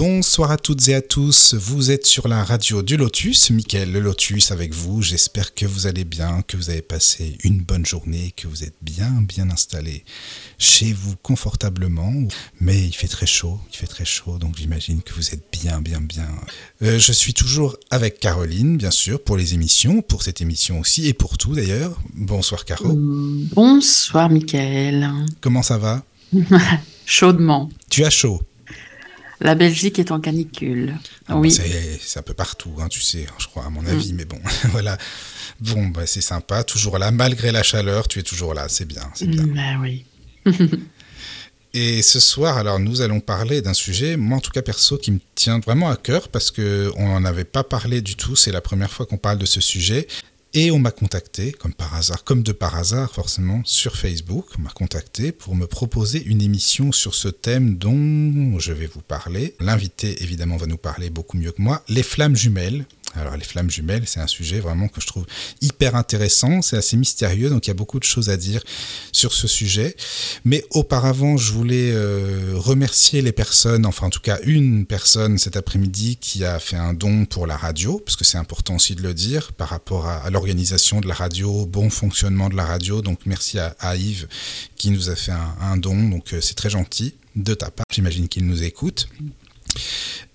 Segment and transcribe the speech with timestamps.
[0.00, 4.00] Bonsoir à toutes et à tous, vous êtes sur la radio du Lotus, Mickaël le
[4.00, 8.32] Lotus avec vous, j'espère que vous allez bien, que vous avez passé une bonne journée,
[8.34, 10.06] que vous êtes bien bien installé
[10.56, 12.14] chez vous confortablement,
[12.62, 15.82] mais il fait très chaud, il fait très chaud, donc j'imagine que vous êtes bien
[15.82, 16.30] bien bien.
[16.80, 21.08] Euh, je suis toujours avec Caroline, bien sûr, pour les émissions, pour cette émission aussi,
[21.08, 22.00] et pour tout d'ailleurs.
[22.14, 22.94] Bonsoir Caro.
[22.94, 25.10] Bonsoir Mickaël.
[25.42, 26.02] Comment ça va?
[27.04, 27.68] Chaudement.
[27.90, 28.40] Tu as chaud?
[29.40, 30.96] La Belgique est en canicule.
[31.28, 31.54] Ah oui.
[31.56, 31.64] Bah,
[32.00, 34.16] c'est un peu partout, hein, tu sais, je crois, à mon avis, mm.
[34.16, 34.38] mais bon,
[34.70, 34.98] voilà.
[35.60, 39.10] Bon, bah, c'est sympa, toujours là, malgré la chaleur, tu es toujours là, c'est bien,
[39.14, 39.46] c'est bien.
[39.46, 40.04] Bah oui.
[41.72, 45.12] Et ce soir, alors, nous allons parler d'un sujet, moi en tout cas perso, qui
[45.12, 48.34] me tient vraiment à cœur parce qu'on n'en avait pas parlé du tout.
[48.34, 50.08] C'est la première fois qu'on parle de ce sujet.
[50.52, 54.62] Et on m'a contacté, comme par hasard, comme de par hasard forcément, sur Facebook, on
[54.62, 59.54] m'a contacté pour me proposer une émission sur ce thème dont je vais vous parler.
[59.60, 62.84] L'invité évidemment va nous parler beaucoup mieux que moi, les flammes jumelles.
[63.14, 65.26] Alors les flammes jumelles, c'est un sujet vraiment que je trouve
[65.60, 68.62] hyper intéressant, c'est assez mystérieux, donc il y a beaucoup de choses à dire
[69.12, 69.96] sur ce sujet.
[70.44, 75.56] Mais auparavant, je voulais euh, remercier les personnes, enfin en tout cas une personne cet
[75.56, 79.02] après-midi qui a fait un don pour la radio, parce que c'est important aussi de
[79.02, 83.02] le dire par rapport à, l'organisation de la radio, au bon fonctionnement de la radio.
[83.02, 84.28] Donc merci à, Yves
[84.76, 87.86] qui nous a fait un, don, donc euh, c'est très gentil de ta part.
[87.92, 89.08] J'imagine qu'il nous écoute.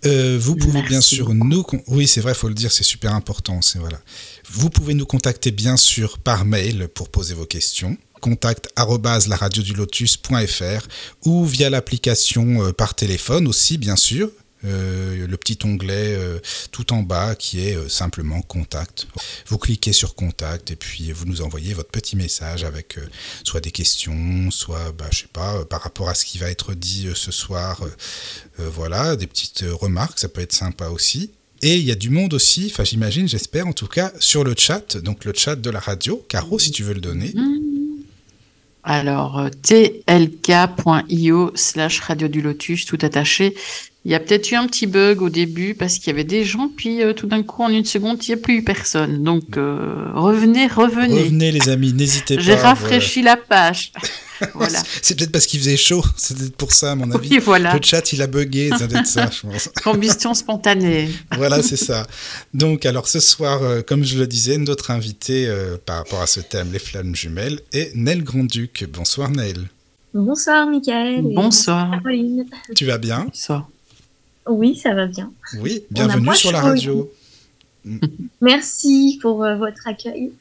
[0.05, 1.65] Euh, vous pouvez bien sûr nous.
[1.87, 3.61] Oui, c'est vrai, il faut le dire, c'est super important.
[3.61, 3.99] C'est voilà.
[4.51, 8.69] Vous pouvez nous contacter bien sûr par mail pour poser vos questions contact
[9.75, 10.87] lotus.fr
[11.25, 14.31] ou via l'application euh, par téléphone aussi bien sûr
[14.65, 16.39] euh, le petit onglet euh,
[16.71, 19.07] tout en bas qui est euh, simplement contact.
[19.47, 22.97] Vous cliquez sur contact et puis vous nous envoyez votre petit message avec
[23.43, 26.73] soit des questions, soit, bah, je sais pas, par rapport à ce qui va être
[26.73, 27.81] dit ce soir,
[28.57, 31.31] voilà, des petites remarques, ça peut être sympa aussi.
[31.61, 34.53] Et il y a du monde aussi, enfin j'imagine, j'espère en tout cas, sur le
[34.57, 36.23] chat, donc le chat de la radio.
[36.27, 37.33] Caro, si tu veux le donner.
[38.83, 43.55] Alors, tlk.io slash radio du lotus, tout attaché.
[44.05, 46.43] Il y a peut-être eu un petit bug au début parce qu'il y avait des
[46.43, 49.23] gens, puis euh, tout d'un coup, en une seconde, il n'y a plus eu personne.
[49.23, 51.23] Donc, euh, revenez, revenez.
[51.23, 52.41] Revenez, les amis, n'hésitez pas.
[52.43, 53.91] J'ai rafraîchi la page.
[54.53, 54.79] voilà.
[55.01, 57.29] C'est peut-être parce qu'il faisait chaud, c'est peut-être pour ça, à mon avis.
[57.31, 57.73] Oui, voilà.
[57.73, 59.69] Le chat, il a bugué, ça doit être ça, je pense.
[59.83, 61.09] Combustion spontanée.
[61.35, 62.05] voilà, c'est ça.
[62.53, 65.51] Donc, alors ce soir, euh, comme je le disais, notre invité
[65.87, 68.85] par rapport à ce thème, les flammes jumelles, est Nel Grandduc.
[68.87, 69.67] Bonsoir, Nel.
[70.13, 71.23] Bonsoir, Michael.
[71.23, 71.89] Bonsoir.
[72.03, 72.45] Caroline.
[72.75, 73.25] Tu vas bien?
[73.25, 73.67] Bonsoir.
[74.47, 75.31] Oui, ça va bien.
[75.59, 77.11] Oui, bienvenue sur la radio.
[78.41, 80.31] Merci pour euh, votre accueil.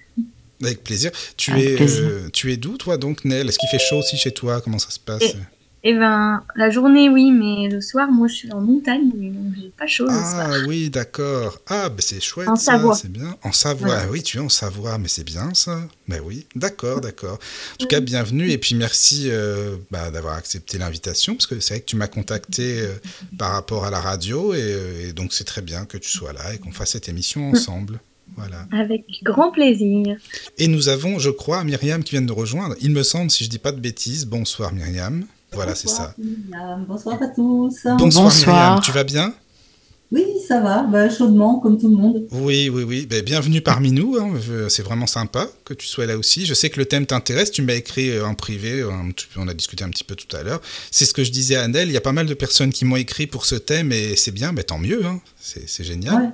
[0.63, 1.11] Avec plaisir.
[1.37, 3.49] Tu es, euh, tu es d'où, toi, donc, Nel?
[3.49, 4.61] Est-ce qu'il fait chaud aussi chez toi?
[4.61, 5.23] Comment ça se passe?
[5.87, 9.69] Eh ben, la journée, oui, mais le soir, moi, je suis en montagne, donc j'ai
[9.69, 10.51] pas chaud ah, le soir.
[10.51, 11.59] Ah oui, d'accord.
[11.67, 12.49] Ah, ben c'est chouette.
[12.49, 12.95] En Savoie.
[12.95, 13.37] C'est bien.
[13.43, 15.87] En Savoie, oui, tu es en Savoie, mais c'est bien ça.
[16.09, 17.39] Ben oui, d'accord, d'accord.
[17.75, 21.75] En tout cas, bienvenue et puis merci euh, bah, d'avoir accepté l'invitation, parce que c'est
[21.75, 22.95] vrai que tu m'as contacté euh,
[23.37, 26.55] par rapport à la radio, et, et donc c'est très bien que tu sois là
[26.55, 27.57] et qu'on fasse cette émission mm.
[27.57, 28.01] ensemble.
[28.37, 28.67] Voilà.
[28.73, 30.17] Avec grand plaisir.
[30.57, 32.75] Et nous avons, je crois, Myriam qui vient de nous rejoindre.
[32.81, 34.25] Il me semble, si je dis pas de bêtises.
[34.25, 35.27] Bonsoir Myriam.
[35.55, 36.15] Voilà, c'est ça.
[36.87, 37.87] Bonsoir à tous.
[37.99, 39.35] Bonsoir, Tu vas bien?
[40.13, 42.29] Oui, ça va, bah, chaudement, comme tout le monde.
[42.31, 43.07] Oui, oui, oui.
[43.07, 44.17] Ben, bienvenue parmi nous.
[44.17, 44.35] Hein.
[44.69, 46.47] C'est vraiment sympa que tu sois là aussi.
[46.47, 47.51] Je sais que le thème t'intéresse.
[47.51, 48.85] Tu m'as écrit euh, en privé.
[49.37, 50.61] On a discuté un petit peu tout à l'heure.
[50.93, 51.89] C'est ce que je disais à Annelle.
[51.89, 54.31] Il y a pas mal de personnes qui m'ont écrit pour ce thème et c'est
[54.31, 54.53] bien.
[54.53, 55.05] Ben, tant mieux.
[55.05, 55.21] Hein.
[55.41, 56.33] C'est génial.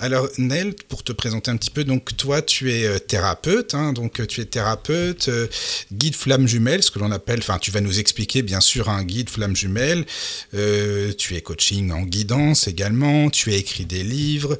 [0.00, 3.92] Alors, Nel, pour te présenter un petit peu, donc toi, tu es euh, thérapeute, hein,
[3.92, 5.48] donc euh, tu es thérapeute, euh,
[5.92, 9.02] guide flamme jumelle, ce que l'on appelle, enfin, tu vas nous expliquer bien sûr un
[9.02, 10.04] guide flamme jumelle.
[10.52, 14.58] tu es coaching en guidance également, tu as écrit des livres,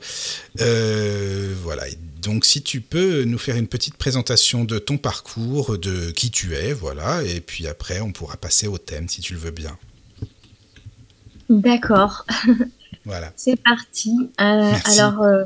[0.57, 1.85] voilà.
[2.23, 6.55] Donc, si tu peux nous faire une petite présentation de ton parcours, de qui tu
[6.57, 9.79] es, voilà, et puis après, on pourra passer au thème si tu le veux bien.
[11.49, 12.27] D'accord.
[13.09, 13.33] Voilà.
[13.37, 14.15] C'est parti.
[14.39, 15.45] Euh, alors, euh,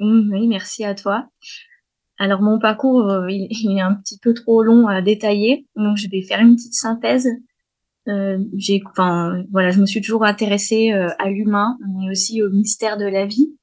[0.00, 1.28] oui, merci à toi.
[2.18, 6.08] Alors, mon parcours, euh, il, est un petit peu trop long à détailler, donc je
[6.10, 7.28] vais faire une petite synthèse.
[8.56, 13.04] j'ai, enfin, voilà, je me suis toujours intéressée à l'humain, mais aussi au mystère de
[13.04, 13.54] la vie.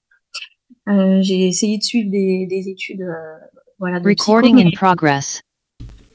[0.88, 3.06] j'ai essayé de suivre des, des études,
[3.80, 5.42] voilà, de Recording in progress.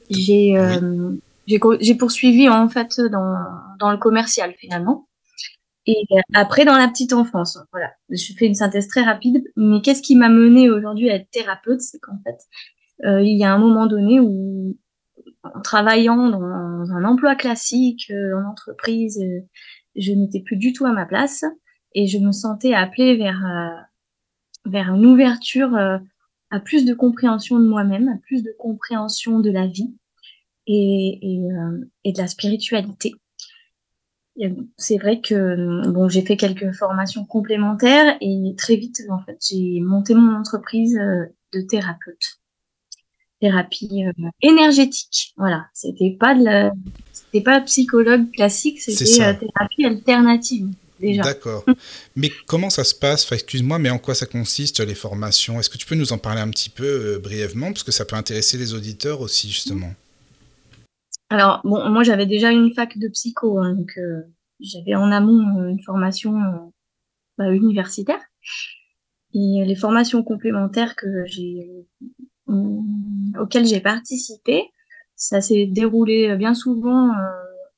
[0.09, 0.57] J'ai,
[1.45, 3.35] j'ai poursuivi en fait dans,
[3.79, 5.07] dans le commercial finalement.
[5.87, 7.91] Et après, dans la petite enfance, voilà.
[8.09, 11.81] je fais une synthèse très rapide, mais qu'est-ce qui m'a mené aujourd'hui à être thérapeute
[11.81, 12.37] C'est qu'en fait,
[13.05, 14.77] euh, il y a un moment donné où,
[15.43, 19.41] en travaillant dans un emploi classique, euh, en entreprise, euh,
[19.95, 21.43] je n'étais plus du tout à ma place
[21.95, 23.41] et je me sentais appelée vers,
[24.65, 29.67] vers une ouverture à plus de compréhension de moi-même, à plus de compréhension de la
[29.67, 29.93] vie
[30.67, 31.41] et, et,
[32.05, 33.15] et de la spiritualité
[34.77, 39.79] c'est vrai que bon, j'ai fait quelques formations complémentaires et très vite, en fait, j'ai
[39.81, 42.39] monté mon entreprise euh, de thérapeute,
[43.39, 45.33] thérapie euh, énergétique.
[45.37, 46.71] Voilà, c'était pas de la,
[47.11, 50.67] c'était pas psychologue classique, c'était euh, thérapie alternative.
[50.99, 51.23] Déjà.
[51.23, 51.65] D'accord.
[52.15, 53.23] mais comment ça se passe?
[53.23, 55.59] Enfin, Excuse-moi, mais en quoi ça consiste les formations?
[55.59, 57.71] Est-ce que tu peux nous en parler un petit peu brièvement?
[57.71, 59.95] Parce que ça peut intéresser les auditeurs aussi, justement.
[61.31, 64.21] Alors, bon, moi, j'avais déjà une fac de psycho, hein, donc euh,
[64.59, 66.57] j'avais en amont euh, une formation euh,
[67.37, 68.19] bah, universitaire.
[69.33, 71.87] Et les formations complémentaires que j'ai,
[73.39, 74.65] auxquelles j'ai participé,
[75.15, 77.13] ça s'est déroulé bien souvent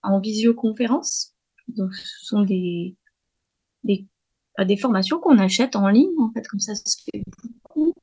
[0.02, 1.36] en visioconférence.
[1.68, 2.98] Donc, ce sont des,
[3.84, 4.08] des,
[4.58, 7.24] bah, des formations qu'on achète en ligne, en fait, comme ça, ça se fait
[7.54, 7.94] beaucoup.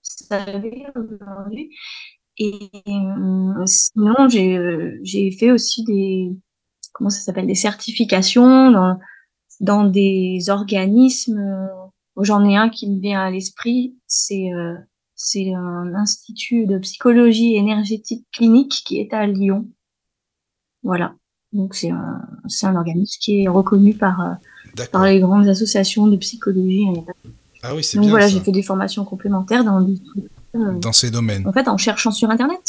[0.00, 0.46] Ça
[0.94, 1.70] aujourd'hui.
[2.38, 6.32] Et euh, sinon, j'ai euh, j'ai fait aussi des
[6.92, 8.98] comment ça s'appelle des certifications dans
[9.60, 11.38] dans des organismes.
[11.38, 14.50] Euh, j'en ai un qui me vient à l'esprit, c'est
[15.14, 19.66] c'est un institut de psychologie énergétique clinique qui est à Lyon.
[20.82, 21.14] Voilà.
[21.52, 24.36] Donc c'est un c'est un organisme qui est reconnu par
[24.92, 26.86] par les grandes associations de psychologie.
[27.62, 28.02] Ah oui, c'est bien.
[28.02, 30.28] Donc voilà, j'ai fait des formations complémentaires dans des euh,
[30.80, 32.60] dans ces domaines En fait, en cherchant sur Internet.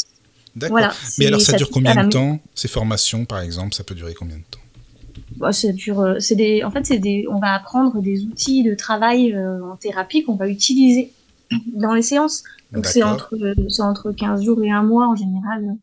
[0.56, 0.92] D'accord.
[1.18, 4.36] Mais alors, ça, dure combien de temps Ces formations, par exemple, ça peut durer combien
[4.36, 4.60] de temps?
[5.36, 8.62] Bah, ça dure, euh, c'est des, en fait, c'est des, on va apprendre des outils
[8.62, 11.12] de travail euh, en thérapie qu'on va utiliser
[11.74, 12.44] dans les séances.
[12.72, 13.34] Donc c'est entre,
[13.68, 15.76] c'est entre 15 jours et un mois en général.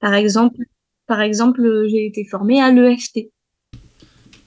[0.00, 0.58] Par exemple,
[1.06, 3.30] par exemple, j'ai été formée à l'EFT.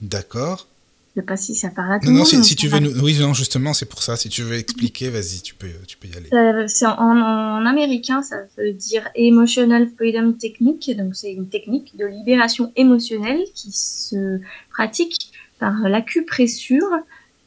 [0.02, 0.68] D'accord.
[1.14, 2.44] Je sais pas si ça parle à tout non, le non, monde.
[2.44, 4.16] Si, tu veux, oui, non, justement, c'est pour ça.
[4.16, 6.30] Si tu veux expliquer, vas-y, tu peux, tu peux y aller.
[6.32, 10.90] Euh, en, en, américain, ça veut dire Emotional Freedom Technique.
[10.98, 16.88] Donc, c'est une technique de libération émotionnelle qui se pratique par l'acupressure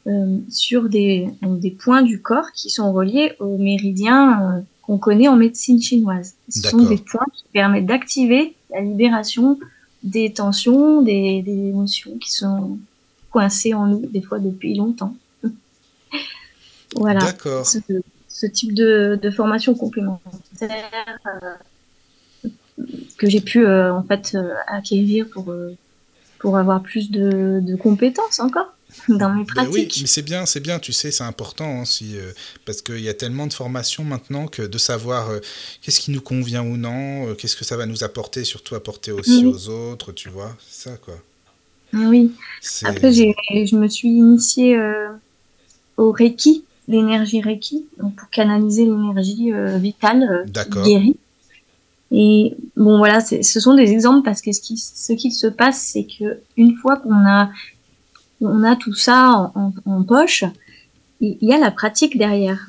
[0.06, 5.28] euh, sur des, des points du corps qui sont reliés aux méridiens euh, qu'on connaît
[5.28, 6.34] en médecine chinoise.
[6.50, 9.58] Ce sont des points qui permettent d'activer la libération
[10.02, 12.78] des tensions, des, des émotions qui sont
[13.34, 15.16] coincé en nous, des fois depuis longtemps.
[16.94, 17.18] voilà.
[17.18, 17.66] D'accord.
[17.66, 22.44] Ce, type de, formation complémentaire euh,
[23.18, 25.52] que j'ai pu euh, en fait euh, acquérir pour,
[26.38, 28.72] pour avoir plus de, compétences encore
[29.08, 29.72] dans mes pratiques.
[29.72, 32.14] Ben oui, mais c'est bien, c'est bien, tu sais, c'est important aussi,
[32.64, 35.28] parce qu'il y a tellement de formations maintenant que de savoir
[35.82, 39.44] qu'est-ce qui nous convient ou non, qu'est-ce que ça va nous apporter, surtout apporter aussi
[39.44, 41.16] aux autres, tu vois, c'est ça quoi.
[41.94, 42.32] Oui.
[42.84, 45.08] Après, je me suis initiée euh,
[45.96, 51.16] au Reiki, l'énergie Reiki, donc pour canaliser l'énergie euh, vitale euh, guérie.
[52.10, 55.80] Et bon, voilà, ce sont des exemples parce que ce qui, ce qui se passe,
[55.80, 57.50] c'est que une fois qu'on a,
[58.40, 60.44] on a tout ça en, poche,
[61.20, 62.68] il y a la pratique derrière.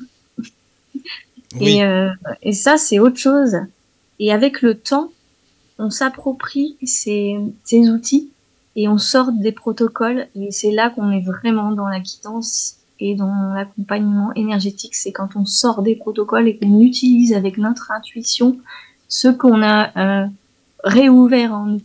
[1.60, 2.10] Et, euh,
[2.42, 3.56] et ça, c'est autre chose.
[4.18, 5.12] Et avec le temps,
[5.78, 8.30] on s'approprie ces, ces outils
[8.76, 13.14] et on sort des protocoles et c'est là qu'on est vraiment dans la quittance et
[13.14, 18.58] dans l'accompagnement énergétique, c'est quand on sort des protocoles et qu'on utilise avec notre intuition
[19.08, 20.26] ce qu'on a euh,
[20.84, 21.82] réouvert en nous.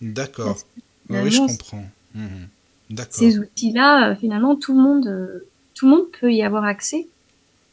[0.00, 0.58] D'accord.
[1.08, 1.84] Oui, je comprends.
[2.14, 2.48] Mhm.
[2.90, 3.14] D'accord.
[3.14, 7.06] Ces outils-là, euh, finalement, tout le monde, euh, tout le monde peut y avoir accès.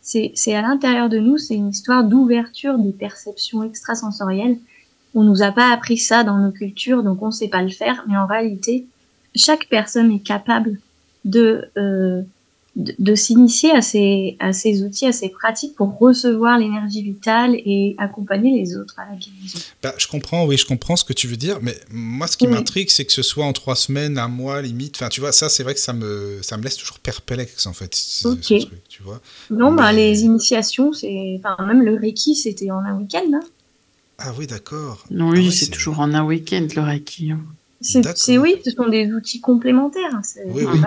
[0.01, 4.57] C'est à l'intérieur de nous, c'est une histoire d'ouverture des perceptions extrasensorielles
[5.17, 8.05] on nous a pas appris ça dans nos cultures, donc on sait pas le faire.
[8.07, 8.85] Mais en réalité,
[9.35, 10.79] chaque personne est capable
[11.25, 12.21] de euh,
[12.75, 17.95] de, s'initier à ces à ces outils, à ces pratiques pour recevoir l'énergie vitale et
[17.97, 19.57] accompagner les autres à la guérison.
[19.81, 22.45] Bah, je comprends, oui, je comprends ce que tu veux dire, mais moi, ce qui
[22.45, 24.97] m'intrigue, c'est que ce soit en trois semaines, un mois, limite.
[24.97, 27.73] Enfin, tu vois, ça, c'est vrai que ça me ça me laisse toujours perplexe en
[27.73, 27.97] fait.
[28.23, 28.53] Ok.
[28.87, 29.19] tu vois.
[29.49, 33.25] Non, bah, les initiations, c'est, enfin, même le Reiki, c'était en un week-end.
[33.33, 33.41] Hein.
[34.17, 35.05] Ah oui, d'accord.
[35.11, 37.31] Non, oui, ah c'est toujours en un week-end le Reiki.
[37.31, 37.41] Hein.
[37.81, 40.19] C'est oui, ce sont des outils complémentaires.
[40.45, 40.79] Oui, oui.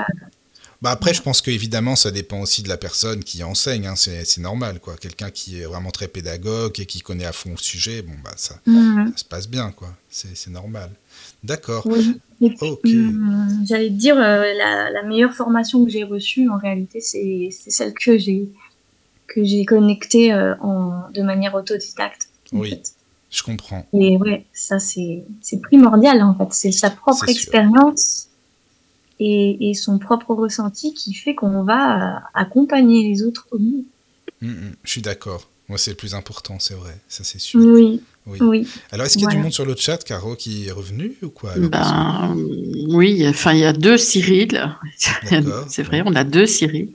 [0.83, 3.87] Bah après, je pense que évidemment, ça dépend aussi de la personne qui enseigne.
[3.87, 3.97] Hein.
[3.97, 4.97] C'est normal, quoi.
[4.97, 8.33] Quelqu'un qui est vraiment très pédagogue et qui connaît à fond le sujet, bon bah
[8.37, 9.95] ça, ça se passe bien, quoi.
[10.09, 10.91] C'est normal.
[11.45, 11.87] D'accord.
[11.87, 12.19] Oui.
[12.41, 17.51] Hum, J'allais te dire, euh, la, la meilleure formation que j'ai reçue, en réalité, c'est
[17.53, 18.49] c'est celle que j'ai
[19.27, 22.29] que j'ai connectée euh, en, de manière autodidacte.
[22.53, 22.71] Oui.
[22.71, 22.95] fait.
[23.31, 23.87] Je comprends.
[23.93, 25.25] Et ouais, ça c'est
[25.63, 26.49] primordial en fait.
[26.51, 28.29] C'est sa propre expérience
[29.21, 33.85] et, et son propre ressenti qui fait qu'on va accompagner les autres au mieux.
[34.41, 35.49] Mm, mm, je suis d'accord.
[35.69, 36.97] Moi, c'est le plus important, c'est vrai.
[37.07, 37.61] Ça, c'est sûr.
[37.61, 38.39] Oui, Oui.
[38.41, 38.69] oui.
[38.91, 41.29] Alors, est-ce qu'il y a du monde sur le chat, Caro, qui est revenu ou
[41.29, 42.35] quoi Ben,
[42.89, 44.49] oui, enfin, il y a deux Cyril.
[45.31, 45.67] D'accord.
[45.69, 46.89] C'est vrai, on a deux Cyril.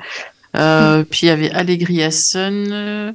[0.57, 3.13] Euh, puis il y avait Allegriason, euh,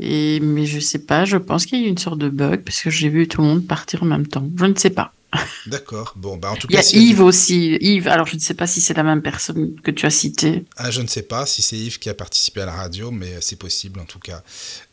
[0.00, 2.62] et mais je sais pas, je pense qu'il y a eu une sorte de bug
[2.64, 4.48] parce que j'ai vu tout le monde partir en même temps.
[4.56, 5.14] Je ne sais pas.
[5.66, 6.14] D'accord.
[6.16, 7.76] Bon, bah en tout Il y cas, a s'il y a Yves aussi.
[7.80, 10.64] Yves, alors je ne sais pas si c'est la même personne que tu as citée.
[10.76, 13.40] Ah, je ne sais pas si c'est Yves qui a participé à la radio, mais
[13.40, 14.42] c'est possible en tout cas.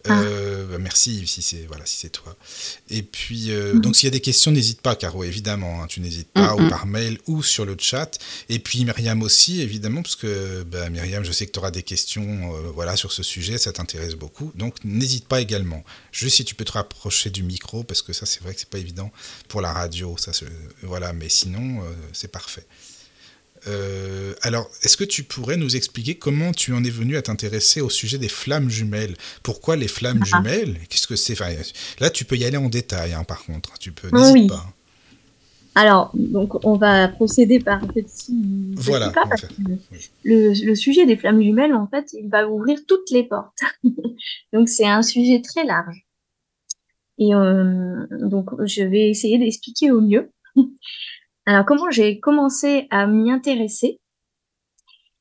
[0.09, 0.21] Ah.
[0.21, 2.35] Euh, bah, merci si c'est voilà si c'est toi.
[2.89, 3.81] Et puis euh, Mhm.
[3.81, 6.65] donc s'il y a des questions, n'hésite pas Caro évidemment, hein, tu n'hésites pas Mhm.
[6.65, 8.17] ou par mail ou sur le chat.
[8.49, 11.83] Et puis Myriam aussi évidemment parce que bah, Myriam, je sais que tu auras des
[11.83, 14.51] questions euh, voilà sur ce sujet, ça t'intéresse beaucoup.
[14.55, 15.83] Donc n'hésite pas également.
[16.11, 18.69] Juste si tu peux te rapprocher du micro parce que ça c'est vrai que c'est
[18.69, 19.11] pas évident
[19.47, 20.31] pour la radio, ça
[20.83, 21.81] voilà, mais sinon
[22.13, 22.65] c'est parfait.
[23.67, 27.81] Euh, alors, est-ce que tu pourrais nous expliquer comment tu en es venu à t'intéresser
[27.81, 29.15] au sujet des flammes jumelles?
[29.43, 30.25] Pourquoi les flammes Ah.
[30.37, 30.77] jumelles?
[30.89, 31.33] Qu'est-ce que c'est?
[31.33, 31.49] Enfin,
[31.99, 33.77] Là, tu peux y aller en détail, hein, par contre.
[33.79, 34.47] Tu peux, n'hésite oui.
[34.47, 34.65] pas.
[35.75, 39.47] Alors, donc on va procéder par petits, Voilà, pas on parce fait.
[39.47, 39.53] que
[39.91, 40.09] Oui.
[40.23, 43.59] le, le sujet des flammes jumelles, en fait, il va ouvrir toutes les portes.
[44.53, 46.03] donc c'est un sujet très large.
[47.19, 50.31] Et euh, donc je vais essayer d'expliquer au mieux.
[51.47, 54.01] Alors comment j'ai commencé à m'y intéresser?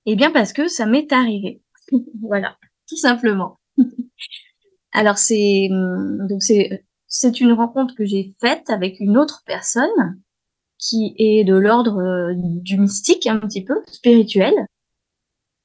[0.06, 1.62] Eh bien parce que ça m'est arrivé.
[2.20, 3.60] voilà, tout simplement.
[4.92, 10.20] Alors c'est hum, donc c'est c'est une rencontre que j'ai faite avec une autre personne
[10.78, 14.52] qui est de l'ordre euh, du mystique un petit peu spirituel,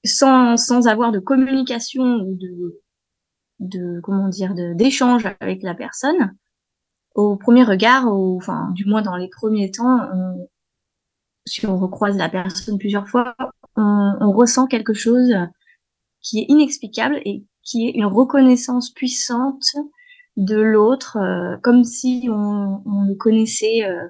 [0.05, 2.81] sans sans avoir de communication ou de
[3.59, 6.35] de comment dire d'échange avec la personne.
[7.15, 9.99] Au premier regard, au, enfin du moins dans les premiers temps,
[11.45, 13.35] si on recroise la personne plusieurs fois,
[13.75, 15.33] on, ressent quelque chose
[16.21, 19.75] qui est inexplicable et qui est une reconnaissance puissante
[20.37, 24.07] de l'autre, euh, comme si on, le connaissait, euh,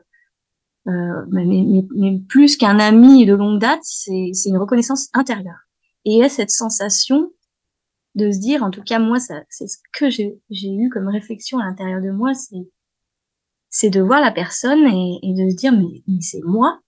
[0.88, 5.68] euh, mais, plus qu'un ami de longue date, c'est une reconnaissance intérieure.
[6.06, 7.32] Et il y a cette sensation
[8.16, 11.66] de se dire, en tout cas moi, c'est ce que j'ai eu comme réflexion à
[11.66, 12.32] l'intérieur de moi,
[13.70, 16.80] c'est de voir la personne et, de se dire, mais c'est moi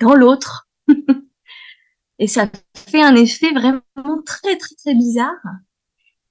[0.00, 0.68] dans l'autre.
[2.18, 5.40] et ça fait un effet vraiment très très très bizarre.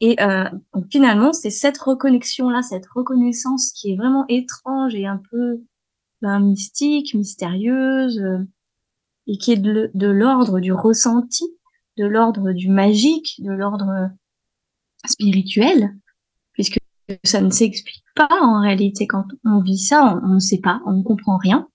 [0.02, 0.46] Et euh,
[0.92, 5.62] finalement, c'est cette reconnexion-là, cette reconnaissance qui est vraiment étrange et un peu
[6.22, 8.40] ben, mystique, mystérieuse, euh,
[9.28, 11.46] et qui est de, l'ordre du ressenti,
[11.98, 14.10] de l'ordre du magique, de l'ordre
[15.06, 15.96] spirituel,
[16.54, 16.80] puisque
[17.24, 19.06] ça ne s'explique pas en réalité.
[19.06, 21.68] Quand on vit ça, on ne sait pas, on ne comprend rien.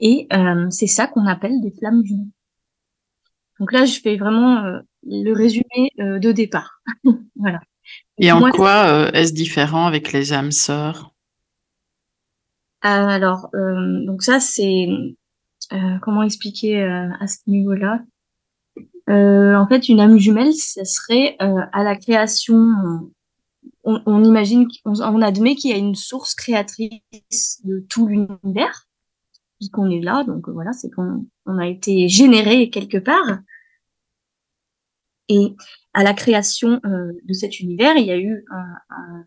[0.00, 2.26] Et euh, c'est ça qu'on appelle des flammes jumelles.
[3.60, 6.80] Donc là, je fais vraiment euh, le résumé euh, de départ.
[7.36, 7.60] voilà.
[8.18, 11.12] Et en Moi, quoi euh, est-ce différent avec les âmes sœurs?
[12.82, 14.88] Alors, euh, donc ça, c'est
[15.72, 18.00] euh, comment expliquer euh, à ce niveau-là?
[19.08, 22.56] Euh, En fait, une âme jumelle, ça serait euh, à la création.
[22.56, 22.98] euh,
[23.84, 28.86] On, on imagine, on, on admet qu'il y a une source créatrice de tout l'univers,
[29.64, 30.24] puisqu'on est là.
[30.24, 33.38] Donc voilà, c'est qu'on on a été généré quelque part.
[35.28, 35.56] Et
[35.94, 39.24] à la création euh, de cet univers, il y a eu un- un-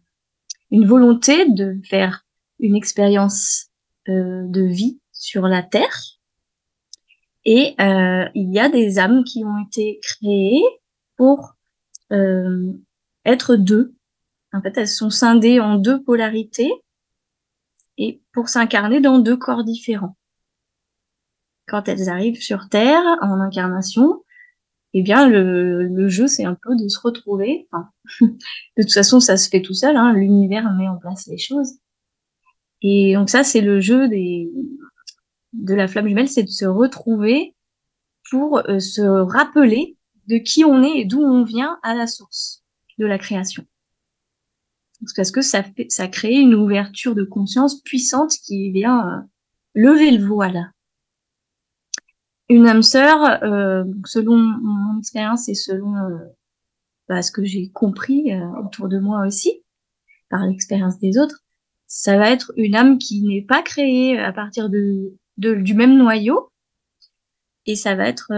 [0.69, 2.25] une volonté de faire
[2.59, 3.67] une expérience
[4.09, 6.19] euh, de vie sur la Terre.
[7.45, 10.63] Et euh, il y a des âmes qui ont été créées
[11.15, 11.55] pour
[13.25, 13.95] être deux.
[14.53, 16.71] En fait, elles sont scindées en deux polarités
[17.97, 20.16] et pour s'incarner dans deux corps différents.
[21.67, 24.23] Quand elles arrivent sur Terre en incarnation,
[24.93, 27.67] eh bien le, le jeu c'est un peu de se retrouver.
[28.21, 29.97] De toute façon, ça se fait tout seul.
[29.97, 31.73] Hein, L'univers met en place les choses.
[32.81, 34.49] Et donc ça, c'est le jeu des
[35.53, 37.55] de la flamme jumelle, c'est de se retrouver
[38.29, 39.97] pour euh, se rappeler
[40.27, 42.63] de qui on est et d'où on vient à la source
[42.97, 43.65] de la création.
[45.15, 49.21] Parce que ça fait, ça crée une ouverture de conscience puissante qui vient euh,
[49.73, 50.71] lever le voile.
[52.49, 56.17] Une âme sœur, euh, selon mon expérience et selon euh,
[57.09, 59.63] bah, ce que j'ai compris euh, autour de moi aussi,
[60.29, 61.43] par l'expérience des autres,
[61.87, 65.97] ça va être une âme qui n'est pas créée à partir de, de, du même
[65.97, 66.49] noyau,
[67.65, 68.31] et ça va être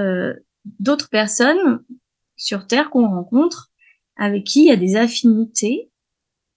[0.79, 1.83] d'autres personnes
[2.35, 3.71] sur Terre qu'on rencontre,
[4.17, 5.91] avec qui il y a des affinités,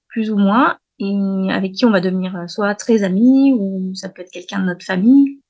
[0.09, 1.15] plus ou moins, et
[1.51, 4.85] avec qui on va devenir soit très amis, ou ça peut être quelqu'un de notre
[4.85, 5.42] famille,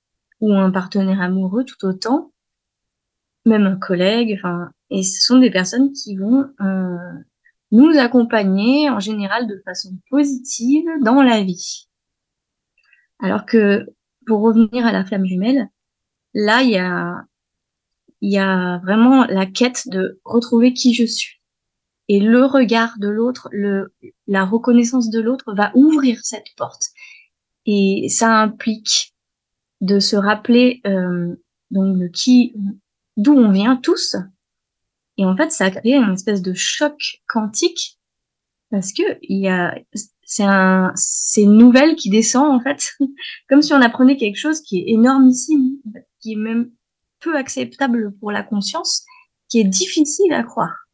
[0.43, 2.33] ou un partenaire amoureux tout autant,
[3.47, 4.41] même un collègue,
[4.91, 6.97] et ce sont des personnes qui vont euh,
[7.71, 11.89] nous accompagner en général de façon positive dans la vie.
[13.21, 13.87] Alors que
[14.27, 15.69] pour revenir à la flamme jumelle,
[16.35, 17.25] là il y a
[18.21, 21.41] y a vraiment la quête de retrouver qui je suis.
[22.09, 23.49] Et le regard de l'autre,
[24.27, 26.87] la reconnaissance de l'autre va ouvrir cette porte.
[27.67, 29.12] Et ça implique
[29.83, 31.35] de se rappeler euh,
[31.71, 32.55] donc qui,
[33.19, 34.17] d'où on vient tous.
[35.19, 37.99] Et en fait, ça a créé une espèce de choc quantique
[38.71, 39.79] parce que il y a,
[40.25, 42.93] c'est un, c'est une nouvelle qui descend en fait,
[43.49, 45.77] comme si on apprenait quelque chose qui est énormissime,
[46.21, 46.71] qui est même
[47.21, 49.05] peu acceptable pour la conscience,
[49.49, 50.89] qui est difficile à croire.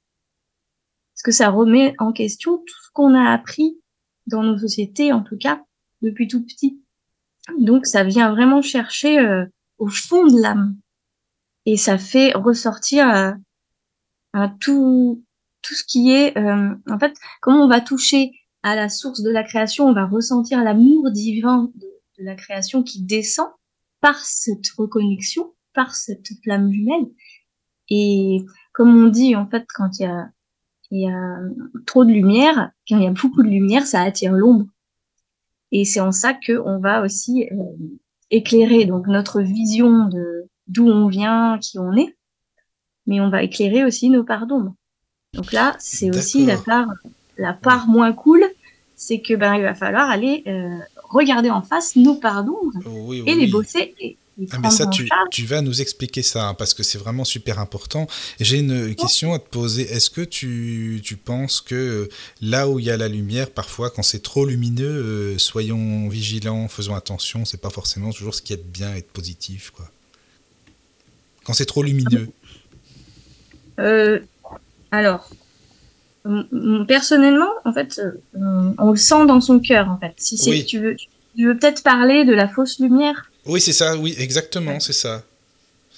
[1.14, 3.78] Parce que ça remet en question tout ce qu'on a appris
[4.26, 5.62] dans nos sociétés, en tout cas,
[6.02, 6.82] depuis tout petit.
[7.56, 9.46] Donc ça vient vraiment chercher euh,
[9.78, 10.76] au fond de l'âme
[11.64, 13.08] et ça fait ressortir
[14.34, 15.24] euh, tout
[15.62, 19.30] tout ce qui est euh, en fait comment on va toucher à la source de
[19.30, 21.86] la création, on va ressentir l'amour divin de,
[22.20, 23.46] la création qui descend
[24.00, 27.06] par cette reconnexion, par cette flamme jumelle.
[27.88, 30.28] Et comme on dit en fait quand il y a
[30.90, 31.38] il y a
[31.86, 34.66] trop de lumière, quand il y a beaucoup de lumière, ça attire l'ombre.
[35.72, 37.56] Et c'est en ça qu'on va aussi euh,
[38.30, 42.16] éclairer donc notre vision de d'où on vient, qui on est,
[43.06, 44.74] mais on va éclairer aussi nos parts d'ombre.
[45.34, 46.88] Donc là, c'est aussi la part
[47.38, 48.44] la part moins cool,
[48.96, 52.72] c'est que ben il va falloir aller euh, regarder en face nos parts d'ombre
[53.26, 54.18] et les bosser et,
[54.52, 57.58] ah, mais ça, tu, tu, vas nous expliquer ça, hein, parce que c'est vraiment super
[57.58, 58.06] important.
[58.38, 59.82] J'ai une question à te poser.
[59.90, 62.08] Est-ce que tu, tu, penses que euh,
[62.40, 66.68] là où il y a la lumière, parfois, quand c'est trop lumineux, euh, soyons vigilants,
[66.68, 69.90] faisons attention, c'est pas forcément toujours ce qui est bien et de positif, quoi.
[71.44, 72.28] Quand c'est trop lumineux.
[73.80, 74.20] Euh,
[74.92, 75.30] alors,
[76.86, 78.00] personnellement, en fait,
[78.34, 80.14] on le sent dans son cœur, en fait.
[80.18, 84.14] Si tu veux, tu veux peut-être parler de la fausse lumière oui, c'est ça, oui,
[84.18, 85.24] exactement, c'est ça.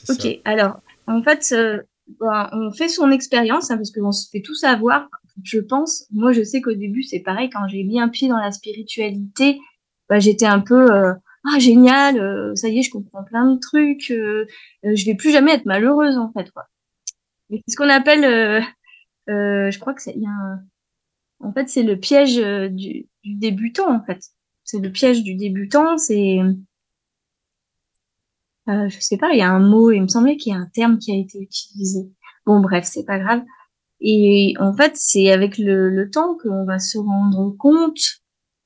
[0.09, 1.83] Ok, alors, en fait, euh,
[2.21, 5.09] ben, on fait son expérience, hein, parce qu'on se fait tout savoir,
[5.43, 6.07] je pense.
[6.11, 9.59] Moi, je sais qu'au début, c'est pareil, quand j'ai mis un pied dans la spiritualité,
[10.09, 11.13] bah, j'étais un peu, euh,
[11.45, 15.53] ah, génial, euh, ça y est, je comprends plein de trucs, je vais plus jamais
[15.53, 16.67] être malheureuse, en fait, quoi.
[17.51, 18.65] C'est ce qu'on appelle,
[19.27, 20.15] je crois que c'est,
[21.41, 24.21] en fait, c'est le piège du, du débutant, en fait.
[24.63, 26.39] C'est le piège du débutant, c'est,
[28.69, 30.59] euh, je sais pas, il y a un mot, il me semblait qu'il y a
[30.59, 32.11] un terme qui a été utilisé.
[32.47, 33.43] Bon, bref, c'est pas grave.
[34.01, 38.21] Et en fait, c'est avec le, le temps qu'on va se rendre compte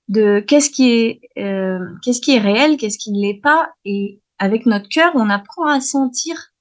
[0.09, 3.72] de qu'est-ce qui est euh, qu'est-ce qui est réel, qu'est-ce qui ne l'est pas.
[3.85, 6.52] Et avec notre cœur, on apprend à sentir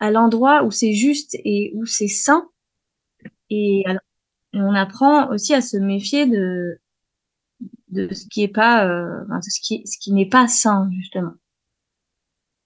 [0.00, 2.48] à l'endroit où c'est juste et où c'est sain.
[3.50, 4.02] Et alors,
[4.52, 6.78] on apprend aussi à se méfier de
[7.88, 11.32] de ce qui est pas euh, de ce qui ce qui n'est pas sain justement.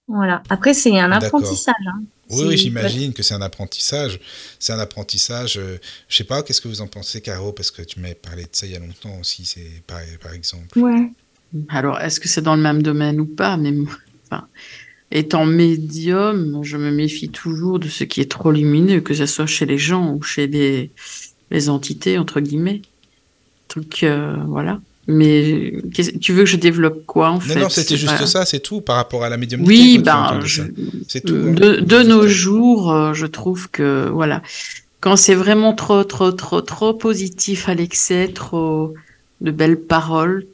[0.09, 0.41] Voilà.
[0.49, 1.75] Après, c'est un apprentissage.
[1.87, 2.01] Hein.
[2.31, 4.19] Oui, oui j'imagine que c'est un apprentissage.
[4.57, 5.57] C'est un apprentissage.
[5.57, 7.53] Euh, je sais pas, qu'est-ce que vous en pensez, Caro?
[7.53, 10.33] Parce que tu m'avais parlé de ça il y a longtemps aussi, c'est par, par
[10.33, 10.77] exemple.
[10.77, 11.11] Ouais.
[11.69, 13.55] Alors, est-ce que c'est dans le même domaine ou pas?
[13.57, 13.73] Mais
[14.25, 14.47] enfin,
[15.11, 19.47] étant médium, je me méfie toujours de ce qui est trop lumineux, que ce soit
[19.47, 20.91] chez les gens ou chez les,
[21.51, 22.81] les entités, entre guillemets.
[23.75, 24.81] Donc, euh, voilà.
[25.11, 25.73] Mais
[26.21, 28.95] tu veux que je développe quoi en fait Non, c'était juste ça, c'est tout par
[28.97, 29.71] rapport à la médiumnité.
[29.71, 30.39] Oui, ben,
[31.07, 31.33] c'est tout.
[31.33, 31.53] Hein.
[31.81, 34.43] De, nos jours, euh, je trouve que voilà,
[34.99, 38.93] quand c'est vraiment trop, trop, trop, trop positif à l'excès, trop
[39.41, 40.45] de belles paroles,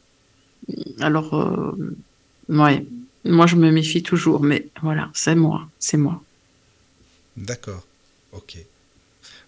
[1.01, 1.93] alors euh,
[2.47, 2.85] ouais,
[3.25, 6.21] moi je me méfie toujours, mais voilà, c'est moi, c'est moi.
[7.35, 7.83] D'accord,
[8.31, 8.55] ok.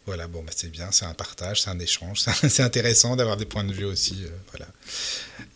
[0.07, 3.43] Voilà, bon, bah, c'est bien, c'est un partage, c'est un échange, c'est intéressant d'avoir des
[3.43, 4.23] points de vue aussi.
[4.23, 4.65] Euh, voilà.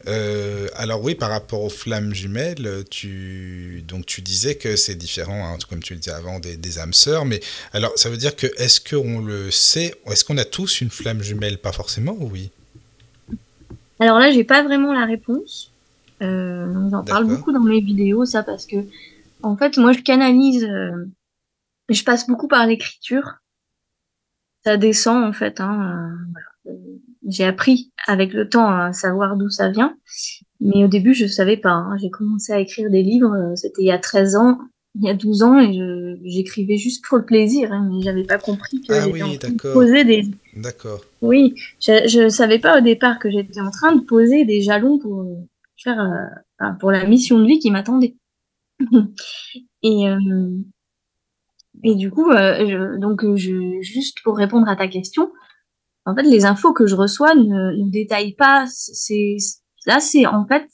[0.08, 5.48] Euh, alors oui, par rapport aux flammes jumelles, tu, donc, tu disais que c'est différent,
[5.48, 7.40] hein, comme tu le disais avant, des, âmes sœurs, mais
[7.72, 11.24] alors ça veut dire que est-ce qu'on le sait, est-ce qu'on a tous une flamme
[11.24, 11.58] jumelle?
[11.58, 12.52] Pas forcément, oui?
[14.02, 15.72] Alors là, j'ai pas vraiment la réponse.
[16.22, 18.76] Euh, on en parle beaucoup dans mes vidéos, ça, parce que
[19.44, 20.66] En fait, moi, je canalise.
[20.66, 21.08] euh,
[21.90, 23.41] je passe beaucoup par l'écriture.
[24.64, 25.60] Ça descend, en fait.
[25.60, 26.16] Hein, euh,
[26.66, 26.78] voilà.
[27.28, 29.96] J'ai appris avec le temps à savoir d'où ça vient.
[30.60, 31.72] Mais au début, je savais pas.
[31.72, 31.98] hein.
[32.00, 34.60] J'ai commencé à écrire des livres, euh, c'était il y a 13 ans,
[34.96, 35.72] il y a 12 ans, et
[36.26, 37.72] j'écrivais juste pour le plaisir.
[37.72, 39.74] Hein, mais j'avais pas compris que Ah j'étais oui, en train de d'accord.
[39.74, 40.24] poser des...
[40.56, 41.02] D'accord.
[41.22, 45.00] Oui, je, je savais pas au départ que j'étais en train de poser des jalons
[45.00, 45.26] pour
[45.78, 48.16] faire euh, pour la mission de vie qui m'attendait.
[49.84, 50.50] et euh,
[51.84, 55.32] et du coup, euh, je- donc euh, je, juste pour répondre à ta question,
[56.06, 58.66] en fait, les infos que je reçois ne, ne détaillent pas.
[58.68, 59.38] C'est
[59.86, 60.68] là, c'est en fait,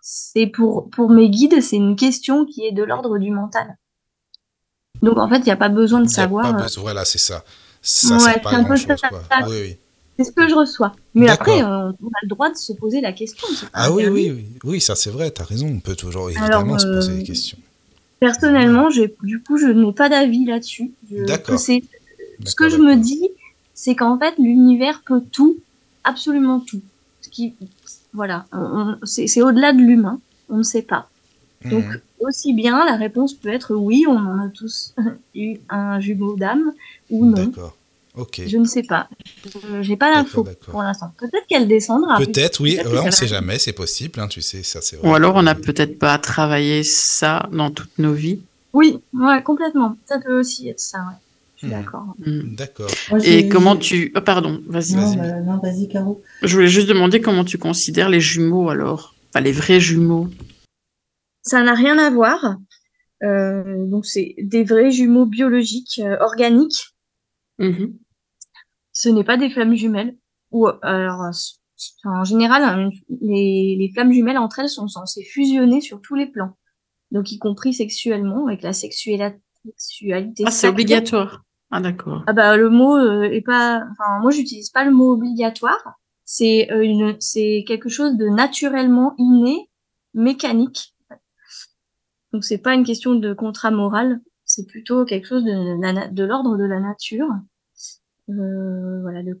[0.00, 3.76] c'est pour pour mes guides, c'est une question qui est de l'ordre du mental.
[5.02, 6.42] Donc en fait, il n'y a pas besoin de savoir.
[6.52, 7.36] pas euh, besoin- Voilà, c'est ça.
[7.36, 7.40] Ouais,
[7.82, 9.08] c'est à un peu grand chose, ça.
[9.08, 9.22] quoi.
[9.48, 9.76] Oui, oui.
[10.16, 10.92] C'est ce que je reçois.
[11.14, 13.48] Mais après, euh, on a le droit de se poser la question.
[13.72, 16.80] Ah oui, oui, oui, oui, ça c'est vrai, t'as raison, on peut toujours évidemment Alors,
[16.80, 17.58] se poser euh, des questions.
[18.24, 20.92] Personnellement, j'ai, du coup, je n'ai pas d'avis là-dessus.
[21.10, 21.58] Je- D'accord.
[21.58, 23.28] Ce que je me dis,
[23.74, 25.58] c'est qu'en fait, l'univers peut tout,
[26.04, 26.80] absolument tout.
[27.20, 27.54] Ce qui,
[28.12, 28.46] voilà,
[29.02, 30.20] c'est, c'est au-delà de l'humain.
[30.48, 31.08] On ne sait pas.
[31.70, 32.00] Donc, Mhm.
[32.20, 34.94] aussi bien, la réponse peut être oui, on en a tous
[35.34, 36.72] eu un jumeau d'âme,
[37.10, 37.46] ou non.
[37.48, 37.76] D'accord.
[38.46, 39.08] Je ne sais pas.
[39.44, 41.12] Je, j'ai pas l'info pour l'instant.
[41.18, 42.16] Peut-être qu'elle descendra.
[42.18, 45.08] Peut-être, oui, ouais, on va sait jamais, c'est possible, hein, tu sais, ça c'est vrai.
[45.08, 48.40] Ou alors on n'a peut-être pas travaillé ça dans toutes nos vies.
[48.72, 49.96] Oui, ouais, complètement.
[50.04, 51.16] Ça peut aussi être ça, ouais.
[51.56, 51.80] Je suis Hmm.
[51.80, 52.14] d'accord.
[52.18, 52.54] Mm.
[52.56, 52.90] D'accord.
[53.24, 54.12] Et comment tu...
[54.16, 54.94] oh, pardon, vas-y.
[54.96, 55.16] Non, vas-y.
[55.16, 56.22] bah, non, vas-y, Caro.
[56.42, 59.14] Je voulais juste demander comment tu considères les jumeaux alors.
[59.30, 60.28] Enfin, les vrais jumeaux.
[61.42, 62.56] Ça n'a rien à voir.
[63.22, 66.88] Euh, donc, c'est des vrais jumeaux biologiques, euh, organiques.
[67.58, 67.94] Mhm.
[68.94, 70.16] Ce n'est pas des flammes jumelles.
[70.50, 72.88] Ou, alors, euh, en général, hein,
[73.20, 76.56] les, les flammes jumelles entre elles sont censées fusionner sur tous les plans.
[77.10, 79.42] Donc, y compris sexuellement, avec la sexualité.
[80.46, 81.42] Ah, c'est obligatoire.
[81.70, 82.22] Ah, d'accord.
[82.28, 86.70] Ah bah le mot euh, est pas enfin moi j'utilise pas le mot obligatoire, c'est
[86.70, 89.68] euh, une c'est quelque chose de naturellement inné,
[90.12, 90.94] mécanique.
[92.32, 96.56] Donc c'est pas une question de contrat moral, c'est plutôt quelque chose de de l'ordre
[96.56, 97.26] de la nature.
[98.30, 99.40] Euh, voilà le-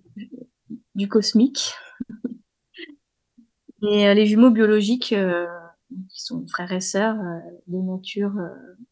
[0.94, 1.74] du cosmique.
[3.82, 5.46] Et euh, les jumeaux biologiques euh,
[6.08, 8.48] qui sont frères et sœurs euh, de nature euh,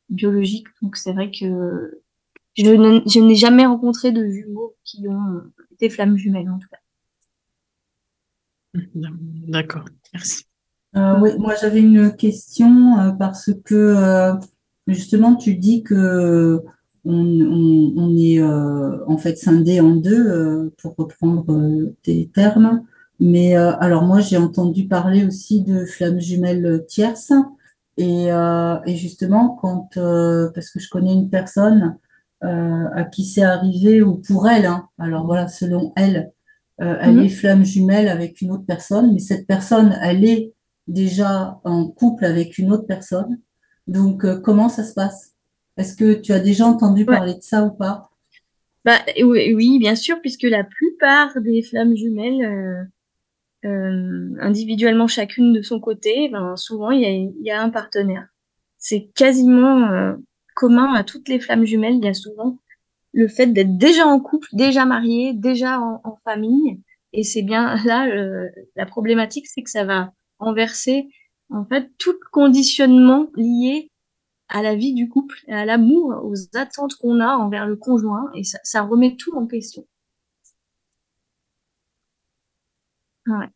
[0.08, 2.02] biologique, donc c'est vrai que
[2.56, 5.42] je n'ai jamais rencontré de jumeaux qui ont
[5.80, 6.78] des flammes jumelles, en tout cas.
[8.94, 10.44] D'accord, merci.
[10.96, 14.34] Euh, oui, moi j'avais une question euh, parce que euh,
[14.86, 16.60] justement tu dis que
[17.04, 22.30] on, on- on est euh, en fait scindé en deux euh, pour reprendre euh, tes
[22.34, 22.82] termes.
[23.20, 27.32] Mais euh, alors moi j'ai entendu parler aussi de flammes jumelles tierces
[27.96, 31.96] et, euh, et justement quand euh, parce que je connais une personne
[32.44, 36.32] euh, à qui c'est arrivé ou pour elle, hein, alors voilà selon elle,
[36.80, 37.24] euh, elle Mhm.
[37.24, 40.52] est flamme jumelle avec une autre personne, mais cette personne elle est
[40.88, 43.38] déjà en couple avec une autre personne.
[43.86, 45.31] Donc, euh, comment ça se passe?
[45.76, 47.16] Est-ce que tu as déjà entendu Ouais.
[47.16, 48.10] parler de ça ou pas?
[48.84, 55.62] Bah, oui, bien sûr, puisque la plupart des flammes jumelles, euh, euh, individuellement chacune de
[55.62, 58.28] son côté, ben, souvent il y y a un partenaire.
[58.78, 60.14] C'est quasiment euh,
[60.56, 61.96] commun à toutes les flammes jumelles.
[61.96, 62.58] Il y a souvent
[63.14, 66.82] le fait d'être déjà en couple, déjà marié, déjà en, en famille.
[67.14, 71.08] Et c'est bien là, euh, la problématique, c'est que ça va renverser
[71.50, 73.91] en fait tout conditionnement lié
[74.52, 78.44] à la vie du couple, à l'amour, aux attentes qu'on a envers le conjoint, et
[78.44, 79.84] ça, ça remet tout en question.
[83.26, 83.48] Ouais.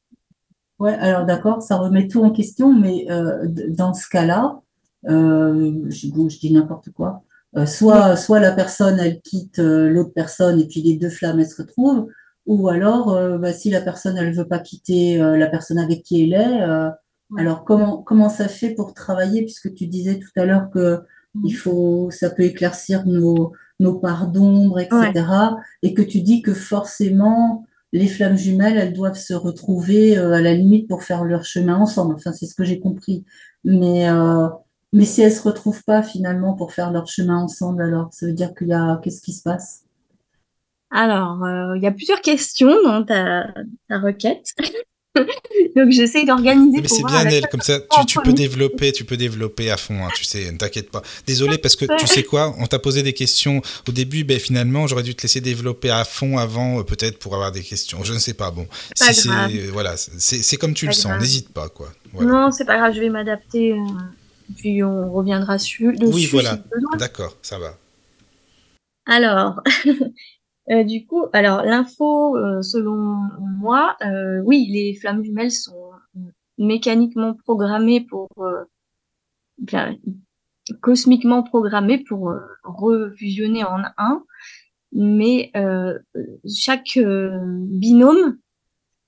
[0.78, 4.60] Ouais, alors d'accord, ça remet tout en question, mais euh, dans ce cas-là,
[5.08, 7.22] euh, je, bon, je dis n'importe quoi.
[7.56, 11.48] Euh, soit, soit la personne, elle quitte l'autre personne et puis les deux flammes, elles
[11.48, 12.08] se retrouvent,
[12.44, 16.34] ou alors, bah, si la personne, elle veut pas quitter la personne avec qui elle
[16.34, 16.90] est,
[17.30, 17.42] Ouais.
[17.42, 21.00] alors comment, comment ça fait pour travailler, puisque tu disais tout à l'heure que
[21.44, 25.24] il faut, ça peut éclaircir nos, nos parts d'ombre, etc.
[25.82, 30.40] Et que tu dis que forcément, les flammes jumelles, elles doivent se retrouver euh, à
[30.40, 32.14] la limite pour faire leur chemin ensemble.
[32.14, 33.24] Enfin, c'est ce que j'ai compris.
[33.64, 34.48] Mais, euh,
[34.92, 38.32] mais si elles se retrouvent pas finalement pour faire leur chemin ensemble, alors ça veut
[38.32, 39.82] dire qu'il y a, qu'est-ce qui se passe?
[40.90, 43.52] Alors, euh, il y a plusieurs questions dans ta,
[43.88, 44.54] ta requête.
[45.76, 49.16] Donc, j'essaie d'organiser Mais c'est bien, Nel, comme ça, tu, tu peux développer, tu peux
[49.16, 51.02] développer à fond, hein, tu sais, ne t'inquiète pas.
[51.26, 54.86] Désolé, parce que tu sais quoi, on t'a posé des questions au début, ben finalement,
[54.86, 58.02] j'aurais dû te laisser développer à fond avant, euh, peut-être pour avoir des questions.
[58.04, 58.66] Je ne sais pas, bon.
[58.98, 61.92] Pas Si c'est, voilà, c'est comme tu Pas le sens, n'hésite pas, quoi.
[62.12, 62.30] Voilà.
[62.30, 63.72] Non, c'est pas grave, je vais m'adapter.
[63.72, 63.76] euh,
[64.56, 66.12] puis on reviendra sur, dessus.
[66.14, 66.58] Oui, voilà.
[66.98, 67.76] D'accord, ça va.
[69.06, 69.60] Alors,
[70.70, 72.96] euh, du coup, alors l'info, euh, selon
[73.60, 75.90] moi, euh, oui, les flammes jumelles sont
[76.58, 78.28] mécaniquement programmées pour,
[79.58, 79.96] bien,
[80.80, 82.32] cosmiquement programmées pour
[82.64, 84.24] refusionner en un,
[84.92, 85.52] mais
[86.48, 88.38] chaque binôme,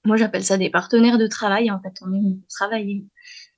[0.04, 3.06] moi j'appelle ça des partenaires de travail, en fait, on est travailler.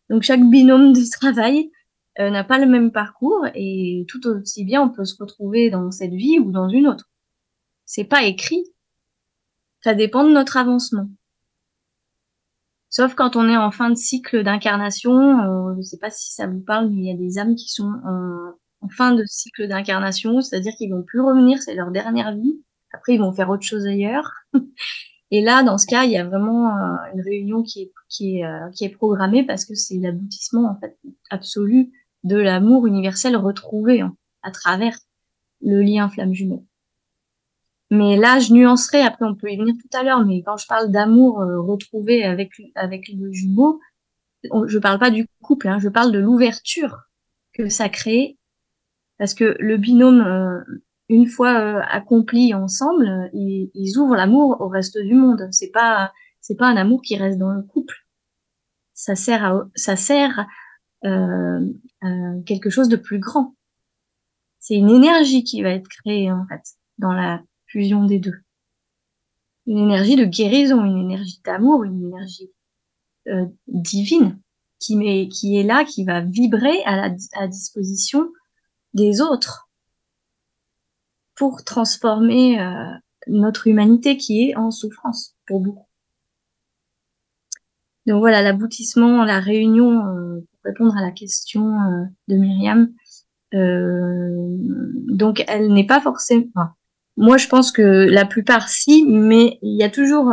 [0.09, 1.71] Donc chaque binôme de travail
[2.19, 5.91] euh, n'a pas le même parcours et tout aussi bien on peut se retrouver dans
[5.93, 7.10] cette vie ou dans une autre.
[7.93, 8.63] C'est pas écrit.
[9.83, 11.09] Ça dépend de notre avancement.
[12.89, 15.13] Sauf quand on est en fin de cycle d'incarnation,
[15.73, 17.67] je ne sais pas si ça vous parle, mais il y a des âmes qui
[17.67, 22.63] sont en, fin de cycle d'incarnation, c'est-à-dire qu'ils vont plus revenir, c'est leur dernière vie.
[22.93, 24.31] Après, ils vont faire autre chose ailleurs.
[25.33, 27.65] Et là, dans ce cas, il y a vraiment euh, une réunion euh,
[28.13, 30.97] qui est programmée parce que c'est l'aboutissement en fait
[31.29, 31.91] absolu
[32.23, 34.97] de l'amour universel retrouvé hein, à travers
[35.61, 36.69] le lien flamme jumeau.
[37.91, 40.67] Mais là, je nuancerai, après on peut y venir tout à l'heure, mais quand je
[40.67, 43.81] parle d'amour euh, retrouvé avec, avec le jumeau,
[44.45, 46.97] je parle pas du couple, hein, je parle de l'ouverture
[47.53, 48.39] que ça crée,
[49.19, 50.61] parce que le binôme, euh,
[51.11, 55.49] une fois euh, accompli ensemble, ils, ils ouvrent l'amour au reste du monde.
[55.51, 57.95] C'est pas, c'est pas un amour qui reste dans le couple.
[58.95, 60.47] Ça sert à, ça sert
[61.05, 61.61] euh,
[62.05, 63.55] euh, quelque chose de plus grand.
[64.61, 66.63] C'est une énergie qui va être créée en fait
[66.99, 68.41] dans la fusion des deux.
[69.67, 72.51] Une énergie de guérison, une énergie d'amour, une énergie
[73.29, 74.41] euh, divine
[74.79, 78.33] qui, met, qui est là, qui va vibrer à la à disposition
[78.95, 79.69] des autres
[81.35, 82.91] pour transformer euh,
[83.27, 85.87] notre humanité qui est en souffrance pour beaucoup.
[88.07, 92.93] Donc voilà, l'aboutissement, la réunion, euh, pour répondre à la question euh, de Myriam.
[93.55, 94.57] Euh,
[95.09, 96.71] donc elle n'est pas forcément.
[97.17, 100.33] Moi, je pense que la plupart si, mais il y a toujours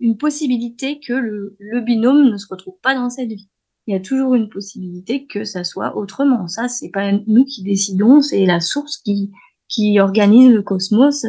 [0.00, 3.48] une possibilité que le, binôme ne se retrouve pas dans cette vie.
[3.86, 6.46] Il y a toujours une possibilité que ça soit autrement.
[6.46, 9.30] Ça, c'est pas nous qui décidons, c'est la source qui
[9.68, 11.24] qui organise le cosmos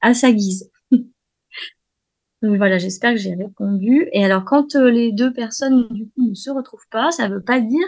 [0.00, 0.70] à sa guise.
[0.90, 4.08] Donc voilà, j'espère que j'ai répondu.
[4.12, 7.42] Et alors, quand euh, les deux personnes du coup ne se retrouvent pas, ça veut
[7.42, 7.86] pas dire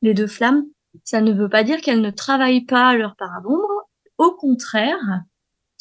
[0.00, 0.64] les deux flammes,
[1.04, 3.71] ça ne veut pas dire qu'elles ne travaillent pas leur part d'ombre.
[4.22, 5.24] Au contraire,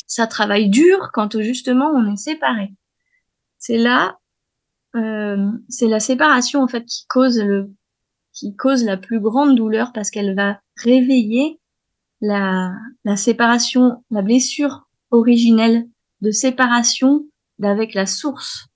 [0.08, 2.74] ça travaille dur quand justement on est séparé.
[3.60, 4.18] C'est là,
[4.96, 7.72] euh, c'est la séparation en fait qui cause le,
[8.34, 11.60] qui cause la plus grande douleur parce qu'elle va réveiller
[12.20, 12.74] la,
[13.06, 15.88] la séparation, la blessure originelle
[16.22, 17.28] de séparation
[17.60, 18.70] d'avec la source.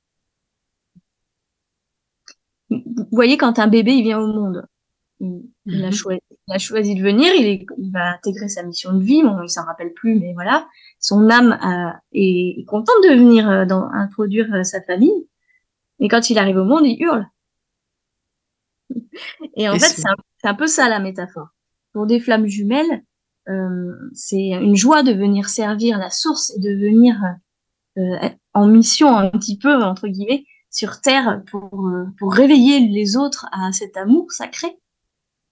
[2.69, 4.67] Vous voyez, quand un bébé il vient au monde,
[5.19, 6.19] il, a, mhm.
[6.47, 9.41] Il a, choisi, de venir, il, est, il, va intégrer sa mission de vie, bon,
[9.41, 10.67] il s'en rappelle plus, mais voilà,
[10.99, 15.27] son âme a, est, est, contente de venir euh, dans, introduire euh, sa famille,
[15.99, 17.27] et quand il arrive au monde, il hurle.
[19.55, 20.15] Et en fait, c'est un,
[20.49, 21.47] un, peu ça la métaphore.
[21.93, 23.03] Pour des flammes jumelles,
[23.47, 27.15] euh, c'est une joie de venir servir la source et de venir
[27.97, 33.17] euh, en mission un petit peu entre guillemets sur terre pour euh, pour réveiller les
[33.17, 34.67] autres à cet amour sacré.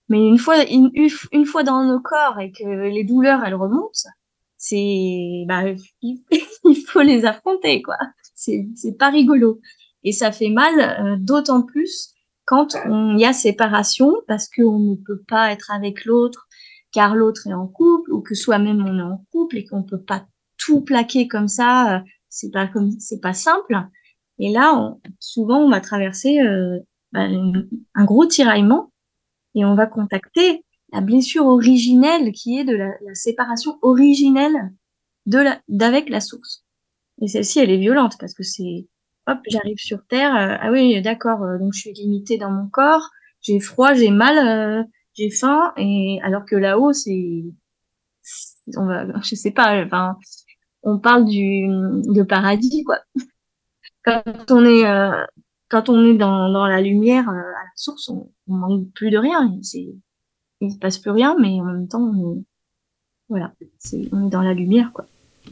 [0.09, 0.91] Mais une fois une,
[1.31, 4.09] une fois dans nos corps et que les douleurs elles remontent,
[4.57, 5.63] c'est bah
[6.01, 7.97] il, faut les affronter quoi.
[8.35, 9.59] C'est c'est pas rigolo
[10.03, 12.13] et ça fait mal euh, d'autant plus
[12.45, 16.47] quand il y a séparation parce qu'on ne peut pas être avec l'autre
[16.91, 20.01] car l'autre est en couple ou que soi-même on est en couple et qu'on peut
[20.01, 20.25] pas
[20.57, 23.77] tout plaquer comme ça c'est pas comme c'est pas simple.
[24.39, 26.79] Et là, souvent, on va traverser euh,
[27.11, 27.27] bah,
[27.95, 28.91] un gros tiraillement
[29.55, 34.73] et on va contacter la blessure originelle qui est de la, la séparation originelle
[35.25, 36.65] de la d'avec la source.
[37.21, 38.87] Et celle-ci, elle est violente parce que c'est
[39.27, 40.35] hop, j'arrive sur terre.
[40.35, 41.43] Euh, ah oui, d'accord.
[41.43, 43.09] Euh, donc je suis limitée dans mon corps.
[43.41, 45.73] J'ai froid, j'ai mal, euh, j'ai faim.
[45.77, 47.43] Et alors que là-haut, c'est
[48.77, 49.83] on va, je sais pas.
[49.85, 50.17] Enfin,
[50.83, 52.99] on parle du de paradis quoi.
[54.03, 55.25] Quand on est euh,
[55.73, 59.09] quand on est dans, dans la lumière euh, à la source, on, on manque plus
[59.09, 59.57] de rien.
[59.63, 59.87] C'est
[60.61, 62.43] il se passe plus rien, mais en même temps, on est,
[63.27, 65.07] voilà, c'est on est dans la lumière quoi.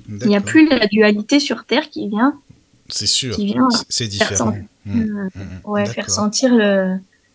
[0.07, 2.39] Il n'y a plus la dualité sur Terre qui vient.
[2.87, 3.35] C'est sûr.
[3.35, 4.53] Qui vient c'est différent.
[4.85, 5.69] Mmh, mmh, mmh.
[5.69, 6.51] ouais, faire sentir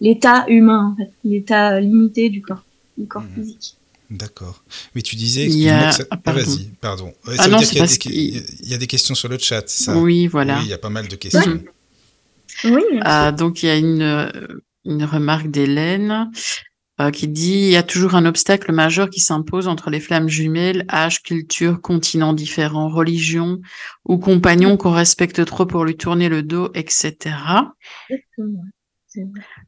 [0.01, 2.65] l'état humain, en fait, l'état limité du corps,
[2.97, 3.77] du corps physique.
[4.11, 4.63] D'accord.
[4.95, 5.91] Mais tu disais, il y a...
[5.91, 6.05] ça...
[6.11, 7.13] ah, vas-y, pardon.
[7.25, 9.99] Ça ah non, qu'il y, il y, a des questions sur le chat, c'est ça?
[9.99, 10.59] Oui, voilà.
[10.59, 11.61] Oui, il y a pas mal de questions.
[12.65, 12.83] Oui.
[13.03, 14.31] Ah, donc il y a une,
[14.85, 16.31] une remarque d'Hélène.
[17.01, 20.29] euh, qui dit il y a toujours un obstacle majeur qui s'impose entre les flammes
[20.29, 23.61] jumelles, âge, culture, continents différents, religions
[24.07, 27.75] ou compagnons qu'on respecte trop pour lui tourner le dos, etc.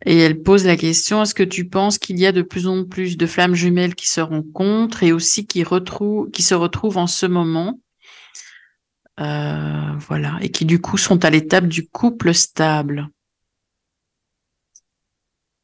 [0.05, 2.85] Et elle pose la question est-ce que tu penses qu'il y a de plus en
[2.85, 7.07] plus de flammes jumelles qui se rencontrent et aussi qui, retrouvent, qui se retrouvent en
[7.07, 7.81] ce moment?
[9.21, 13.09] Euh, voilà, et qui du coup sont à l'étape du couple stable.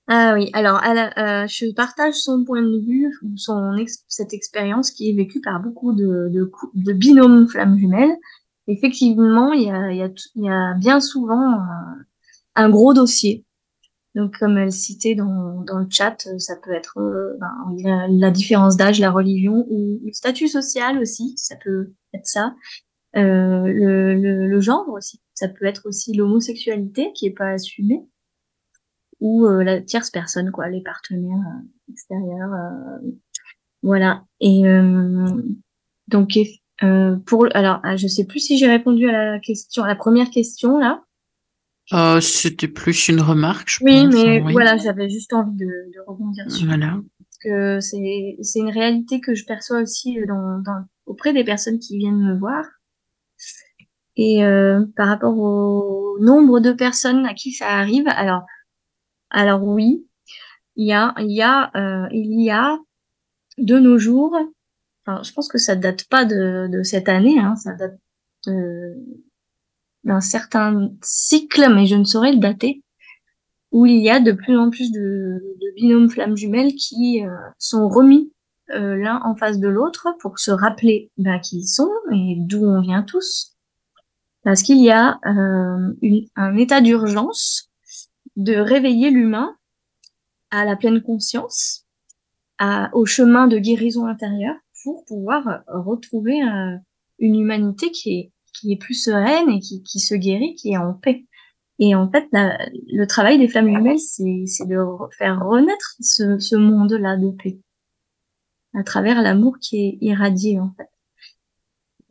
[0.07, 3.73] Ah oui, alors euh, je partage son point de vue, son
[4.07, 6.31] cette expérience qui est vécue par beaucoup de,
[6.75, 8.15] de, binômes flammes jumelles.
[8.67, 11.59] Effectivement, il y a, y a bien souvent
[12.55, 13.45] un, gros dossier.
[14.15, 18.77] Donc, comme elle citait dans, dans le chat, ça peut être euh, ben, la, différence
[18.77, 22.55] d'âge, la religion ou le statut social aussi, ça peut être ça.
[23.17, 28.03] Euh, le, le, le, genre aussi, ça peut être aussi l'homosexualité qui est pas assumée
[29.21, 32.53] ou euh, la tierce personne, quoi, les partenaires euh, extérieurs.
[32.53, 33.11] Euh,
[33.83, 34.25] voilà.
[34.41, 34.63] Et
[36.09, 36.39] donc,
[37.27, 40.31] pour alors, ah, je sais plus si j'ai répondu à la question, à la première
[40.31, 41.05] question là.
[41.93, 44.15] Euh, C'était plus une remarque, je oui, pense.
[44.15, 46.67] Mais voilà, j'avais juste envie de, de rebondir sur.
[46.67, 46.99] Voilà.
[47.19, 51.79] Parce que c'est c'est une réalité que je perçois aussi dans, dans auprès des personnes
[51.79, 52.65] qui viennent me voir.
[54.17, 58.43] Et euh, par rapport au nombre de personnes à qui ça arrive, alors
[59.31, 60.07] alors oui,
[60.77, 62.79] il y a, il y a, euh, il y a
[63.59, 64.37] de nos jours,
[65.05, 67.99] enfin, je pense que ça date pas de, de cette année, hein, ça date
[70.05, 72.83] d'un certain cycle, mais je ne saurais le dater,
[73.73, 77.35] où il y a de plus en plus de, de binômes flammes jumelles qui euh,
[77.59, 78.33] sont remis
[78.71, 82.65] euh, l'un en face de l'autre pour se rappeler ben, qui ils sont et d'où
[82.65, 83.54] on vient tous.
[84.45, 87.71] Parce qu'il y a une, un état d'urgence
[88.37, 89.57] de réveiller l'humain
[90.51, 91.87] à la pleine conscience,
[92.93, 96.77] au chemin de guérison intérieure pour pouvoir retrouver euh,
[97.19, 98.31] une humanité qui
[98.67, 101.27] est, plus sereine et qui, qui se guérit, qui est en paix.
[101.79, 104.79] Et en fait, le travail des flammes jumelles, c'est de
[105.19, 107.59] faire renaître ce, ce monde-là de paix
[108.75, 110.89] à travers l'amour qui est irradié en fait.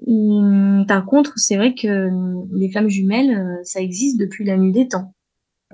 [0.06, 2.10] Hum, par contre, c'est vrai que
[2.54, 5.14] les flammes jumelles, euh, ça existe depuis la nuit des temps.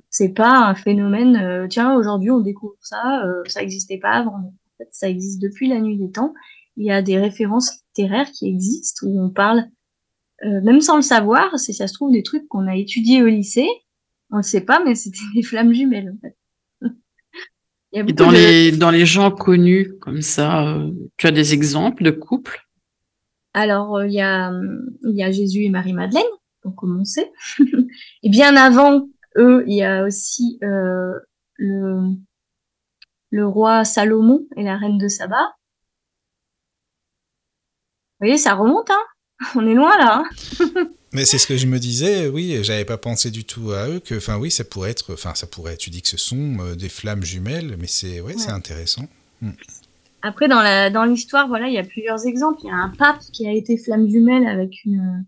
[0.09, 4.35] C'est pas un phénomène, euh, tiens, aujourd'hui on découvre ça, euh, ça n'existait pas avant.
[4.35, 6.33] En fait, ça existe depuis la nuit des temps.
[6.77, 9.65] Il y a des références littéraires qui existent où on parle,
[10.45, 13.27] euh, même sans le savoir, si ça se trouve des trucs qu'on a étudiés au
[13.27, 13.67] lycée,
[14.31, 16.37] on le sait pas, mais c'était des flammes jumelles en fait.
[17.91, 20.77] Et dans, les, dans les gens connus comme ça,
[21.17, 22.68] tu as des exemples de couples
[23.53, 24.51] Alors, il y, a,
[25.03, 26.23] il y a Jésus et Marie-Madeleine,
[26.61, 27.31] pour commencer.
[28.23, 29.07] et bien avant
[29.37, 31.13] eux, il y a aussi euh,
[31.55, 32.15] le,
[33.31, 35.55] le roi Salomon et la reine de Saba.
[38.19, 39.03] Vous voyez, ça remonte, hein
[39.55, 40.23] On est loin là.
[40.23, 43.87] Hein Mais c'est ce que je me disais, oui, j'avais pas pensé du tout à
[43.87, 46.59] eux, que, enfin oui, ça pourrait être, enfin ça pourrait, tu dis que ce sont
[46.59, 49.07] euh, des flammes jumelles, mais c'est, ouais, c'est intéressant.
[49.41, 49.51] Hmm.
[50.21, 52.59] Après, dans la, dans l'histoire, voilà, il y a plusieurs exemples.
[52.63, 55.25] Il y a un pape qui a été flamme jumelle avec une,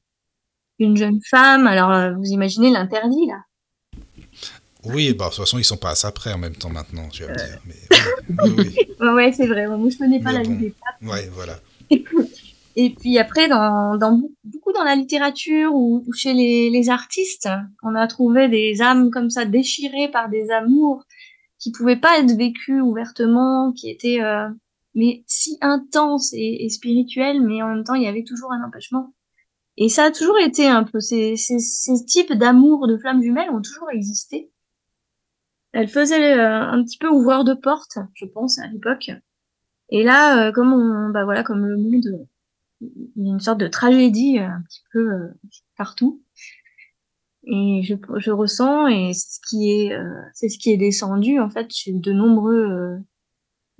[0.80, 1.67] une jeune femme.
[1.67, 3.41] Alors, euh, vous imaginez l'interdit là.
[4.84, 7.08] Oui, bah, de toute façon, ils sont pas à ça près en même temps maintenant,
[7.10, 7.60] tu vas me dire.
[7.65, 7.75] Mais,
[8.43, 9.67] oui, oui, ouais, c'est vrai.
[9.67, 11.10] Moi, je connais pas la vie des papes.
[11.10, 11.60] Ouais, voilà.
[12.75, 17.49] Et puis après, dans, dans, beaucoup dans la littérature ou, chez les, les, artistes,
[17.84, 21.04] on a trouvé des âmes comme ça déchirées par des amours
[21.60, 24.47] qui pouvaient pas être vécues ouvertement, qui étaient euh,
[24.95, 28.63] mais si intenses et, et spirituelles, mais en même temps, il y avait toujours un
[28.63, 29.13] empêchement.
[29.77, 33.49] Et ça a toujours été un peu ces, ces, ces types d'amour de flammes jumelles
[33.49, 34.51] ont toujours existé
[35.73, 39.12] elle faisait euh, un petit peu ouvrir de porte, je pense, à l'époque.
[39.89, 42.27] Et là, euh, comme on, bah voilà, comme le monde,
[42.82, 45.30] il y a une sorte de tragédie euh, un petit peu
[45.77, 46.21] partout.
[47.43, 49.97] Et je, je ressens, et c'est ce qui est,
[50.34, 52.99] c'est ce qui est descendu en fait chez de nombreux,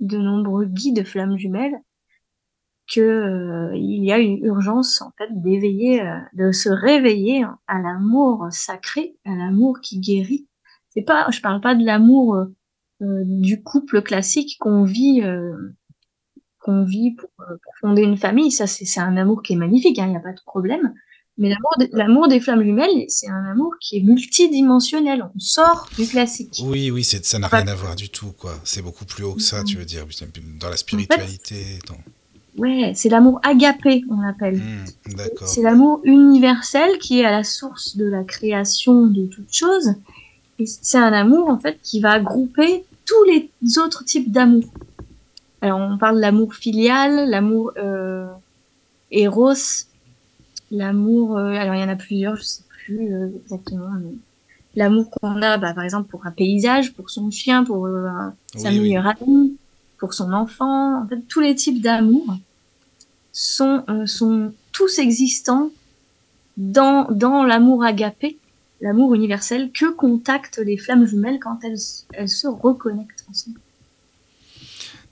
[0.02, 1.80] de nombreux guides flammes jumelles,
[2.92, 6.02] que il y a une urgence en fait d'éveiller,
[6.34, 10.46] de se réveiller à l'amour sacré, à l'amour qui guérit
[10.94, 12.54] c'est pas, je parle pas de l'amour euh,
[13.02, 15.56] euh, du couple classique qu'on vit, euh,
[16.60, 17.30] qu'on vit pour,
[17.80, 18.52] fonder une famille.
[18.52, 20.94] Ça, c'est un amour qui est magnifique, il hein, n'y a pas de problème.
[21.38, 21.50] Mais
[21.92, 25.24] l'amour des flammes jumelles, c'est un amour qui est multidimensionnel.
[25.34, 26.62] On sort du classique.
[26.62, 28.54] Oui, oui, ça n'a rien à voir du tout, quoi.
[28.64, 30.06] C'est beaucoup plus haut que ça, tu veux dire,
[30.60, 31.78] dans la spiritualité.
[32.58, 34.58] Ouais, c'est l'amour agapé, on l'appelle.
[34.58, 35.16] Mmh,
[35.46, 39.94] c'est l'amour universel qui est à la source de la création de toutes choses
[40.66, 44.64] c'est un amour en fait qui va grouper tous les autres types d'amour.
[45.60, 48.26] Alors, on parle de l'amour filial, l'amour euh,
[49.10, 49.54] éros,
[50.72, 51.36] l'amour.
[51.38, 53.90] euh, alors, il y en a plusieurs, je sais plus euh, exactement.
[54.00, 54.10] mais
[54.74, 58.08] L'amour qu'on a, bah, par exemple, pour un paysage, pour son chien, pour euh,
[58.56, 58.80] sa Oui, oui.
[58.88, 59.56] meilleure amie,
[59.98, 61.02] pour son enfant.
[61.02, 62.24] En fait, tous les types d'amour
[63.32, 65.70] sont, euh, sont tous existants
[66.56, 68.38] dans, dans l'amour agapé,
[68.80, 71.78] l'amour universel, que contactent les flammes jumelles quand elles,
[72.14, 73.60] elles se reconnectent ensemble.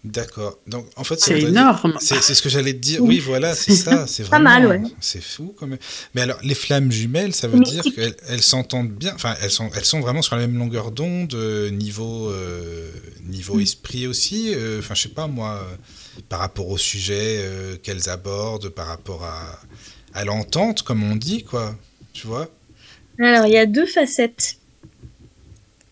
[0.03, 0.59] D'accord.
[0.66, 1.98] Donc, en fait, C'est énorme.
[2.01, 3.03] C'est ce que j'allais te dire.
[3.03, 3.18] Oui.
[3.18, 4.07] Voilà, c'est ça.
[4.09, 4.44] C'est Pas vraiment.
[4.51, 4.90] mal, ouais.
[5.01, 5.78] C'est fou quand même.
[6.14, 9.12] Mais alors, les flammes jumelles, ça veut dire qu'elles elles s'entendent bien.
[9.14, 12.90] Enfin, elles sont, elles sont vraiment sur la même longueur d'onde, euh, niveau, euh,
[13.26, 13.61] niveau Mm.
[13.61, 14.55] esprit aussi.
[14.55, 18.86] euh, Enfin, je sais pas moi, euh, par rapport au sujet euh, qu'elles abordent, par
[18.86, 19.61] rapport à,
[20.14, 21.76] à l'entente, comme on dit, quoi.
[22.14, 22.48] Tu vois?
[23.18, 24.57] Alors, il y a deux facettes.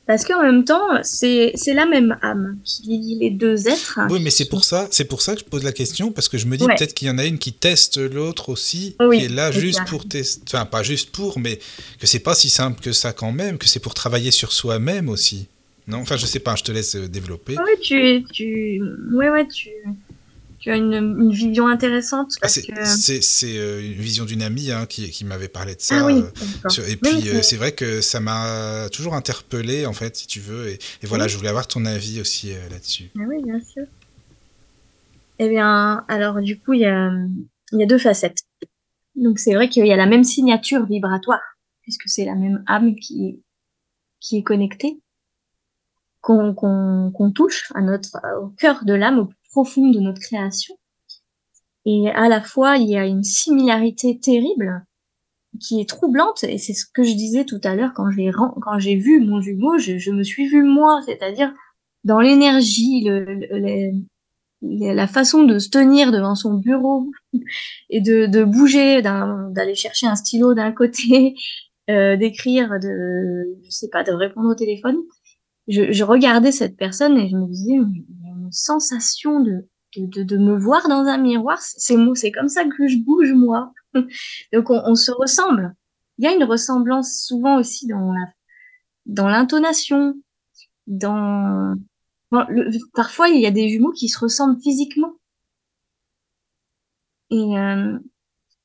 [0.08, 4.00] Parce qu'en même temps, c'est la même âme qui lie les deux êtres.
[4.08, 6.38] Oui, mais c'est pour ça, c'est pour ça que je pose la question parce que
[6.38, 6.74] je me dis Ouais.
[6.76, 9.84] peut-être qu'il y en a une qui teste l'autre aussi, Oui, qui est là juste
[9.86, 11.58] pour tester, enfin pas juste pour, mais
[12.00, 15.10] que c'est pas si simple que ça quand même, que c'est pour travailler sur soi-même
[15.10, 15.46] aussi.
[15.86, 17.56] Non, enfin je sais pas, je te laisse euh, développer.
[17.58, 18.82] Oui, tu, tu,
[19.12, 19.68] ouais, ouais, tu,
[20.60, 22.72] tu as une, une vision intéressante Ah, c'est que.
[23.58, 26.00] euh, une vision d'une amie hein, qui, qui m'avait parlé de ça.
[26.00, 29.92] Ah oui, euh, sur- et puis euh, c'est vrai que ça m'a toujours interpellé en
[29.92, 30.68] fait, si tu veux.
[30.68, 33.10] Et, et voilà, je voulais avoir ton avis aussi là-dessus.
[33.16, 33.84] Ah oui, bien sûr.
[35.38, 37.10] Eh bien, alors du coup, il y a,
[37.72, 38.42] y a deux facettes.
[39.14, 41.42] Donc c'est vrai qu'il y a la même signature vibratoire,
[41.82, 43.42] puisque c'est la même âme qui,
[44.20, 45.00] qui est connectée,
[46.20, 50.76] qu'on qu'on touche à notre, au cœur de l'âme, au profond de notre création.
[51.84, 54.84] Et à la fois, il y a une similarité terrible
[55.60, 58.78] qui est troublante, et c'est ce que je disais tout à l'heure quand j'ai quand
[58.78, 61.52] j'ai vu mon jumeau, je, me suis vue moi, c'est-à-dire
[62.04, 63.08] dans l'énergie,
[64.60, 67.10] la façon de se tenir devant son bureau
[67.90, 71.34] et de, bouger, d'aller chercher un stylo d'un côté,
[71.90, 74.96] euh, d'écrire, de je sais pas, de répondre au téléphone.
[75.68, 77.78] Je, je regardais cette personne et je me disais,
[78.50, 81.58] sensation de, de, de, me voir dans un miroir.
[81.60, 83.72] C'est c'est comme ça que je bouge moi.
[84.52, 85.74] Donc on, on se ressemble.
[86.18, 88.26] Il y a une ressemblance souvent aussi dans la
[89.06, 90.14] dans l'intonation,
[90.86, 91.74] dans
[92.94, 95.14] parfois, il y a des jumeaux qui se ressemblent physiquement.
[97.30, 97.98] Et euh,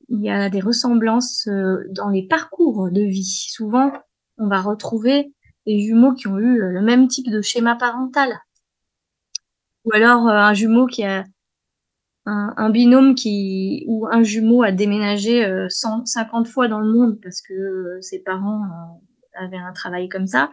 [0.10, 3.48] il y a des ressemblances euh, dans les parcours de vie.
[3.50, 3.92] Souvent,
[4.38, 5.34] on va retrouver
[5.66, 8.40] des jumeaux qui ont eu le même type de schéma parental.
[9.86, 11.26] Ou alors euh, un jumeau qui a
[12.26, 17.20] un, un binôme qui ou un jumeau a déménagé euh, 150 fois dans le monde
[17.22, 20.50] parce que euh, ses parents euh, avaient un travail comme ça.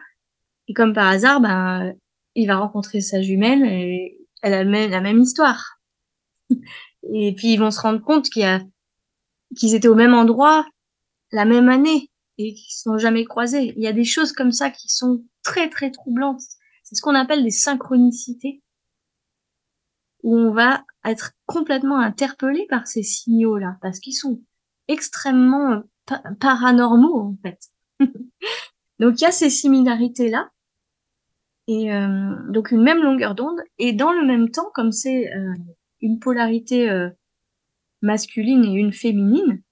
[0.68, 1.94] Et comme par hasard, ben
[2.34, 5.78] il va rencontrer sa jumelle et elle a même- la même histoire.
[7.12, 8.60] Et puis ils vont se rendre compte qu'il y a
[9.56, 10.66] qu'ils étaient au même endroit
[11.32, 13.74] la même année et qu'ils se sont jamais croisés.
[13.76, 16.40] Il y a des choses comme ça qui sont très très troublantes.
[16.84, 18.62] C'est ce qu'on appelle des synchronicités
[20.22, 24.40] où on va être complètement interpellé par ces signaux-là parce qu'ils sont
[24.88, 27.58] extrêmement euh, pa- paranormaux en fait.
[28.98, 30.50] Donc il y a ces similarités-là
[31.68, 35.54] et euh, donc une même longueur d'onde et dans le même temps comme c'est euh,
[36.00, 36.90] une polarité
[38.02, 39.62] masculine et une féminine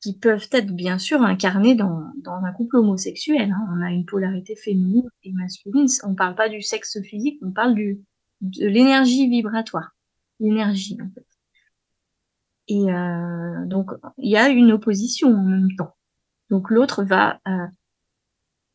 [0.00, 3.50] qui peuvent être bien sûr incarnées dans, un couple homosexuel.
[3.50, 3.68] hein.
[3.76, 5.86] On a une polarité féminine et masculine.
[6.04, 8.00] On parle pas du sexe physique, on parle du,
[8.40, 9.94] de l'énergie vibratoire,
[10.40, 11.26] l'énergie en fait.
[12.68, 15.96] Et euh, donc il y a une opposition en même temps.
[16.50, 17.66] Donc l'autre va euh,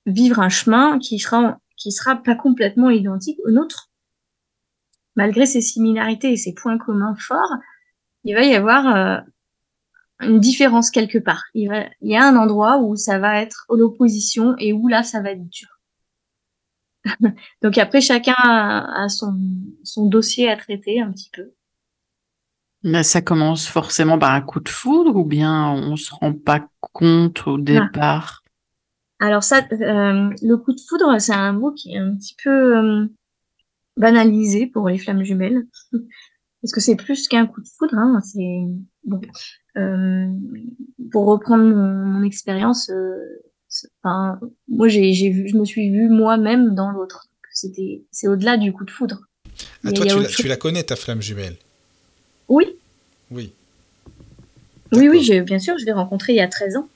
[0.06, 3.92] vivre un chemin qui sera qui sera pas complètement identique au nôtre,
[5.16, 7.54] malgré ses similarités et ses points communs forts.
[8.24, 9.20] Il va y avoir euh,
[10.22, 11.44] une différence quelque part.
[11.54, 15.22] Il, il y a un endroit où ça va être l'opposition et où là ça
[15.22, 15.73] va être dur.
[17.62, 19.38] Donc après chacun a, a son,
[19.84, 21.52] son dossier à traiter un petit peu.
[22.84, 26.68] Mais ça commence forcément par un coup de foudre ou bien on se rend pas
[26.80, 28.44] compte au départ?
[29.20, 32.78] Alors ça, euh, le coup de foudre, c'est un mot qui est un petit peu
[32.78, 33.08] euh,
[33.96, 35.66] banalisé pour les flammes jumelles,
[36.62, 37.96] parce que c'est plus qu'un coup de foudre.
[37.98, 38.66] Hein, c'est
[39.06, 39.22] bon.
[39.78, 40.28] Euh,
[41.10, 42.92] pour reprendre mon, mon expérience,
[44.04, 47.28] enfin, moi j'ai, j'ai vu, je me suis vue moi-même dans l'autre.
[47.52, 49.22] C'était, c'est au-delà du coup de foudre.
[49.86, 50.36] Ah, toi, tu la, chose.
[50.36, 51.56] tu la connais, ta flamme jumelle?
[52.50, 52.66] Oui,
[53.32, 53.54] Oui.
[54.92, 56.90] oui, oui, bien sûr, je l'ai rencontré il y a 13 ans.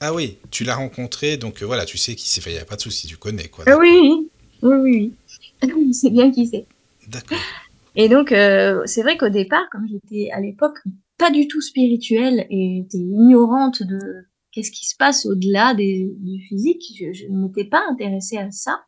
[0.00, 2.64] Ah oui, tu l'as rencontré, donc euh, voilà, tu sais qui fait, il n'y a
[2.64, 3.64] pas de souci, tu connais quoi.
[3.68, 4.28] Ah oui, oui,
[4.62, 5.14] Oui, oui,
[5.62, 5.92] oui.
[5.92, 6.66] c'est bien qui c'est.
[7.08, 7.38] D'accord.
[7.96, 10.78] Et donc, euh, c'est vrai qu'au départ, comme j'étais à l'époque
[11.16, 14.24] pas du tout spirituelle et était ignorante de
[14.54, 16.14] qu'est-ce qui se passe au-delà du
[16.48, 18.84] physique, je, ne m'étais pas intéressée à ça.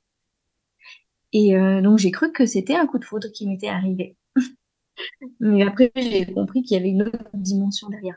[1.32, 4.16] Et euh, donc, j'ai cru que c'était un coup de foudre qui m'était arrivé.
[5.40, 8.16] Mais après, j'ai compris qu'il y avait une autre dimension derrière.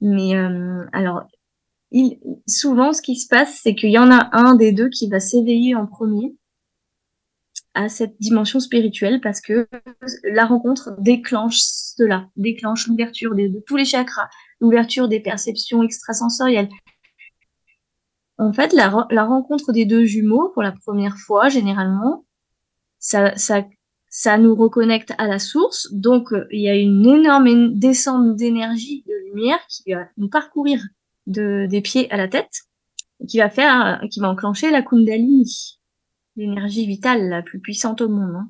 [0.00, 1.26] Mais euh, alors,
[2.46, 5.20] souvent, ce qui se passe, c'est qu'il y en a un des deux qui va
[5.20, 6.36] s'éveiller en premier
[7.74, 9.68] à cette dimension spirituelle parce que
[10.22, 14.28] la rencontre déclenche cela, déclenche l'ouverture de, tous les chakras,
[14.64, 16.68] l'ouverture des perceptions extrasensorielles.
[18.38, 22.24] En fait, la, rencontre des deux jumeaux pour la première fois, généralement,
[22.98, 23.64] ça, ça,
[24.08, 25.88] ça nous reconnecte à la source.
[25.92, 30.82] Donc, il y a une énorme descente d'énergie, de lumière qui va nous parcourir
[31.26, 32.62] de, des pieds à la tête,
[33.20, 35.78] et qui va faire, qui va enclencher la Kundalini
[36.36, 38.36] l'énergie vitale la plus puissante au monde.
[38.36, 38.48] Hein.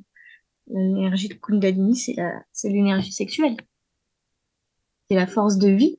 [0.68, 2.16] L'énergie de Kundalini, c'est
[2.52, 3.56] c'est l'énergie sexuelle.
[5.08, 5.98] C'est la force de vie.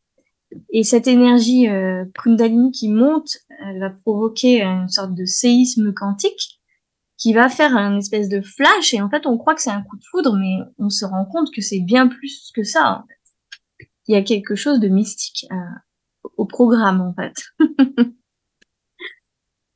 [0.69, 6.59] Et cette énergie euh, Kundalini qui monte, elle va provoquer une sorte de séisme quantique
[7.17, 8.93] qui va faire un espèce de flash.
[8.93, 11.25] Et en fait, on croit que c'est un coup de foudre, mais on se rend
[11.25, 13.03] compte que c'est bien plus que ça.
[13.03, 13.87] En fait.
[14.07, 17.33] Il y a quelque chose de mystique euh, au programme, en fait.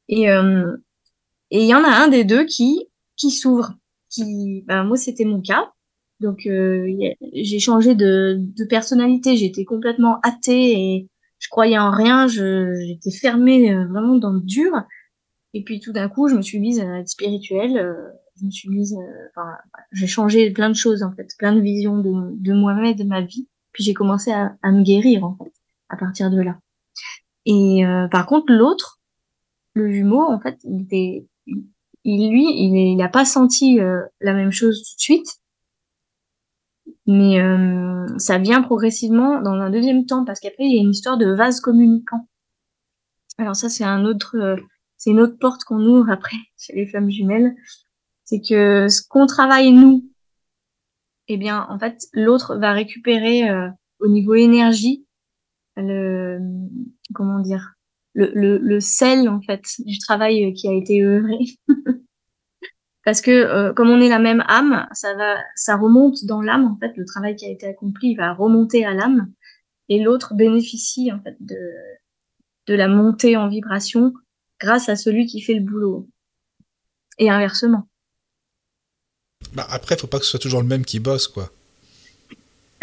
[0.10, 0.78] et euh,
[1.52, 3.74] et il y en a un des deux qui qui s'ouvre.
[4.10, 5.72] Qui, ben, moi c'était mon cas.
[6.20, 6.94] Donc euh,
[7.34, 9.38] j'ai changé de, de personnalité.
[9.38, 11.10] J'étais complètement athée et
[11.40, 12.28] je croyais en rien.
[12.28, 14.72] J'étais fermée euh, vraiment dans le dur.
[15.54, 17.78] Et puis tout d'un coup, je me suis mise à être spirituelle.
[17.78, 17.96] Euh,
[18.40, 18.96] je me suis mise,
[19.32, 19.50] enfin,
[19.92, 23.04] j'ai changé plein de choses en fait, plein de visions de, de moi-même et de
[23.04, 23.50] ma vie.
[23.74, 25.30] Puis j'ai commencé à, me guérir
[25.90, 26.58] à partir de là.
[27.46, 29.02] Et par contre, l'autre,
[29.74, 31.28] le jumeau, en fait, il était
[32.06, 33.80] il, lui, il n'a pas senti
[34.22, 35.39] la même chose tout de suite,
[37.10, 40.92] mais euh, ça vient progressivement dans un deuxième temps, parce qu'après, il y a une
[40.92, 42.28] histoire de vase communicant.
[43.40, 44.56] Alors ça, c'est un autre, euh,
[44.98, 47.56] c'est une autre porte qu'on ouvre après chez les femmes jumelles.
[48.26, 50.08] C'est que ce qu'on travaille nous,
[51.30, 53.50] eh bien, en fait, l'autre va récupérer
[54.00, 55.08] au niveau énergie
[55.78, 56.40] le,
[57.16, 57.74] comment dire,
[58.14, 61.40] le, le, le, sel en fait du travail qui a été œuvré.
[63.10, 66.66] Parce que euh, comme on est la même âme, ça va, ça remonte dans l'âme
[66.66, 66.96] en fait.
[66.96, 69.32] Le travail qui a été accompli va remonter à l'âme
[69.88, 71.58] et l'autre bénéficie en fait de
[72.68, 74.14] de la montée en vibration
[74.60, 76.08] grâce à celui qui fait le boulot
[77.18, 77.88] et inversement.
[79.54, 81.52] Bah après, faut pas que ce soit toujours le même qui bosse quoi.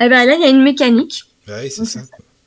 [0.00, 1.22] Eh ben là, il y a une mécanique.
[1.46, 2.00] Bah oui, c'est ça.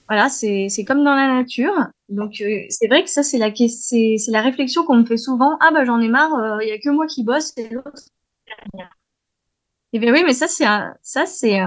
[0.10, 1.72] Voilà, c'est comme dans la nature.
[2.10, 5.56] Donc euh, c'est vrai que ça c'est la la réflexion qu'on me fait souvent.
[5.62, 6.32] Ah bah j'en ai marre,
[6.62, 8.02] il euh, y a que moi qui bosse et l'autre.
[9.94, 10.66] Eh bien oui, mais ça c'est
[11.04, 11.60] ça c'est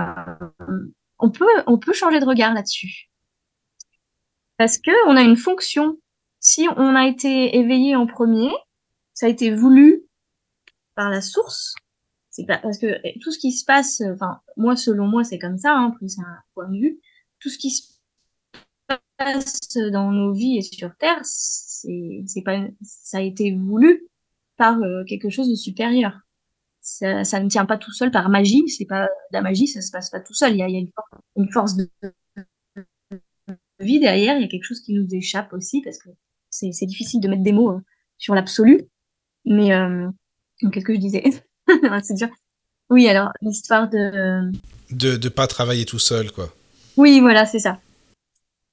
[1.20, 3.11] on peut on peut changer de regard là-dessus
[4.59, 5.99] parce que on a une fonction.
[6.40, 8.51] Si on a été éveillé en premier,
[9.14, 10.03] ça a été voulu
[10.97, 11.76] par la source.
[12.30, 15.76] C'est parce que tout ce qui se passe, enfin moi selon moi c'est comme ça,
[15.76, 17.01] hein, plus un point de vue.
[17.38, 17.91] Tout ce qui se
[19.92, 24.08] dans nos vies et sur Terre, c'est pas, ça a été voulu
[24.56, 26.18] par euh, quelque chose de supérieur.
[26.80, 28.62] Ça, ça, ne tient pas tout seul par magie.
[28.68, 30.52] C'est pas la magie, ça se passe pas tout seul.
[30.52, 30.80] Il y a, il y a
[31.36, 31.88] une, force de,
[33.78, 34.36] vie derrière.
[34.36, 36.10] Il y a quelque chose qui nous échappe aussi parce que
[36.50, 37.80] c'est difficile de mettre des mots euh,
[38.18, 38.82] sur l'absolu.
[39.44, 40.08] Mais euh,
[40.72, 41.22] qu'est-ce que je disais?
[42.02, 42.30] C'est dire.
[42.90, 44.50] Oui, alors l'histoire de
[44.90, 46.52] de de pas travailler tout seul, quoi.
[46.96, 47.80] Oui, voilà, c'est ça.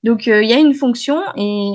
[0.03, 1.73] Donc euh, il y a une fonction et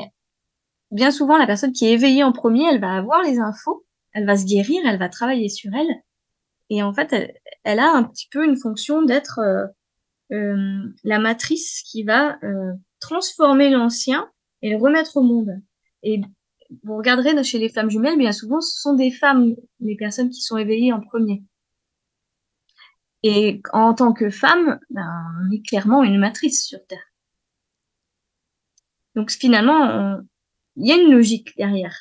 [0.91, 4.27] bien souvent la personne qui est éveillée en premier, elle va avoir les infos, elle
[4.27, 6.03] va se guérir, elle va travailler sur elle
[6.71, 7.13] et en fait
[7.65, 9.67] elle, a un petit peu une fonction d'être euh,
[10.33, 12.39] euh, la matrice qui va
[13.01, 14.31] transformer l'ancien
[14.63, 15.61] et le remettre au monde.
[16.03, 16.23] Et
[16.83, 20.41] vous regarderez chez les femmes jumelles, bien souvent ce sont des femmes, les personnes qui
[20.41, 21.45] sont éveillées en premier.
[23.23, 25.11] Et en tant que femme, ben,
[25.43, 27.14] on est clairement une matrice sur Terre.
[29.15, 30.21] Donc finalement,
[30.77, 31.97] il y a une logique derrière.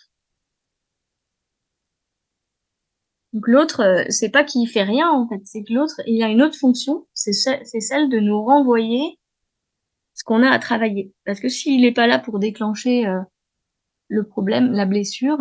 [3.33, 6.29] Donc l'autre, euh, c'est pas qu'il fait rien en fait, c'est que l'autre, il a
[6.29, 9.19] une autre fonction, c'est celle de nous renvoyer
[10.13, 11.13] ce qu'on a à travailler.
[11.25, 13.21] Parce que s'il n'est pas là pour déclencher euh,
[14.07, 15.39] le problème, la blessure,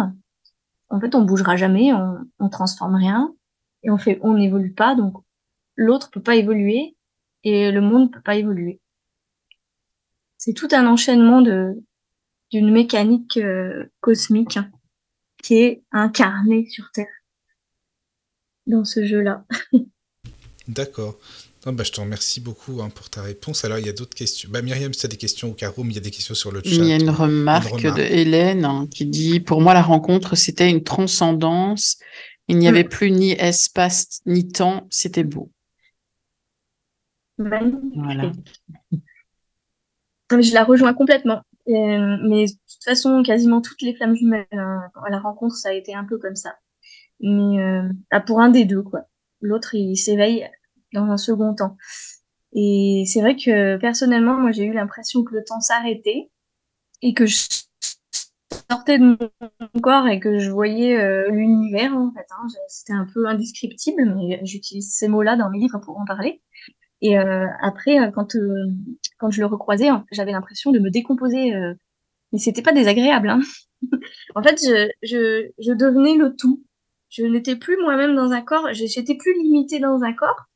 [0.89, 3.35] en fait, on bougera jamais, on, on transforme rien
[3.83, 4.95] et on fait, on n'évolue pas.
[4.95, 5.15] Donc
[5.77, 6.97] l'autre peut pas évoluer
[7.45, 8.81] et le monde peut pas évoluer
[10.45, 11.81] c'est tout un enchaînement de
[12.51, 14.69] d'une mécanique euh, cosmique hein,
[15.41, 17.07] qui est incarnée sur Terre.
[18.67, 19.47] dans ce jeu-là.
[20.69, 21.17] D'accord.
[21.65, 23.65] bah, je te remercie beaucoup hein, pour ta réponse.
[23.65, 24.51] Alors, il y a d'autres questions.
[24.53, 26.51] Bah, Myriam, si tu as des questions, ou Caro, il y a des questions sur
[26.51, 26.71] le chat.
[26.71, 30.69] Il y a une remarque, de Hélène hein, qui dit Pour moi, la rencontre, c'était
[30.69, 31.99] une transcendance.
[32.49, 32.89] Il n'y avait mm.
[32.89, 34.89] plus ni espace ni temps.
[34.91, 35.53] C'était beau.
[37.39, 38.33] Voilà.
[40.41, 41.43] Je la rejoins complètement.
[41.69, 45.73] Euh, mais de toute façon, quasiment toutes les flammes jumelles à la rencontre, ça a
[45.73, 46.57] été un peu comme ça.
[47.21, 49.03] Mais euh, ah, pour un des deux, quoi.
[49.41, 50.49] L'autre, il s'éveille
[50.93, 51.77] dans un second temps.
[52.53, 56.31] Et c'est vrai que personnellement, moi, j'ai eu l'impression que le temps s'arrêtait
[57.01, 57.63] et que je
[58.71, 62.27] sortais de mon corps et que je voyais euh, l'univers, en fait.
[62.31, 62.47] Hein.
[62.69, 66.43] C'était un peu indescriptible, mais j'utilise ces mots-là dans mes livres pour en parler.
[67.03, 68.37] Et euh, après, euh, quand,
[69.19, 71.53] quand je le recroisais, j'avais l'impression de me décomposer.
[72.33, 73.29] mais c'était pas désagréable.
[73.29, 73.41] Hein.
[74.35, 76.65] en fait, je, je, je devenais le tout.
[77.11, 78.69] Je n'étais plus moi-même dans un corps.
[78.73, 80.49] J'étais plus limitée dans un corps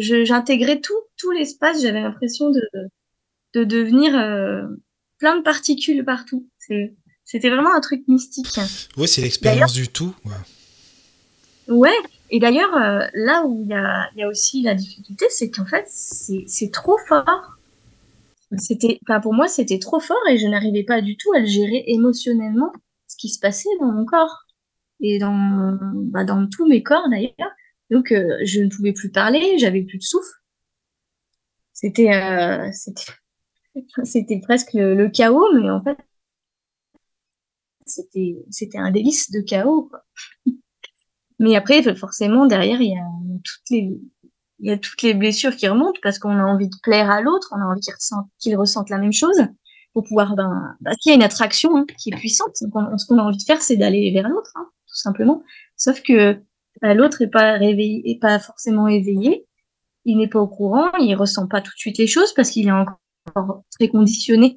[0.00, 1.82] j'intégrais tout, tout l'espace.
[1.82, 2.62] J'avais l'impression de,
[3.54, 4.62] de devenir euh,
[5.18, 6.48] plein de particules partout.
[7.24, 8.46] C'était vraiment un truc mystique.
[8.96, 10.14] Oui, c'est l'expérience du tout.
[11.68, 11.96] Ouais.
[12.32, 15.66] Et d'ailleurs, euh, là où il y a, y a, aussi la difficulté, c'est qu'en
[15.66, 17.58] fait, c'est trop fort.
[18.56, 21.84] C'était, pour moi, c'était trop fort et je n'arrivais pas du tout à le gérer
[21.88, 22.72] émotionnellement
[23.06, 24.46] ce qui se passait dans mon corps
[25.00, 27.52] et dans, bah, dans tous mes corps d'ailleurs.
[27.90, 30.32] Donc, euh, je ne pouvais plus parler, j'avais plus de souffle.
[31.74, 32.70] C'était, euh,
[34.04, 35.98] c'était, presque le, chaos, mais en fait,
[37.84, 39.90] c'était, c'était un délice de chaos.
[41.42, 43.04] mais après, forcément, derrière, il y a
[43.42, 44.00] toutes les,
[44.60, 47.20] il y a toutes les blessures qui remontent parce qu'on a envie de plaire à
[47.20, 47.80] l'autre, on a envie
[48.38, 49.42] qu'il ressente, la même chose
[49.92, 52.56] pour pouvoir, ben, bah, qu'il y a une attraction hein, qui est puissante.
[52.56, 55.42] Ce qu'on a envie de faire, c'est d'aller vers l'autre, hein, tout simplement.
[55.76, 56.40] Sauf que
[56.80, 59.44] bah, l'autre est pas réveillé, est pas forcément éveillé,
[60.04, 62.68] il n'est pas au courant, il ressent pas tout de suite les choses parce qu'il
[62.68, 64.56] est encore très conditionné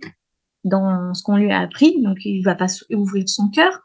[0.63, 3.84] dans ce qu'on lui a appris, donc il va pas ouvrir son cœur.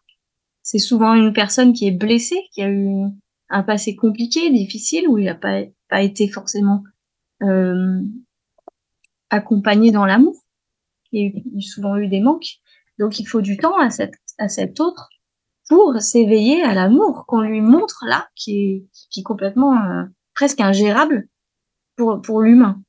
[0.71, 3.07] C'est souvent une personne qui est blessée, qui a eu
[3.49, 5.65] un passé compliqué, difficile, où il n'a pas,
[6.01, 6.85] été forcément
[7.43, 8.01] euh,
[9.31, 10.37] accompagné dans l'amour.
[11.11, 12.61] Il a souvent eu des manques.
[13.01, 15.09] Donc il faut du temps à, cet autre
[15.69, 20.05] pour s'éveiller à l'amour qu'on lui montre là, qui est, qui est complètement euh,
[20.37, 21.27] presque ingérable
[21.97, 22.81] pour, pour l'humain.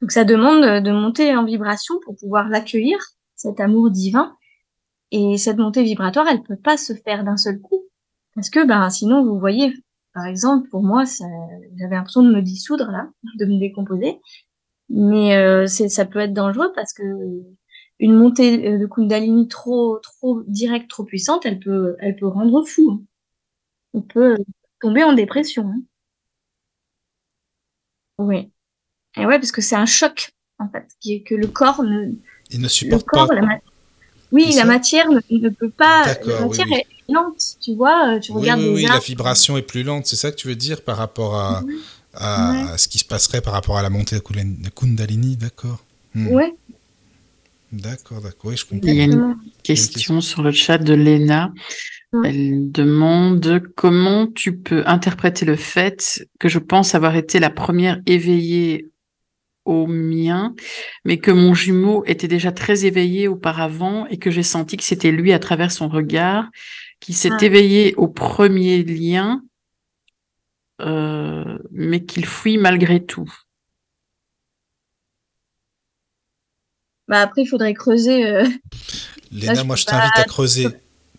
[0.00, 3.00] Donc ça demande de monter en vibration pour pouvoir l'accueillir,
[3.34, 4.36] cet amour divin.
[5.12, 7.84] Et cette montée vibratoire, elle peut pas se faire d'un seul coup.
[8.34, 9.74] Parce que ben, sinon, vous voyez,
[10.14, 13.08] par exemple, pour moi, j'avais l'impression de me dissoudre là,
[13.38, 14.20] de me décomposer.
[14.88, 17.02] Mais euh, ça peut être dangereux parce que
[18.00, 22.64] une montée euh, de Kundalini trop, trop directe, trop puissante, elle peut, elle peut rendre
[22.64, 22.90] fou.
[22.92, 23.04] Hein.
[23.92, 24.36] On peut
[24.80, 25.68] tomber en dépression.
[25.68, 25.82] Hein.
[28.18, 28.50] Oui.
[29.16, 30.88] Et ouais, parce que c'est un choc, en fait,
[31.24, 32.12] que le corps ne.
[32.50, 33.28] Il ne supporte pas.
[34.32, 36.04] Oui, la matière ne, peut pas.
[36.24, 38.14] La matière est lente, tu vois.
[38.14, 40.06] Euh, tu regardes oui, oui, la vibration est plus lente.
[40.06, 41.62] C'est ça que tu veux dire par rapport à,
[42.14, 45.78] à, ce qui se passerait par rapport à la montée de Kundalini, d'accord.
[46.14, 46.28] Hmm.
[46.28, 46.54] Ouais,
[47.72, 48.88] D'accord, d'accord, oui, je comprends.
[48.88, 51.52] Il y a une question sur le chat de Léna.
[52.24, 58.00] Elle demande comment tu peux interpréter le fait que je pense avoir été la première
[58.06, 58.88] éveillée
[59.64, 60.54] au mien,
[61.04, 65.12] mais que mon jumeau était déjà très éveillé auparavant et que j'ai senti que c'était
[65.12, 66.48] lui à travers son regard
[67.00, 67.44] qui s'est ah.
[67.44, 69.42] éveillé au premier lien,
[70.80, 73.32] euh, mais qu'il fuit malgré tout.
[77.08, 78.26] Bah après, il faudrait creuser.
[78.26, 78.46] Euh...
[79.32, 80.68] Léna, moi, je t'invite à creuser.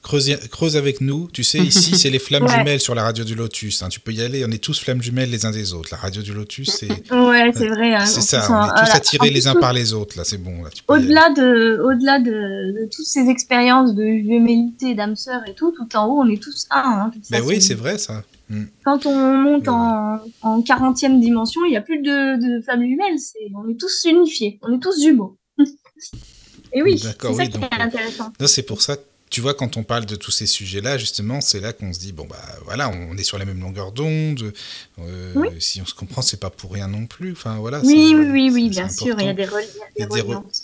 [0.02, 1.30] Creuse, creuse avec nous.
[1.32, 3.84] Tu sais, ici, c'est les flammes jumelles sur la radio du Lotus.
[3.84, 3.90] Hein.
[3.90, 4.44] Tu peux y aller.
[4.46, 5.90] On est tous flammes jumelles les uns des autres.
[5.92, 6.90] La radio du Lotus, c'est.
[7.12, 7.94] Ouais, c'est vrai.
[7.94, 8.06] Hein.
[8.06, 8.48] C'est ça.
[8.50, 10.18] On est tous attirés les uns par les autres.
[10.18, 10.64] Là, c'est bon.
[10.88, 15.96] Au-delà de, au-delà de, de, toutes ces expériences de jumélité, d'âme sœur et tout, tout
[15.96, 16.82] en haut, on est tous un.
[16.82, 18.24] Hein, Mais oui, c'est vrai ça.
[18.50, 18.66] Hmm.
[18.84, 23.18] Quand on monte en, en 40e dimension, il n'y a plus de, de flammes jumelles.
[23.56, 24.60] on est tous unifiés.
[24.64, 25.38] On est tous jumeaux.
[26.74, 28.32] Et oui, c'est ça qui est intéressant.
[28.46, 28.98] C'est pour ça
[29.32, 32.12] tu vois, quand on parle de tous ces sujets-là, justement, c'est là qu'on se dit
[32.12, 34.52] bon bah voilà, on est sur la même longueur d'onde.
[35.00, 37.32] Euh, si on se comprend, c'est pas pour rien non plus.
[37.32, 37.80] Enfin voilà.
[37.80, 39.16] Oui, oui, oui, oui, bien sûr.
[39.20, 39.48] Il y a des,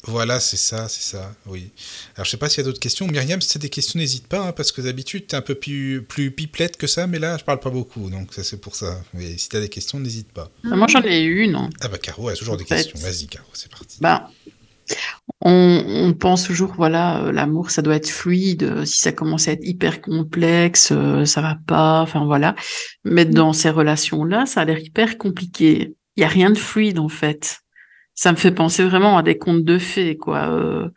[0.03, 1.34] Voilà, c'est ça, c'est ça.
[1.45, 1.70] Oui.
[2.15, 3.07] Alors je sais pas s'il y a d'autres questions.
[3.07, 5.41] Myriam, si tu as des questions, n'hésite pas, hein, parce que d'habitude tu es un
[5.41, 8.59] peu plus, plus pipelette que ça, mais là je parle pas beaucoup, donc ça c'est
[8.59, 9.01] pour ça.
[9.13, 10.51] Mais si tu as des questions, n'hésite pas.
[10.65, 11.70] Moi j'en ai une.
[11.80, 12.99] Ah bah Caro a toujours des questions.
[12.99, 13.97] Vas-y Caro, c'est parti.
[14.01, 14.30] Bah
[15.41, 18.63] on, pense toujours, voilà, euh, l'amour, ça doit être fluide.
[18.63, 22.01] Euh, si ça commence à être hyper complexe, euh, ça va pas.
[22.01, 22.55] Enfin voilà.
[23.03, 23.33] Mais mm.
[23.33, 25.95] dans ces relations-là, ça a l'air hyper compliqué.
[26.15, 27.59] Il y a rien de fluide en fait.
[28.15, 30.89] Ça me fait penser vraiment à des contes de fées, quoi.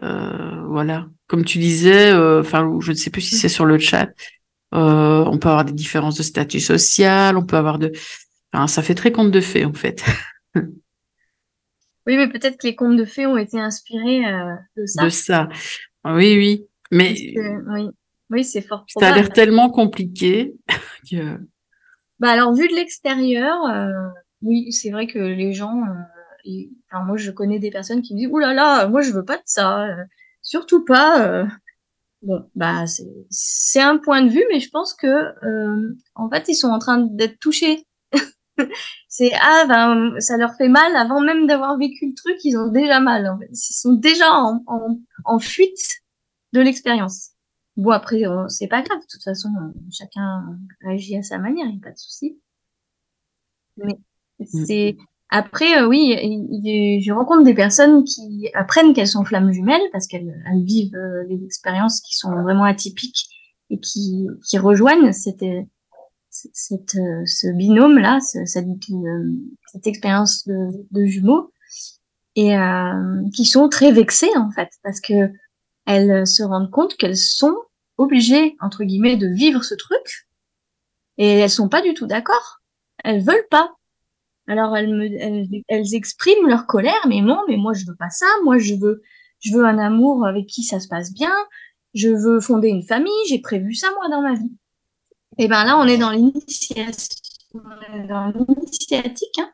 [0.00, 1.06] voilà.
[1.26, 4.08] Comme tu disais, enfin, je ne sais plus si c'est sur le chat.
[4.72, 7.92] on peut avoir des différences de statut social, on peut avoir de.
[8.52, 10.02] Enfin, ça fait très conte de fées en fait.
[12.06, 15.04] Oui, mais peut-être que les contes de fées ont été inspirés euh, de ça.
[15.04, 15.48] De ça.
[16.04, 16.66] Oui, oui.
[16.92, 17.14] Mais
[17.66, 17.88] oui,
[18.30, 20.54] oui c'est fort Ça a l'air tellement compliqué
[21.10, 21.38] que.
[22.20, 23.90] Bah alors vu de l'extérieur, euh,
[24.42, 25.82] oui, c'est vrai que les gens.
[25.82, 29.10] Euh, enfin, moi, je connais des personnes qui me disent Ouh là là, moi je
[29.10, 29.88] veux pas de ça,
[30.42, 31.44] surtout pas.
[32.22, 32.84] Bon, bah
[33.30, 35.34] c'est un point de vue, mais je pense que
[36.14, 37.84] en fait ils sont en train d'être touchés
[39.16, 42.68] c'est ah ben ça leur fait mal avant même d'avoir vécu le truc, ils ont
[42.70, 43.26] déjà mal.
[43.26, 43.48] En fait.
[43.50, 44.62] Ils sont déjà en,
[45.24, 46.02] en, fuite
[46.52, 47.30] de l'expérience.
[47.78, 49.48] Bon après euh, c'est pas grave, de toute façon
[49.90, 52.38] chacun agit à sa manière, il n'y a pas de souci.
[53.78, 53.94] Mais
[54.38, 54.64] mm.
[54.66, 54.96] c'est
[55.30, 56.12] après euh, oui,
[57.02, 60.30] je rencontre des personnes qui apprennent qu'elles sont flammes jumelles parce qu'elles
[60.62, 63.30] vivent euh, des expériences qui sont vraiment atypiques
[63.70, 65.42] et qui, qui rejoignent cette
[66.52, 69.32] cette, euh, ce binôme-là, cette, euh,
[69.72, 71.52] cette expérience de, jumeaux,
[72.34, 75.30] et euh, qui sont très vexées en fait, parce que
[75.86, 77.56] elles se rendent compte qu'elles sont
[77.96, 80.28] obligées entre guillemets de vivre ce truc,
[81.18, 82.60] et elles sont pas du tout d'accord.
[83.04, 83.74] Elles veulent pas.
[84.48, 88.26] Alors elles, elles, elles expriment leur colère, mais non, mais moi je veux pas ça.
[88.44, 89.02] Moi je veux,
[89.40, 91.32] je veux un amour avec qui ça se passe bien.
[91.94, 93.12] Je veux fonder une famille.
[93.28, 94.56] J'ai prévu ça moi dans ma vie.
[95.38, 97.38] Et bien là, on est dans l'initiatique,
[99.38, 99.52] hein,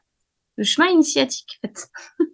[0.56, 1.88] le chemin initiatique, en fait.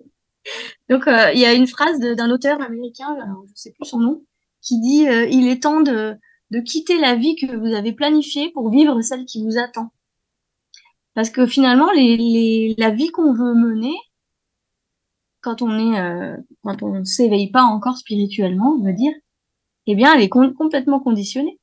[0.89, 4.01] Donc, euh, il y a une phrase d'un auteur américain, je ne sais plus son
[4.01, 4.25] nom,
[4.61, 6.19] qui dit euh, Il est temps de,
[6.65, 9.93] quitter la vie que vous avez planifiée pour vivre celle qui vous attend.
[11.15, 13.95] Parce que finalement, la vie qu'on veut mener,
[15.41, 19.13] quand on est, euh, quand on ne s'éveille pas encore spirituellement, on veut dire,
[19.87, 21.59] eh bien, elle est complètement conditionnée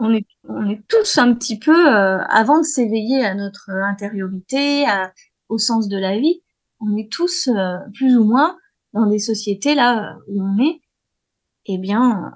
[0.00, 4.84] on est, on est tous un petit peu, euh, avant de s'éveiller à notre intériorité,
[5.48, 6.42] au sens de la vie,
[6.80, 8.56] on est tous euh, plus ou moins
[8.94, 10.80] dans des sociétés là où on est,
[11.66, 12.34] eh bien,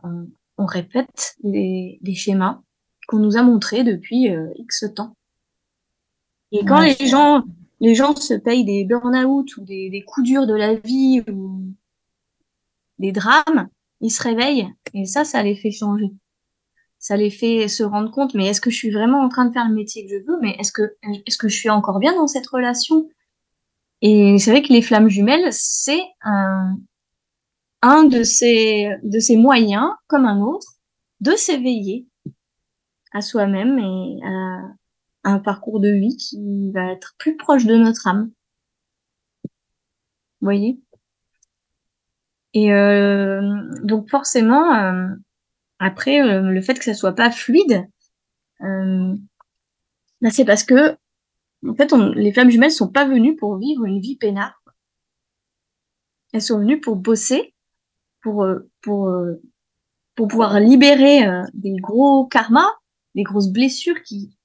[0.59, 2.61] on, répète des, schémas
[3.09, 5.17] qu'on nous a montrés depuis euh, X temps.
[6.53, 7.43] Et quand les gens,
[7.81, 11.73] les gens se payent des burn-out ou des, des coups durs de la vie ou
[12.99, 13.69] des drames,
[14.01, 16.13] ils se réveillent et ça, ça les fait changer
[17.05, 19.53] ça les fait se rendre compte, mais est-ce que je suis vraiment en train de
[19.53, 20.97] faire le métier que je veux Mais est-ce que,
[21.27, 23.11] est-ce que je suis encore bien dans cette relation?
[24.01, 26.79] Et c'est vrai que les flammes jumelles, c'est un,
[27.83, 30.79] un de ces, de ces moyens, comme un autre,
[31.21, 32.07] de s'éveiller
[33.13, 34.63] à soi-même et à
[35.25, 38.31] un parcours de vie qui va être plus proche de notre âme.
[39.45, 39.51] Vous
[40.47, 40.81] voyez?
[42.55, 43.43] Et euh,
[43.83, 45.09] donc forcément, euh,
[45.79, 47.87] après, euh, le fait que ça soit pas fluide,
[48.63, 49.15] euh,
[50.21, 50.97] bah, c'est parce que,
[51.67, 54.63] en fait, les femmes jumelles sont pas venues pour vivre une vie peinard.
[56.33, 57.55] Elles sont venues pour bosser,
[58.23, 59.13] pour, euh, pour,
[60.15, 62.71] pour pouvoir libérer des gros karmas,
[63.15, 64.37] des grosses blessures qui,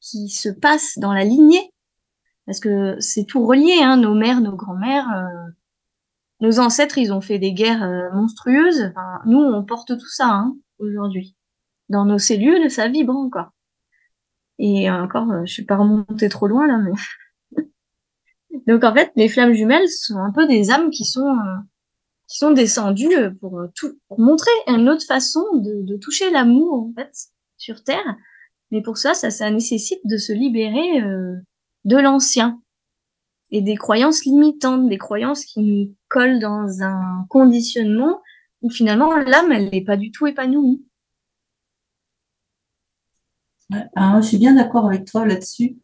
[0.00, 1.72] qui se passent dans la lignée.
[2.46, 5.08] Parce que c'est tout relié, hein, nos mères, nos grands-mères,
[6.40, 8.92] nos ancêtres, ils ont fait des guerres euh, monstrueuses.
[9.26, 11.36] nous, on porte tout ça hein, aujourd'hui.
[11.88, 13.50] Dans nos cellules, ça vibre encore.
[14.58, 17.64] Et encore, euh, je suis pas remontée trop loin là, mais
[18.66, 21.56] donc en fait, les flammes jumelles sont un peu des âmes qui sont euh,
[22.28, 26.92] qui sont descendues pour tout pour montrer une autre façon de, de toucher l'amour en
[26.94, 27.12] fait
[27.56, 28.16] sur Terre.
[28.70, 31.02] Mais pour ça, ça, ça nécessite de se libérer
[31.84, 32.62] de l'ancien
[33.50, 38.20] et des croyances limitantes, des croyances qui nous collent dans un conditionnement
[38.62, 40.84] où finalement l'âme, elle n'est pas du tout épanouie.
[43.70, 45.78] je suis bien d'accord avec toi là-dessus,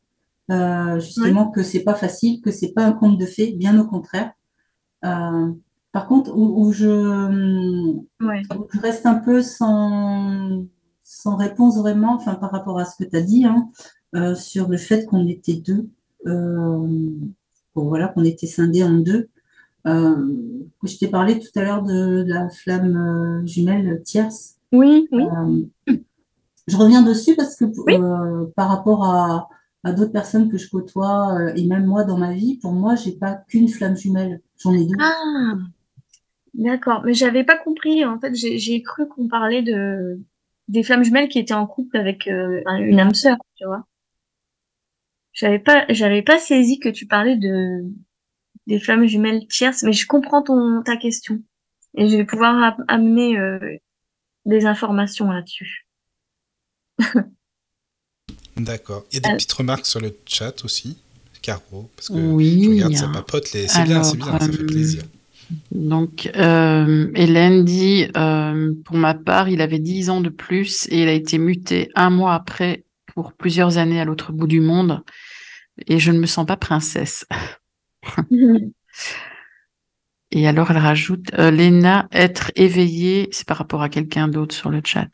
[0.51, 3.87] euh, justement que c'est pas facile, que c'est pas un conte de fées, bien au
[3.87, 4.33] contraire.
[5.05, 5.53] Euh,
[5.93, 7.97] par contre, où, je,
[8.83, 10.67] reste un peu sans,
[11.03, 13.71] sans réponse vraiment, enfin par rapport à ce que tu as dit, hein,
[14.15, 15.89] euh, sur le fait qu'on était deux
[17.83, 19.29] voilà, qu'on était scindés en deux.
[19.87, 20.17] Euh,
[20.83, 24.57] je t'ai parlé tout à l'heure de, la flamme euh, jumelle tierce.
[24.73, 25.25] Oui, oui.
[25.25, 25.97] Euh,
[26.67, 27.65] je reviens dessus parce que
[28.55, 29.49] par rapport à,
[29.93, 33.35] d'autres personnes que je côtoie et même moi dans ma vie, pour moi, j'ai pas
[33.35, 34.97] qu'une flamme jumelle, j'en ai deux.
[34.99, 35.55] Ah,
[36.55, 38.05] D'accord, mais j'avais pas compris.
[38.05, 40.19] En fait, j'ai cru qu'on parlait de
[40.69, 43.87] des flammes jumelles qui étaient en couple avec euh, une âme sœur, tu vois.
[45.33, 47.85] J'avais pas, j'avais pas saisi que tu parlais de
[48.67, 51.43] des flammes jumelles tierces, mais je comprends ton ta question
[51.97, 53.59] et je vais pouvoir amener euh,
[54.45, 55.87] des informations là-dessus.
[58.57, 59.05] D'accord.
[59.11, 59.35] Il y a des euh.
[59.35, 60.99] petites remarques sur le chat aussi,
[61.43, 63.47] Caro, parce que oui, je regarde ça papote.
[63.47, 65.03] C'est bien, c'est bien, ça fait plaisir.
[65.71, 71.03] Donc, euh, Hélène dit, euh, pour ma part, il avait 10 ans de plus et
[71.03, 75.03] il a été muté un mois après pour plusieurs années à l'autre bout du monde.
[75.87, 77.27] Et je ne me sens pas princesse.
[80.31, 84.71] et alors, elle rajoute, euh, Léna, être éveillée, c'est par rapport à quelqu'un d'autre sur
[84.71, 85.07] le chat.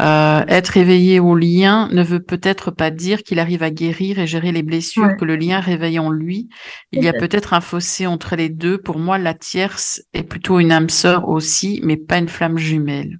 [0.00, 4.26] Euh, être éveillé au lien ne veut peut-être pas dire qu'il arrive à guérir et
[4.26, 6.48] gérer les blessures que le lien réveille en lui.
[6.92, 8.78] Il y a peut-être un fossé entre les deux.
[8.78, 13.18] Pour moi, la tierce est plutôt une âme sœur aussi, mais pas une flamme jumelle.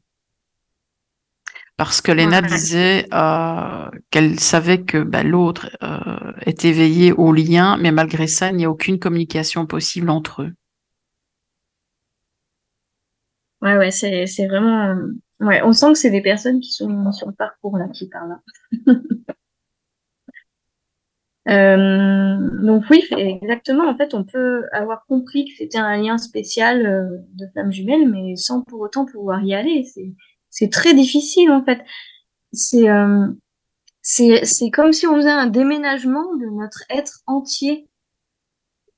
[1.80, 7.78] Parce que Léna disait euh, qu'elle savait que bah, l'autre euh, est éveillé au lien,
[7.78, 10.52] mais malgré ça, il n'y a aucune communication possible entre eux.
[13.62, 14.94] Ouais, ouais, c'est, c'est vraiment
[15.40, 18.36] Ouais, on sent que c'est des personnes qui sont sur le parcours là qui parlent.
[21.48, 23.88] Euh, donc oui, exactement.
[23.88, 28.08] En fait, on peut avoir compris que c'était un lien spécial euh, de flamme jumelle,
[28.08, 29.82] mais sans pour autant pouvoir y aller.
[29.82, 30.12] C'est
[30.50, 31.84] c'est très difficile en fait.
[32.52, 33.28] C'est euh,
[34.02, 37.88] c'est comme si on faisait un déménagement de notre être entier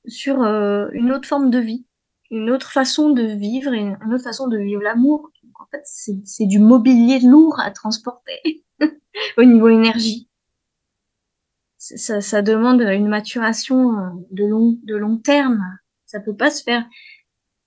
[0.07, 1.85] sur une autre forme de vie,
[2.31, 5.31] une autre façon de vivre et une autre façon de vivre l'amour
[5.63, 8.63] en fait, c'est du mobilier lourd à transporter
[9.37, 10.29] au niveau énergie.
[11.77, 15.61] Ça, ça, demande une maturation euh, de long, de long terme.
[16.05, 16.85] Ça peut pas se faire.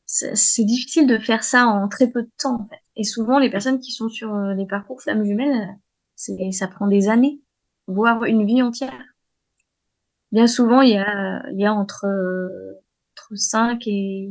[0.06, 2.60] C'est difficile de faire ça en très peu de temps.
[2.62, 2.80] En fait.
[2.96, 5.78] Et souvent, les personnes qui sont sur les euh, parcours flammes jumelles,
[6.16, 7.40] ça prend des années,
[7.86, 9.04] voire une vie entière.
[10.32, 12.06] Bien souvent, il y a, il y a entre,
[13.14, 14.30] entre 5 et,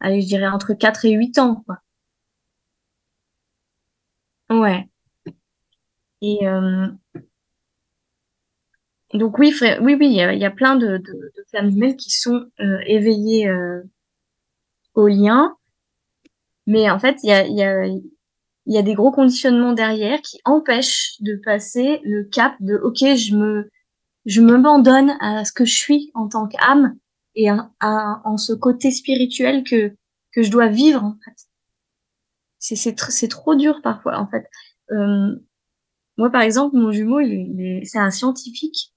[0.00, 1.78] allez, je dirais entre 4 et 8 ans, quoi.
[4.50, 4.88] Ouais.
[6.22, 6.88] Et euh,
[9.14, 11.96] donc oui, oui, oui, il y a, y a plein de, de, de flammes jumelles
[11.96, 13.82] qui sont euh, éveillées euh,
[14.94, 15.56] au lien,
[16.66, 17.86] mais en fait, il y a, y a,
[18.66, 23.36] y a des gros conditionnements derrière qui empêchent de passer le cap de OK, je
[23.36, 23.70] me,
[24.26, 26.96] je m'abandonne à ce que je suis en tant qu'âme
[27.34, 29.94] et à, en ce côté spirituel que
[30.32, 31.46] que je dois vivre en fait
[32.58, 34.48] c'est trop dur parfois en fait.
[34.90, 35.36] Euh,
[36.16, 38.92] moi par exemple, mon jumeau, il, c'est un scientifique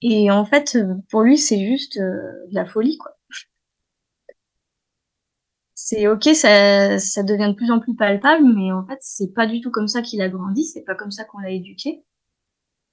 [0.00, 0.78] et en fait
[1.10, 3.17] pour lui c'est juste euh, de la folie quoi.
[5.90, 9.46] C'est ok, ça, ça devient de plus en plus palpable, mais en fait c'est pas
[9.46, 12.02] du tout comme ça qu'il a grandi, c'est pas comme ça qu'on l'a éduqué,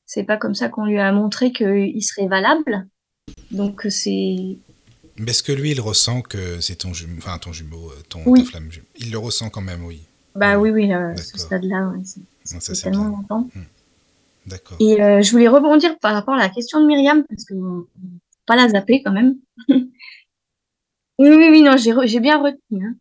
[0.05, 2.87] c'est pas comme ça qu'on lui a montré qu'il serait valable.
[3.51, 4.59] Donc c'est
[5.17, 8.33] mais est-ce que lui, il ressent que c'est ton jumeau, enfin ton jumeau, euh, ton,
[8.33, 10.01] ta flamme jumeau Il le ressent quand même, oui.
[10.33, 11.91] Bah oui, oui, euh, ce stade-là,
[12.45, 13.49] c'est tellement longtemps.
[13.55, 13.63] Hmm.
[14.45, 14.77] D'accord.
[14.79, 17.55] Et euh, je voulais rebondir par rapport à la question de Myriam, parce que
[18.45, 19.35] pas la zapper quand même.
[21.19, 22.85] oui, oui, oui, non, j'ai bien retenu.
[22.85, 22.95] Hein.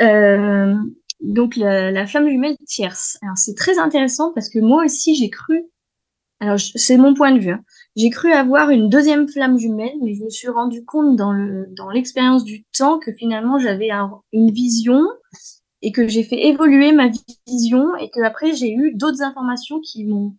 [0.00, 0.74] Euh,
[1.20, 3.18] donc la, la, flamme jumelle tierce.
[3.22, 5.64] Alors c'est très intéressant parce que moi aussi j'ai cru.
[6.40, 7.50] Alors c'est mon point de vue.
[7.50, 7.64] Hein,
[7.96, 11.66] j'ai cru avoir une deuxième flamme jumelle, mais je me suis rendu compte dans le
[11.76, 13.90] dans l'expérience du temps que finalement j'avais
[14.32, 15.02] une vision
[15.82, 17.10] et que j'ai fait évoluer ma
[17.46, 20.36] vision et que après j'ai eu d'autres informations qui m'ont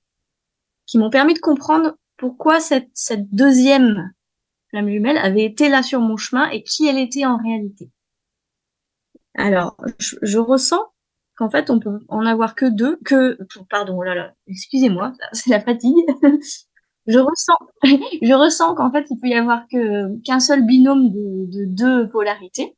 [0.86, 4.13] qui m'ont permis de comprendre pourquoi cette cette deuxième
[4.70, 7.89] flamme jumelle avait été là sur mon chemin et qui elle était en réalité.
[9.36, 10.84] Alors, je, ressens
[11.36, 13.38] qu'en fait, on peut en avoir que deux, que,
[13.70, 15.95] pardon, oh là là, excusez-moi, c'est la fatigue.
[17.07, 21.65] je ressens, je ressens qu'en fait, il peut y avoir que qu'un seul binôme de,
[21.65, 22.76] deux polarités,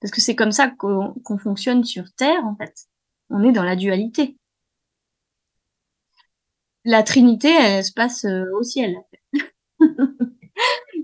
[0.00, 2.74] parce que c'est comme ça qu'on fonctionne sur Terre, en fait.
[3.30, 4.36] On est dans la dualité.
[6.84, 8.94] La Trinité, elle, se passe euh, au ciel.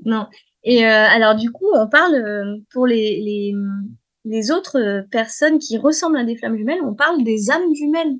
[0.04, 0.26] non.
[0.62, 3.54] Et euh, alors du coup, on parle euh, pour les, les,
[4.24, 8.16] les autres personnes qui ressemblent à des flammes jumelles, on parle des âmes jumelles.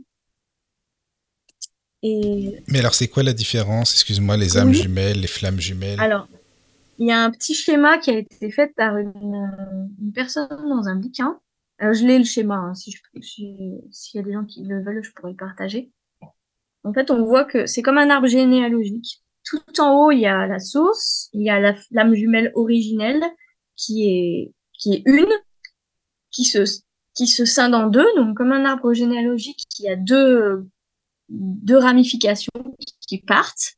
[2.03, 3.93] Mais alors, c'est quoi la différence?
[3.93, 6.01] Excuse-moi, les âmes jumelles, les flammes jumelles?
[6.01, 6.29] Alors,
[6.99, 10.97] il y a un petit schéma qui a été fait par une, personne dans un
[10.97, 11.39] bouquin.
[11.79, 15.03] Alors, je l'ai le schéma, hein, si s'il y a des gens qui le veulent,
[15.03, 15.91] je pourrais le partager.
[16.85, 19.23] En fait, on voit que c'est comme un arbre généalogique.
[19.51, 23.25] Tout en haut, il y a la source, il y a la flamme jumelle originelle
[23.75, 25.27] qui est une,
[26.31, 30.69] qui se, scinde en deux, donc comme un arbre généalogique qui a deux,
[31.69, 32.53] ramifications
[33.09, 33.75] qui partent,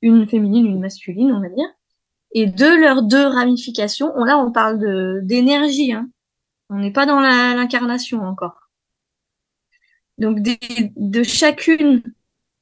[0.00, 1.68] une féminine, une masculine, on va dire.
[2.32, 4.80] Et de leurs deux ramifications, là on parle
[5.24, 6.10] d'énergie, hein.
[6.70, 8.68] on n'est pas dans l'incarnation encore.
[10.18, 12.02] Donc de chacune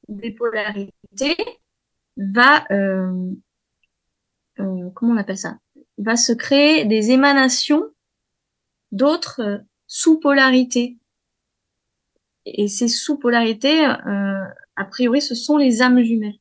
[0.07, 1.37] des polarités
[2.17, 3.31] va, euh,
[4.59, 5.57] euh, comment on appelle ça,
[5.97, 7.83] va se créer des émanations
[8.91, 9.57] d'autres euh,
[9.87, 10.97] sous-polarités.
[12.45, 16.39] Et ces sous-polarités, a priori, ce sont les âmes jumelles.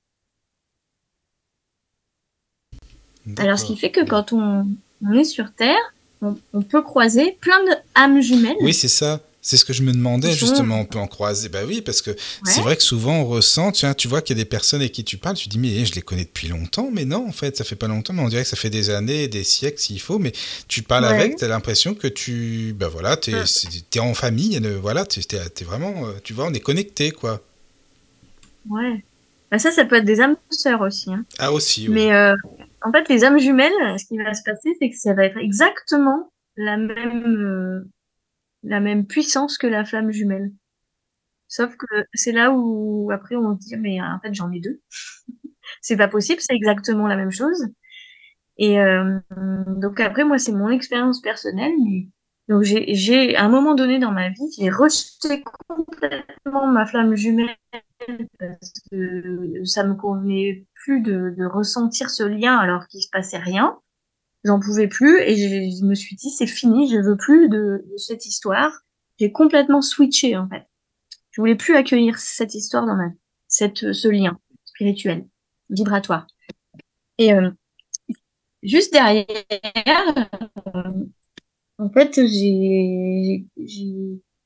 [3.37, 4.67] Alors, ce qui fait que quand on,
[5.13, 8.57] est sur Terre, on, on, peut croiser plein d'âmes jumelles.
[8.63, 9.21] Oui, c'est ça.
[9.43, 11.49] C'est ce que je me demandais justement, on peut en croiser.
[11.49, 12.11] Bah oui, parce que
[12.45, 14.81] c'est vrai que souvent on ressent, tu vois, tu vois qu'il y a des personnes
[14.81, 17.33] avec qui tu parles, tu dis mais je les connais depuis longtemps, mais non en
[17.33, 19.79] fait ça fait pas longtemps, mais on dirait que ça fait des années, des siècles
[19.79, 20.33] s'il faut, mais
[20.69, 25.07] tu parles avec, tu as l'impression que tu, bah voilà, tu es, en famille, voilà,
[25.07, 27.41] tu es, vraiment, euh, tu vois, on est connecté quoi.
[28.69, 29.05] Ouais.
[29.51, 31.13] Bah ça, ça peut être des âmes sœurs aussi.
[31.13, 31.25] Hein.
[31.39, 31.89] Ah aussi.
[31.89, 31.95] Oui.
[31.95, 32.35] Mais euh,
[32.83, 35.39] en fait, les âmes jumelles, ce qui va se passer, c'est que ça va être
[35.39, 37.89] exactement la même euh,
[38.63, 40.53] la même puissance que la flamme jumelle.
[41.49, 44.81] Sauf que c'est là où après on dit mais en fait j'en ai deux.
[45.83, 47.67] c'est pas possible, c'est exactement la même chose.
[48.59, 49.19] Et euh,
[49.67, 51.73] donc après moi c'est mon expérience personnelle.
[52.49, 57.15] Donc j'ai, j'ai à un moment donné dans ma vie j'ai rejeté complètement ma flamme
[57.15, 57.57] jumelle
[58.39, 63.39] parce que ça me convenait plus de, de ressentir ce lien alors qu'il se passait
[63.39, 63.79] rien
[64.45, 67.97] j'en pouvais plus et je, me suis dit c'est fini, je veux plus de, de
[67.97, 68.73] cette histoire.
[69.19, 70.67] J'ai complètement switché en fait.
[71.31, 73.11] Je voulais plus accueillir cette histoire dans ma
[73.49, 75.27] cette ce lien spirituel,
[75.69, 76.27] vibratoire.
[77.19, 77.51] Et euh,
[78.63, 79.27] juste derrière,
[80.75, 81.05] euh,
[81.79, 83.45] en fait, j'ai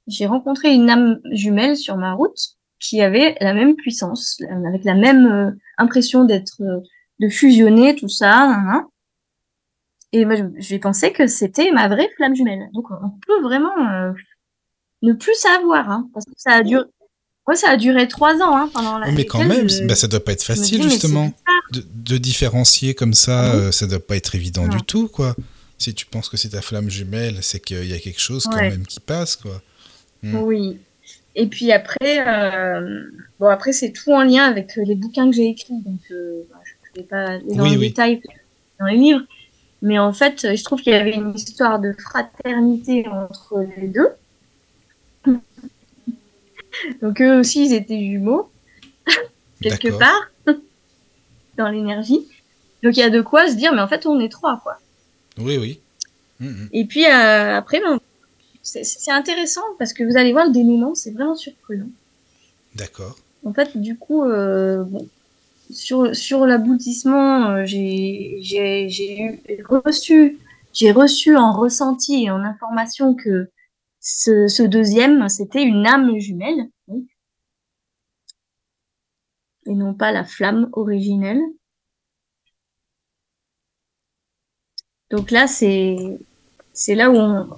[0.07, 4.95] j'ai rencontré une âme jumelle sur ma route qui avait la même puissance, avec la
[4.95, 6.61] même euh, impression d'être
[7.20, 8.51] de fusionner tout ça.
[8.51, 8.88] Hein,
[10.14, 12.68] et moi, j'ai pensé que c'était ma vraie flamme jumelle.
[12.72, 14.12] Donc, on peut vraiment euh,
[15.02, 16.84] ne plus savoir, hein, parce que ça a duré.
[17.48, 19.10] Ouais, ça a duré trois ans hein, pendant la.
[19.10, 21.32] mais quand même, bah, ça doit pas être facile justement
[21.72, 23.40] de, différencier comme ça.
[23.40, 25.34] Ah euh, ça doit pas être évident du tout, quoi.
[25.78, 28.62] Si tu penses que c'est ta flamme jumelle, c'est qu'il y a quelque chose quand
[28.62, 29.60] même qui passe, quoi.
[30.22, 30.36] Hmm.
[30.36, 30.78] Oui.
[31.34, 33.02] Et puis après, euh,
[33.40, 36.00] bon après c'est tout en lien avec les bouquins que j'ai écrits, donc
[36.48, 38.22] bah, je ne vais pas aller dans détails
[38.78, 39.24] dans les livres.
[39.85, 44.09] Mais en fait, je trouve qu'il y avait une histoire de fraternité entre les deux.
[47.03, 48.51] Donc eux aussi, ils étaient jumeaux,
[49.61, 50.30] quelque part,
[51.59, 52.26] dans l'énergie.
[52.82, 54.78] Donc il y a de quoi se dire, mais en fait, on est trois, quoi.
[55.37, 55.80] Oui, oui.
[56.41, 56.68] Mm, mm.
[56.72, 58.01] Et puis euh, après, ben,
[58.62, 61.91] c'est intéressant parce que vous allez voir le dénouement, c'est vraiment surprenant.
[62.74, 63.18] D'accord.
[63.45, 65.07] En fait, du coup, euh, bon,
[65.74, 68.40] sur, l'aboutissement, euh, j'ai,
[69.68, 70.38] reçu,
[70.92, 73.50] reçu en ressenti et en information que
[74.00, 76.70] ce, deuxième, c'était une âme jumelle,
[79.66, 81.40] et non pas la flamme originelle.
[85.10, 85.96] Donc là, c'est,
[86.88, 87.56] là où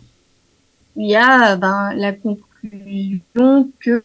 [0.96, 2.12] il y a ben, la,
[2.70, 4.02] conclusion que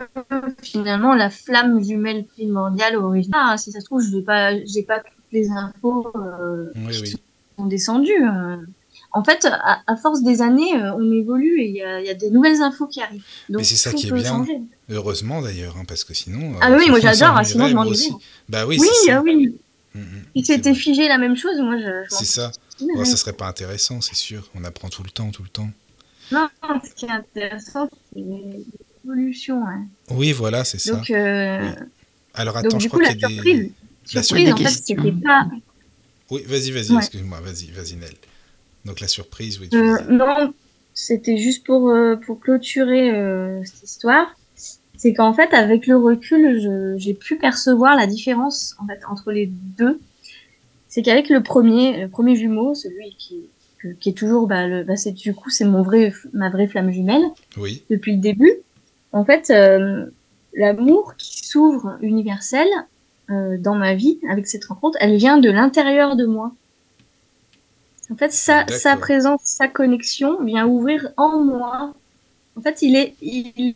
[0.62, 4.84] finalement la flamme jumelle primordiale originale, hein, si ça se trouve, je n'ai pas, j'ai
[4.84, 7.16] pas toutes les infos euh, qui
[7.58, 8.26] sont descendues.
[8.26, 8.58] Euh.
[9.14, 12.14] En fait, à, force des années, euh, on évolue et il y a, y a,
[12.14, 13.24] des nouvelles infos qui arrivent.
[13.50, 14.46] Donc, Mais c'est ça qui est bien.
[14.90, 16.54] Heureusement d'ailleurs, hein, parce que sinon.
[16.62, 17.86] Ah oui, moi j'adore, hein, sinon je m'en
[18.48, 19.18] Bah oui, oui, ça.
[19.18, 19.56] Ah oui.
[19.94, 22.06] Mm, mm, si c'était figé la même chose, moi je.
[22.10, 22.52] c'est ça.
[22.80, 24.50] Bon, ça serait pas intéressant, c'est sûr.
[24.56, 25.70] On apprend tout le temps, tout le temps.
[26.32, 26.48] Non,
[26.84, 28.22] ce qui est intéressant, c'est
[29.04, 29.66] l'évolution.
[29.66, 29.86] Hein.
[30.12, 30.96] Oui, voilà, c'est ça.
[30.96, 31.72] Donc, euh...
[32.34, 33.72] Alors attends, je crois qu'il y a des.
[34.14, 35.48] La surprise, en fait, c'était pas.
[36.30, 38.14] Oui, vas-y, vas-y, excuse-moi, vas-y, vas-y, Nel.
[38.86, 39.70] Donc la surprise, oui.
[39.74, 40.54] Euh, non,
[40.94, 44.36] c'était juste pour, euh, pour clôturer euh, cette histoire.
[44.98, 49.48] C'est qu'en fait, avec le recul, j'ai pu percevoir la différence en fait, entre les
[49.48, 50.00] deux.
[50.88, 53.50] C'est qu'avec le premier, le premier jumeau, celui qui
[54.00, 56.92] qui est toujours, bah, le, bah, c'est du coup, c'est mon vrai, ma vraie flamme
[56.92, 57.24] jumelle.
[57.58, 57.84] Oui.
[57.90, 58.54] Depuis le début.
[59.12, 60.06] En fait, euh,
[60.54, 62.68] l'amour qui s'ouvre universel
[63.30, 66.54] euh, dans ma vie avec cette rencontre, elle vient de l'intérieur de moi.
[68.12, 71.94] En fait, sa, sa présence, sa connexion vient ouvrir en moi.
[72.58, 73.76] En fait, il est, il,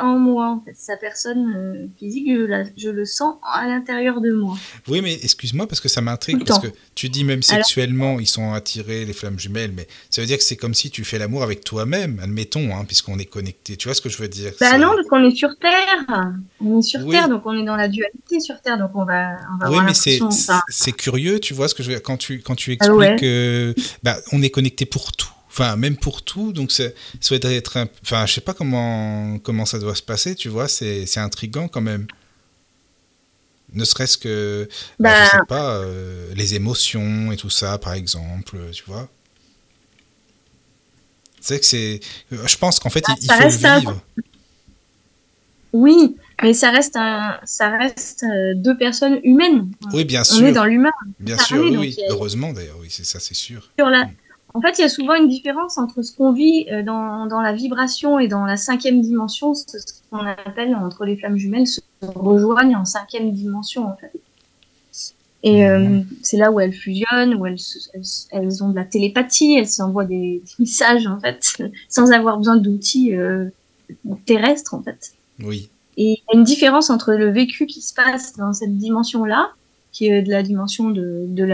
[0.00, 0.74] en moi, en fait.
[0.76, 4.56] Sa personne euh, physique, je, je, le sens à l'intérieur de moi.
[4.88, 8.52] Oui, mais excuse-moi parce que ça m'intrigue, parce que tu dis même sexuellement, ils sont
[8.52, 11.42] attirés, les flammes jumelles, mais ça veut dire que c'est comme si tu fais l'amour
[11.42, 13.76] avec toi-même, admettons, hein, puisqu'on est connecté.
[13.76, 14.52] Tu vois ce que je veux dire?
[14.60, 16.32] Bah non, parce qu'on est sur Terre.
[16.60, 19.36] On est sur Terre, donc on est dans la dualité sur Terre, donc on va,
[19.54, 22.40] on va Oui, mais c'est curieux, tu vois ce que je veux dire, quand tu,
[22.40, 25.28] quand tu ah expliques que bah, on est connecté pour tout
[25.58, 26.84] enfin même pour tout donc ça
[27.38, 27.86] doit être un...
[28.02, 31.68] enfin je sais pas comment comment ça doit se passer tu vois c'est c'est intrigant
[31.68, 32.06] quand même.
[33.74, 34.66] Ne serait-ce que
[34.98, 35.44] bah, je sais bah.
[35.46, 39.08] pas euh, les émotions et tout ça par exemple tu vois.
[41.40, 42.00] C'est que c'est
[42.30, 44.00] je pense qu'en fait bah, il, faut le vivre.
[45.72, 49.70] Oui mais ça reste un, ça reste euh, deux personnes humaines.
[49.92, 50.92] Oui bien sûr on est dans l'humain.
[51.18, 53.70] Bien sûr oui, heureusement d'ailleurs oui c'est ça c'est sûr.
[53.76, 54.12] sur la mm.
[54.54, 57.40] En fait, il y a souvent une différence entre ce qu'on vit euh, dans, dans,
[57.40, 59.64] la vibration et dans la cinquième dimension, ce
[60.10, 64.12] qu'on appelle entre les flammes jumelles se rejoignent en cinquième dimension, en fait.
[65.44, 66.06] Et euh, mhm.
[66.22, 67.58] c'est là où elles fusionnent, où elles,
[68.30, 71.44] elles, ont de la télépathie, elles s'envoient des, messages, en fait,
[71.88, 73.48] sans avoir besoin d'outils euh,
[74.26, 75.12] terrestres, en fait.
[75.40, 75.68] Oui.
[75.96, 79.50] Et il y a une différence entre le vécu qui se passe dans cette dimension-là,
[79.92, 81.44] qui est de la dimension de, de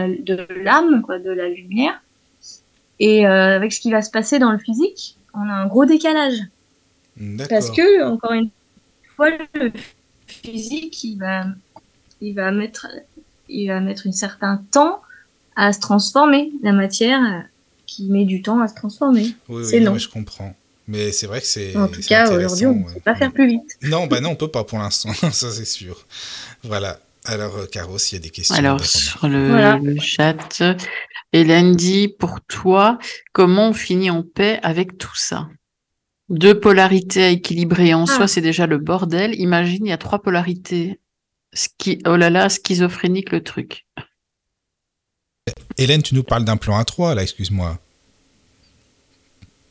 [0.62, 2.02] l'âme, quoi, de la lumière,
[3.00, 5.84] et euh, avec ce qui va se passer dans le physique, on a un gros
[5.84, 6.38] décalage.
[7.48, 8.50] Parce que, encore une
[9.16, 9.72] fois, le
[10.26, 11.44] physique, il va,
[12.20, 12.88] il va mettre,
[13.48, 15.00] il va mettre un certain temps
[15.56, 16.52] à se transformer.
[16.62, 17.40] La matière euh,
[17.86, 19.34] qui met du temps à se transformer.
[19.48, 19.96] Oui, oui, non.
[19.98, 20.54] je comprends.
[20.86, 21.76] Mais c'est vrai que c'est.
[21.76, 23.78] En tout cas, aujourd'hui, on ne peut pas faire plus vite.
[23.82, 26.06] Non, bah non, on peut pas pour l'instant, ça c'est sûr.
[26.62, 26.98] Voilà.
[27.26, 28.54] Alors, euh, Caro, s'il y a des questions.
[28.54, 30.62] Alors, sur le, chat,
[31.34, 32.96] Hélène dit, pour toi,
[33.32, 35.48] comment on finit en paix avec tout ça?
[36.28, 38.28] Deux polarités à équilibrer en soi, ah.
[38.28, 39.34] c'est déjà le bordel.
[39.40, 41.00] Imagine, il y a trois polarités.
[41.52, 41.98] Ski...
[42.06, 43.84] Oh là là, schizophrénique le truc.
[45.76, 47.80] Hélène, tu nous parles d'un plan à trois, là, excuse-moi.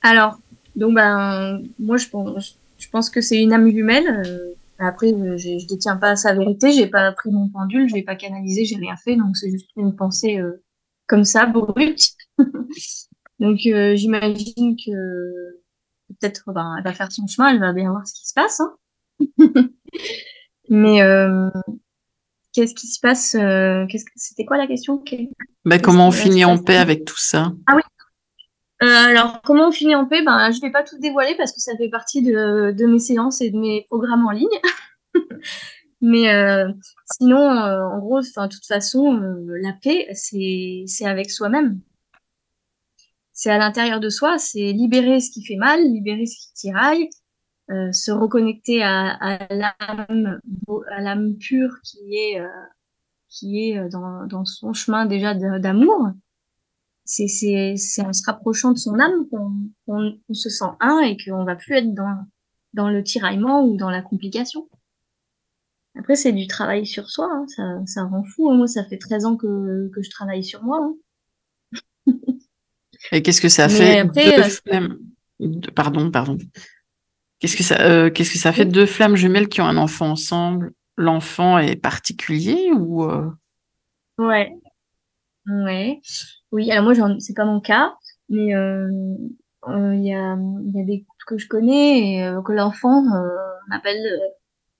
[0.01, 0.37] Alors,
[0.75, 4.25] donc, ben, moi, je pense, je pense que c'est une âme humaine.
[4.25, 8.03] Euh, après, je, ne détiens pas sa vérité, j'ai pas pris mon pendule, je l'ai
[8.03, 10.61] pas canalisé, j'ai rien fait, donc c'est juste une pensée euh,
[11.07, 12.11] comme ça, brute.
[13.39, 15.61] donc euh, j'imagine que
[16.09, 18.61] peut-être ben, elle va faire son chemin, elle va bien voir ce qui se passe.
[18.61, 18.75] Hein.
[20.69, 20.99] Mais
[22.53, 25.03] qu'est-ce qui se passe Qu'est-ce que c'était quoi la question?
[25.65, 27.51] Ben, Comment on finit en paix avec tout ça?
[27.67, 27.81] Ah oui.
[28.83, 30.23] Euh, alors, comment on finit en paix?
[30.23, 33.39] Ben, Je ne vais pas tout dévoiler parce que ça fait partie de, mes séances
[33.41, 34.47] et de mes programmes en ligne.
[36.03, 36.69] Mais euh,
[37.13, 41.79] sinon, euh, en gros, de toute façon, la paix, c'est avec soi-même.
[43.31, 47.09] C'est à l'intérieur de soi, c'est libérer ce qui fait mal, libérer ce qui tiraille,
[47.69, 52.41] se reconnecter à, à l'âme pure qui est,
[53.29, 56.09] qui est dans, dans son chemin déjà d'amour
[57.05, 59.27] c'est en se rapprochant de son âme
[59.85, 62.25] qu'on se sent un et qu'on va plus être dans
[62.73, 64.67] dans le tiraillement ou dans la complication.
[65.95, 67.45] Après, c'est du travail sur soi, hein.
[67.47, 68.49] ça, ça rend fou.
[68.49, 68.57] Hein.
[68.57, 70.79] Moi, ça fait 13 ans que, que je travaille sur moi.
[72.07, 72.13] Hein.
[73.11, 74.97] et qu'est-ce que ça fait après, deux euh, flammes...
[75.75, 76.37] Pardon, pardon.
[77.39, 80.09] Qu'est-ce que ça, euh, qu'est-ce que ça fait deux flammes jumelles qui ont un enfant
[80.11, 80.73] ensemble?
[80.95, 83.29] L'enfant est particulier ou euh?
[84.17, 84.53] Ouais,
[85.47, 85.99] ouais.
[86.51, 87.93] Oui, alors moi, c'est pas mon cas,
[88.29, 88.87] mais euh,
[89.67, 94.19] il y, a, y a des que je connais et que l'enfant, on appelle,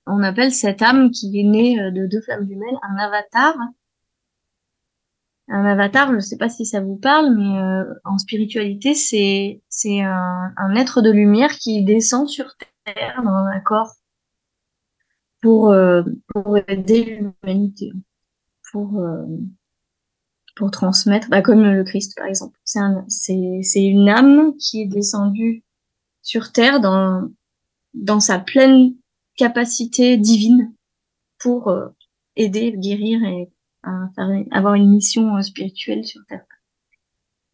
[0.06, 3.56] on appelle cette âme qui est née de deux flammes jumelles un avatar.
[5.50, 10.76] Un avatar, je sais pas si ça vous parle, mais en spiritualité, c'est c'est un,
[10.76, 12.56] être de lumière qui descend sur
[12.86, 13.94] Terre dans un corps
[15.42, 15.76] pour
[16.34, 17.92] pour aider l'humanité,
[18.72, 19.06] pour
[20.56, 22.58] pour transmettre, bah, comme le Christ par exemple.
[22.64, 23.06] C'est un,
[23.76, 25.64] une âme qui est descendue
[26.22, 27.30] sur terre dans
[27.94, 28.96] dans sa pleine
[29.36, 30.74] capacité divine
[31.40, 31.88] pour euh,
[32.36, 33.52] aider, guérir et
[34.16, 36.46] faire, avoir une mission euh, spirituelle sur terre.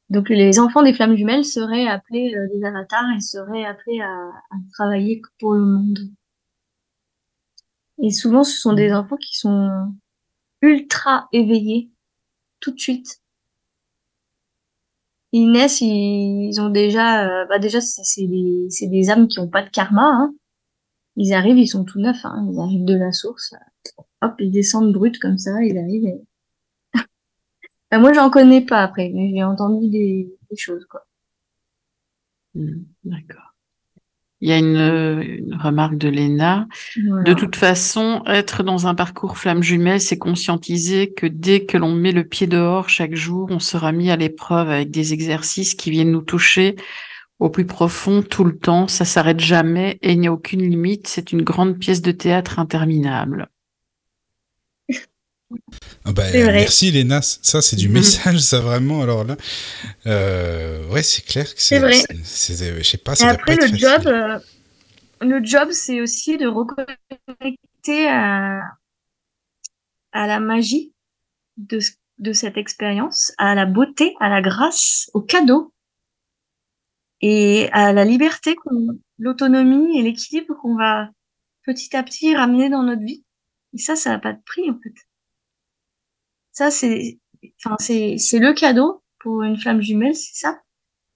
[0.09, 4.31] Donc les enfants des flammes jumelles seraient appelés euh, des avatars et seraient appelés à,
[4.73, 5.99] travailler pour le monde.
[8.01, 9.69] Et souvent ce sont des enfants qui sont
[10.61, 11.91] ultra éveillés
[12.59, 13.21] tout de suite.
[15.31, 19.61] Ils naissent, ils, ont déjà, euh, bah déjà c'est des, des âmes qui ont pas
[19.61, 20.09] de karma.
[20.11, 20.33] Hein.
[21.21, 22.25] Ils arrivent, ils sont tout neufs.
[22.25, 22.47] Hein.
[22.49, 23.53] Ils arrivent de la source.
[24.21, 25.61] Hop, ils descendent brut comme ça.
[25.61, 26.07] Ils arrivent.
[26.07, 26.21] Et...
[27.91, 31.05] bah, moi, j'en connais pas après, mais j'ai entendu des, des choses quoi.
[32.55, 33.53] Mmh, d'accord.
[34.41, 36.69] Il y a une, une remarque de Léna.
[37.09, 37.23] Voilà.
[37.23, 41.93] De toute façon, être dans un parcours flamme jumelle, c'est conscientiser que dès que l'on
[41.93, 45.91] met le pied dehors chaque jour, on sera mis à l'épreuve avec des exercices qui
[45.91, 46.77] viennent nous toucher
[47.39, 48.87] au plus profond tout le temps.
[48.87, 51.07] Ça s'arrête jamais et il n'y a aucune limite.
[51.07, 53.49] C'est une grande pièce de théâtre interminable.
[56.05, 57.93] Ah bah, merci Léna, ça c'est du Mhm.
[57.95, 59.01] message, ça vraiment.
[59.01, 59.35] Alors là,
[60.05, 61.79] euh, ouais, c'est clair que c'est.
[61.79, 61.93] Vrai.
[62.23, 64.39] c'est- Je sais pas, Et ça doit après, pas le job, euh,
[65.21, 68.61] le job, c'est aussi de reconnecter à,
[70.11, 70.93] à la magie
[71.57, 71.79] de,
[72.19, 75.73] de cette expérience, à la beauté, à la grâce, au cadeau
[77.21, 78.55] et à la liberté,
[79.19, 81.09] l'autonomie et l'équilibre qu'on va
[81.65, 83.25] petit à petit ramener dans notre vie.
[83.73, 84.93] Et ça, ça n'a pas de prix, en fait.
[86.51, 87.19] Ça, c'est,
[87.63, 90.61] enfin, c'est, c'est le cadeau pour une flamme jumelle, c'est ça.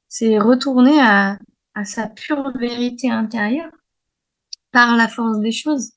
[0.10, 1.40] C'est retourner à,
[1.76, 3.72] à sa pure vérité intérieure
[4.72, 5.94] par la force des choses.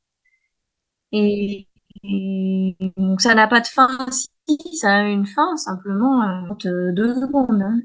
[1.12, 1.66] Et,
[2.05, 3.89] et donc ça n'a pas de fin.
[4.11, 7.62] Si, ça a une fin, simplement euh, de deux secondes.
[7.62, 7.81] hein.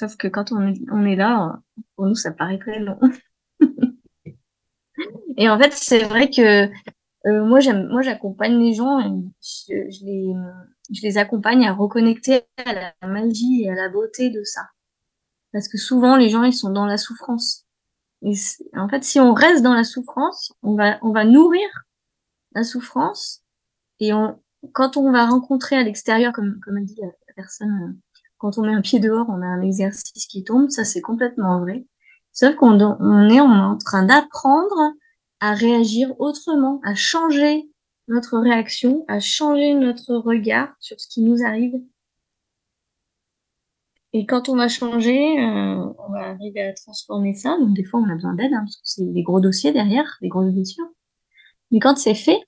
[0.00, 1.60] Sauf que quand on est, on est là,
[1.94, 2.98] pour nous, ça paraît très long.
[5.36, 6.70] Et en fait, c'est vrai que
[7.26, 8.98] euh, moi, j'aime, moi, j'accompagne les gens,
[9.42, 10.32] je, je les,
[10.90, 14.62] je les accompagne à reconnecter à la magie et à la beauté de ça.
[15.52, 17.66] Parce que souvent, les gens, ils sont dans la souffrance.
[18.22, 18.32] Et
[18.78, 21.68] en fait, si on reste dans la souffrance, on va, on va nourrir
[22.54, 23.42] la souffrance.
[23.98, 24.40] Et on,
[24.72, 28.00] quand on va rencontrer à l'extérieur, comme, comme a dit la, personne,
[28.40, 30.70] quand on met un pied dehors, on a un exercice qui tombe.
[30.70, 31.86] Ça, c'est complètement vrai.
[32.32, 32.78] Sauf qu'on
[33.28, 34.94] est en train d'apprendre
[35.40, 37.70] à réagir autrement, à changer
[38.08, 41.74] notre réaction, à changer notre regard sur ce qui nous arrive.
[44.12, 47.56] Et quand on va changer, euh, on va arriver à transformer ça.
[47.58, 50.16] Donc des fois, on a besoin d'aide, hein, parce que c'est des gros dossiers derrière,
[50.22, 50.88] des grosses blessures.
[51.70, 52.40] Mais quand c'est fait,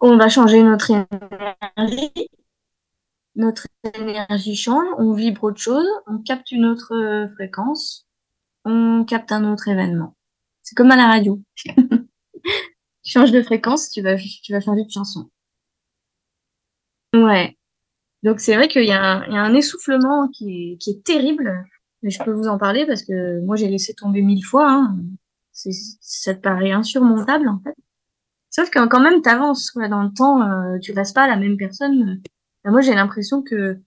[0.00, 2.28] on va changer notre énergie.
[3.36, 8.06] Notre énergie change, on vibre autre chose, on capte une autre euh, fréquence,
[8.64, 10.16] on capte un autre événement.
[10.62, 11.40] C'est comme à la radio.
[11.66, 11.80] tu
[13.04, 15.30] changes de fréquence, tu vas, tu vas changer de chanson.
[17.14, 17.56] Ouais.
[18.22, 21.64] Donc c'est vrai qu'il y, y a un essoufflement qui est, qui est terrible.
[22.02, 24.70] Mais je peux vous en parler parce que moi j'ai laissé tomber mille fois.
[24.70, 24.96] Hein.
[25.52, 27.74] Ça te paraît insurmontable en fait.
[28.50, 31.56] Sauf que quand même t'avances quoi, dans le temps, euh, tu restes pas la même
[31.56, 32.22] personne.
[32.66, 33.80] Moi j'ai l'impression que,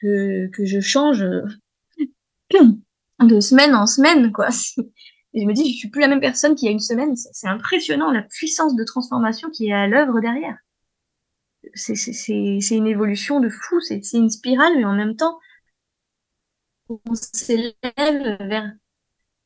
[0.00, 1.42] que je change euh,
[3.20, 4.48] de semaine en semaine quoi.
[5.34, 7.16] Et je me dis je suis plus la même personne qu'il y a une semaine.
[7.16, 10.58] C'est impressionnant la puissance de transformation qui est à l'œuvre derrière
[11.74, 15.38] c'est une évolution de fou, c'est une spirale, mais en même temps,
[16.88, 18.72] on s'élève vers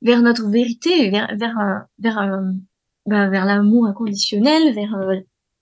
[0.03, 2.51] vers notre vérité, vers vers euh, vers euh,
[3.07, 4.97] bah, vers l'amour inconditionnel, vers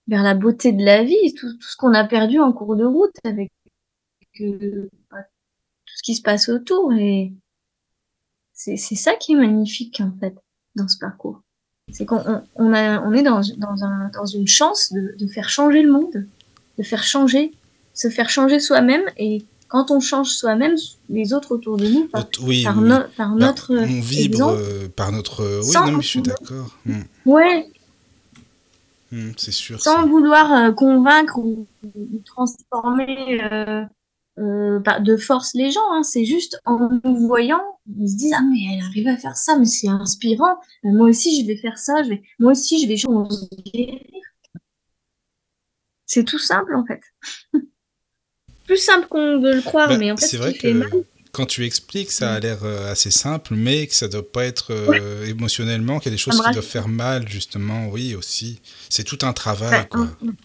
[0.07, 2.85] vers la beauté de la vie, tout, tout ce qu'on a perdu en cours de
[2.85, 3.51] route avec
[4.41, 5.23] euh, bah,
[5.85, 7.31] tout ce qui se passe autour et
[8.53, 10.35] c'est ça qui est magnifique en fait
[10.75, 11.41] dans ce parcours.
[11.91, 15.49] C'est qu'on on, on on est dans dans un dans une chance de de faire
[15.49, 16.27] changer le monde
[16.77, 17.53] de faire changer,
[17.93, 20.75] se faire changer soi-même et quand on change soi-même,
[21.09, 24.61] les autres autour de nous, par, oui, par, no- par Bah, notre on vibre exemple,
[24.61, 25.61] euh, par notre.
[25.67, 26.77] Oui, non, mais je suis d'accord.
[26.85, 27.67] Hmm, ouais,
[29.11, 29.81] hmm, c'est sûr.
[29.81, 30.05] sans ça.
[30.05, 31.67] vouloir euh, convaincre ou,
[32.25, 33.83] transformer euh,
[34.37, 37.61] euh, par- de force les gens, hein, c'est juste en nous voyant,
[37.97, 40.57] ils se disent ah mais elle arrive à faire ça, mais c'est inspirant.
[40.83, 42.95] Moi aussi je vais faire ça, je vais, moi aussi je vais
[43.73, 43.99] guérir.
[46.05, 47.01] C'est tout simple en fait.
[48.65, 50.89] Plus simple qu'on veut le croire, Bah, mais en fait c'est vrai fait mal,
[51.35, 54.71] quand tu expliques, ça a l'air euh, assez simple, mais que ça doit pas être
[54.71, 57.89] euh, émotionnellement, qu'il y a des choses qui doivent faire mal, justement.
[57.89, 58.61] Oui, aussi.
[58.89, 60.01] C'est tout un travail, quoi.
[60.01, 60.35] hum, hum.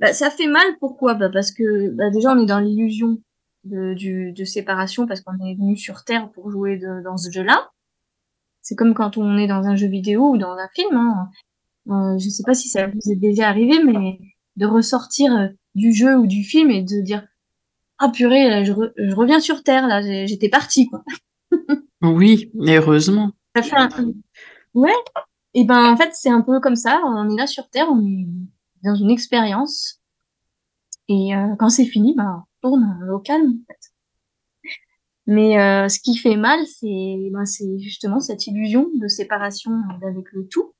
[0.00, 1.14] Bah, ça fait mal, pourquoi?
[1.14, 3.18] Bah, Parce que bah, déjà, on est dans l'illusion
[3.64, 7.30] de, du, de séparation parce qu'on est venu sur Terre pour jouer de- dans ce
[7.30, 7.70] jeu-là.
[8.62, 10.96] C'est comme quand on est dans un jeu vidéo ou dans un film.
[10.96, 11.30] Hein.
[11.88, 14.18] Euh, je sais pas si ça vous est déjà arrivé, mais
[14.56, 17.24] de ressortir euh, du jeu ou du film et de dire
[17.98, 21.02] ah purée, là, je, re- je reviens sur Terre, là, j'étais parti quoi.
[22.02, 23.32] Oui, heureusement.
[23.54, 23.88] Ça fait un...
[24.74, 24.92] Ouais.
[25.54, 27.00] Et ben en fait c'est un peu comme ça.
[27.04, 28.26] On est là sur Terre, on est
[28.84, 30.02] dans une expérience.
[31.08, 33.54] Et euh, quand c'est fini, ben on retourne au calme.
[33.62, 33.80] En fait.
[35.26, 40.30] Mais euh, ce qui fait mal, c'est ben, c'est justement cette illusion de séparation avec
[40.32, 40.74] le tout.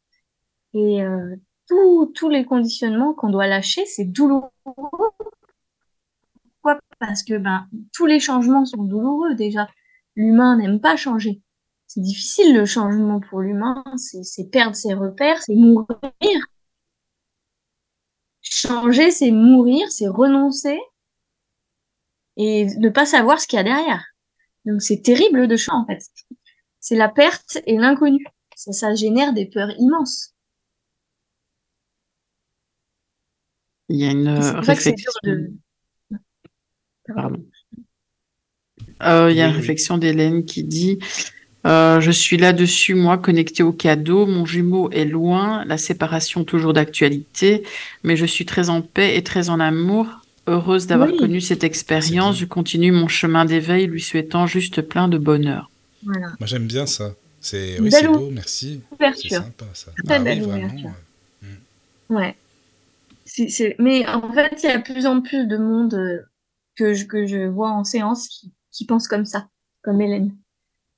[0.74, 1.36] Et euh,
[1.68, 4.50] tous les conditionnements qu'on doit lâcher, c'est douloureux.
[6.98, 9.68] Parce que ben tous les changements sont douloureux déjà.
[10.14, 11.42] L'humain n'aime pas changer.
[11.86, 15.86] c'est difficile le changement pour l'humain, c'est perdre ses repères, c'est mourir.
[18.40, 20.78] Changer, c'est mourir, c'est renoncer
[22.36, 24.04] et ne pas savoir ce qu'il y a derrière.
[24.64, 26.02] Donc c'est terrible de changer en fait.
[26.80, 28.24] C'est la perte et l'inconnu.
[28.54, 30.34] Ça, ça génère des peurs immenses.
[33.88, 35.12] Il y a une réflexion.
[35.24, 35.52] De...
[37.14, 37.42] Pardon.
[39.02, 40.98] Euh, il y a une réflexion d'Hélène qui dit
[41.66, 44.26] euh, Je suis là-dessus, moi, connecté au cadeau.
[44.26, 47.62] Mon jumeau est loin, la séparation toujours d'actualité,
[48.02, 50.06] mais je suis très en paix et très en amour.
[50.48, 55.18] Heureuse d'avoir connu cette expérience, je continue mon chemin d'éveil, lui souhaitant juste plein de
[55.18, 55.70] bonheur.
[56.04, 57.14] Moi, j'aime bien ça.
[57.40, 58.80] C'est oui, beau, merci.
[59.16, 59.90] C'est sympa ça.
[60.04, 60.90] Très ah belle ouverture.
[62.08, 62.36] Ouais.
[63.38, 63.72] Hmm.
[63.78, 66.20] Mais en fait, il y a de plus en plus de monde euh,
[66.76, 69.48] que je, que je vois en séance qui, qui pensent comme ça,
[69.82, 70.36] comme Hélène.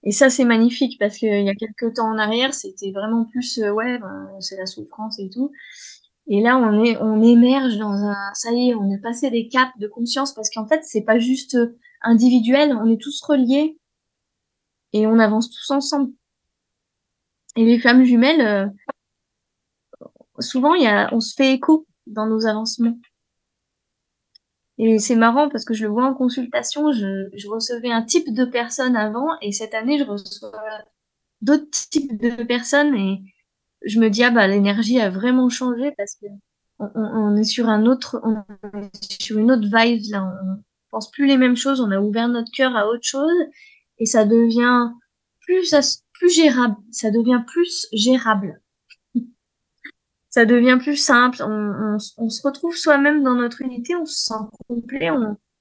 [0.05, 3.59] Et ça, c'est magnifique parce qu'il y a quelques temps en arrière, c'était vraiment plus,
[3.59, 5.50] euh, ouais, ben, c'est la souffrance et tout.
[6.28, 9.48] Et là, on est, on émerge dans un, ça y est, on est passé des
[9.48, 11.56] caps de conscience parce qu'en fait, c'est pas juste
[12.02, 13.78] individuel, on est tous reliés
[14.92, 16.12] et on avance tous ensemble.
[17.56, 18.66] Et les femmes jumelles, euh,
[20.38, 22.98] souvent, y a, on se fait écho dans nos avancements.
[24.78, 28.32] Et c'est marrant parce que je le vois en consultation, je, je recevais un type
[28.32, 30.52] de personne avant et cette année, je reçois
[31.40, 33.20] d'autres types de personnes et
[33.84, 36.26] je me dis, ah bah, l'énergie a vraiment changé parce que
[36.78, 38.36] on, on, est sur un autre, on
[38.80, 42.28] est sur une autre vibe là, on pense plus les mêmes choses, on a ouvert
[42.28, 43.36] notre cœur à autre chose
[43.98, 44.90] et ça devient
[45.40, 45.74] plus,
[46.12, 48.60] plus gérable, ça devient plus gérable
[50.39, 54.44] ça devient plus simple, on, on, se retrouve soi-même dans notre unité, on se sent
[54.69, 55.10] complet,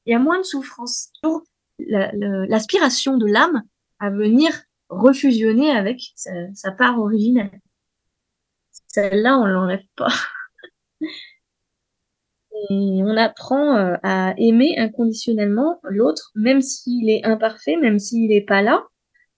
[0.05, 1.11] il y a moins de souffrance.
[1.79, 3.63] L'aspiration de l'âme
[3.97, 4.51] à venir
[4.89, 7.59] refusionner avec sa, sa part originelle.
[8.87, 10.13] Celle-là, on l'enlève pas.
[12.69, 18.45] Et on apprend euh, à aimer inconditionnellement l'autre, même s'il est imparfait, même s'il n'est
[18.45, 18.85] pas là,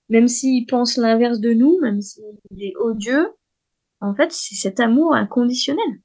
[0.10, 2.26] même s'il pense l'inverse de nous, même s'il
[2.60, 3.30] est odieux,
[4.02, 6.00] en fait, c'est cet amour inconditionnel.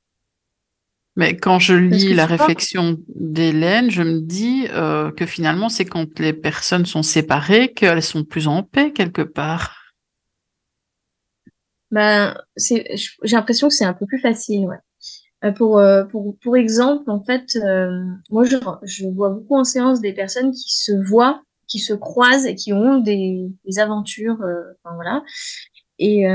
[1.17, 6.19] Mais quand je lis la réflexion d'Hélène, je me dis euh, que finalement, c'est quand
[6.19, 9.77] les personnes sont séparées qu'elles sont plus en paix quelque part.
[11.93, 12.85] Ben, j'ai
[13.23, 14.79] l'impression que c'est un peu plus facile, ouais.
[15.45, 17.57] Euh, pour, euh, pour, pour exemple, en fait,
[18.31, 22.47] moi, je, je vois beaucoup en séance des personnes qui se voient, qui se croisent
[22.47, 25.23] et qui ont des, des aventures, enfin, voilà,
[26.01, 26.27] et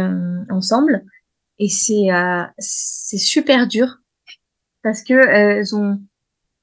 [0.50, 1.04] ensemble
[1.60, 3.98] et c'est euh, c'est super dur
[4.82, 6.00] parce que euh, elles ont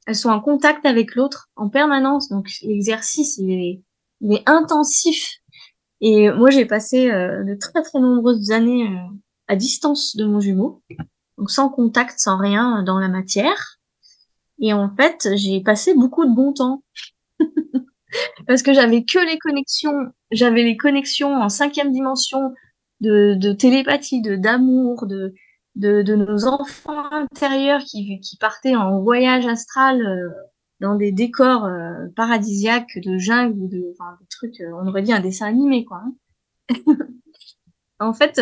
[0.06, 2.28] elles sont en contact avec l'autre en permanence.
[2.28, 3.82] Donc l'exercice il est,
[4.20, 5.36] il est intensif.
[6.00, 8.88] Et moi j'ai passé euh, de très très nombreuses années
[9.48, 10.82] à distance de mon jumeau.
[11.36, 13.78] Donc sans contact sans rien dans la matière.
[14.60, 16.82] Et en fait j'ai passé beaucoup de bon temps.
[18.46, 22.54] Parce que j'avais que les connexions j'avais les connexions en cinquième dimension
[23.00, 25.34] de, de télépathie, de d'amour, de,
[25.74, 30.30] de, de, nos enfants intérieurs qui, qui partaient en voyage astral euh,
[30.80, 35.12] dans des décors euh, paradisiaques de jungle ou de enfin, trucs, euh, on aurait dit
[35.12, 36.02] un dessin animé quoi.
[36.04, 36.14] Hein.
[38.00, 38.40] en fait,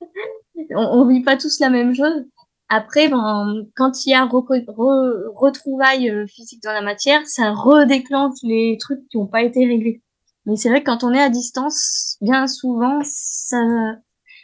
[0.70, 2.24] on, on vit pas tous la même chose.
[2.72, 9.08] Après, ben, quand il y a retrouvailles physiques dans la matière, ça redéclenche les trucs
[9.08, 10.02] qui n'ont pas été réglés.
[10.50, 13.62] Mais c'est vrai que quand on est à distance, bien souvent, ça,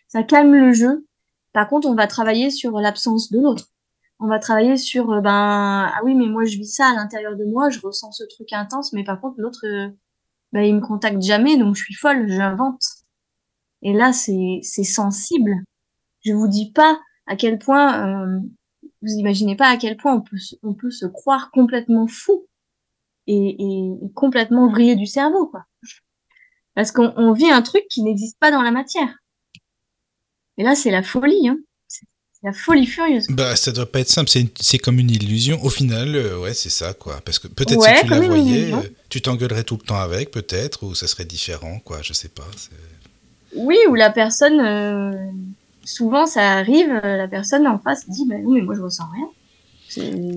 [0.06, 1.04] ça calme le jeu.
[1.52, 3.72] Par contre, on va travailler sur l'absence de l'autre.
[4.20, 7.34] On va travailler sur, euh, ben, ah oui, mais moi, je vis ça à l'intérieur
[7.34, 9.88] de moi, je ressens ce truc intense, mais par contre, l'autre, euh,
[10.52, 12.84] ben, il me contacte jamais, donc je suis folle, j'invente.
[13.82, 15.56] Et là, c'est, c'est sensible.
[16.24, 18.40] Je vous dis pas à quel point, euh,
[19.02, 22.46] vous imaginez pas à quel point on peut, on peut se croire complètement fou
[23.26, 25.64] et, et complètement vrillé du cerveau, quoi.
[26.74, 29.08] Parce qu'on vit un truc qui n'existe pas dans la matière.
[30.58, 31.58] Et là, c'est la folie, hein.
[31.88, 32.06] C'est
[32.42, 33.26] la folie furieuse.
[33.30, 34.30] Bah, ça doit pas être simple,
[34.60, 35.58] c'est comme une illusion.
[35.64, 37.20] Au final, euh, ouais, c'est ça, quoi.
[37.24, 40.84] Parce que peut-être si tu la voyais, euh, tu t'engueulerais tout le temps avec, peut-être,
[40.84, 42.46] ou ça serait différent, quoi, je sais pas.
[43.54, 45.30] Oui, ou la personne, euh,
[45.82, 49.28] souvent ça arrive, la personne en face dit, bah non, mais moi je ressens rien.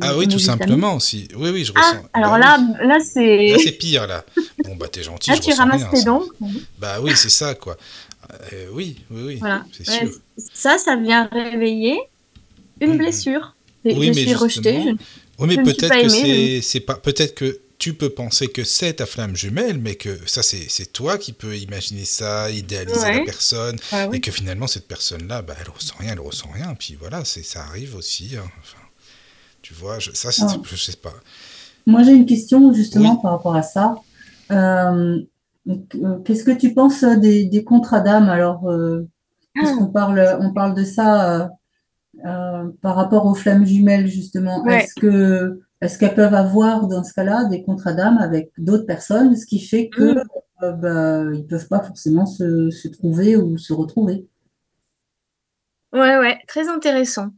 [0.02, 1.28] Ah oui, tout simplement aussi.
[1.36, 2.06] Oui, oui, je ah, ressens.
[2.14, 3.50] Alors bah là, là c'est.
[3.50, 4.24] Là, c'est pire, là.
[4.64, 5.30] Bon, bah, t'es gentil.
[5.30, 6.24] Là, tu ramasses tes dents.
[6.78, 7.78] Bah oui, c'est ça, quoi.
[8.54, 9.36] Euh, oui, oui, oui.
[9.38, 9.66] Voilà.
[10.54, 12.00] Ça, ça vient réveiller
[12.80, 13.56] une blessure.
[13.86, 14.80] Oui, je mais suis rejetée.
[15.40, 16.96] oui, mais peut-être que c'est pas.
[16.96, 21.18] Peut-être que tu peux penser que c'est ta flamme jumelle, mais que ça, c'est toi
[21.18, 25.70] qui peux imaginer ça, idéaliser la personne, ah et que finalement, cette personne-là, bah, elle
[25.70, 26.76] ressent rien, elle ressent rien.
[26.78, 28.36] Puis voilà, ça arrive aussi.
[28.36, 28.44] Hein.
[28.62, 28.78] Enfin,
[29.70, 30.58] tu vois, je, ça, ah.
[30.64, 31.14] je sais pas.
[31.86, 33.98] Moi, j'ai une question justement par rapport à ça.
[34.50, 35.20] Euh,
[35.68, 39.08] euh, qu'est-ce que tu penses des, contrats d'âme Alors, euh,
[39.62, 39.76] ah.
[39.94, 41.52] parle, on parle de ça
[42.82, 44.66] par rapport aux flammes jumelles, justement.
[44.66, 49.36] Est-ce que est-ce qu'elles peuvent avoir dans ce cas-là des contrats d'âme avec d'autres personnes,
[49.36, 50.24] ce qui fait qu'ils mm.
[50.64, 54.26] euh, bah, ne peuvent pas forcément se, trouver ou se retrouver?
[55.94, 57.30] Ouais, ouais, très intéressant.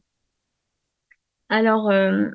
[1.51, 2.29] Alors, euh,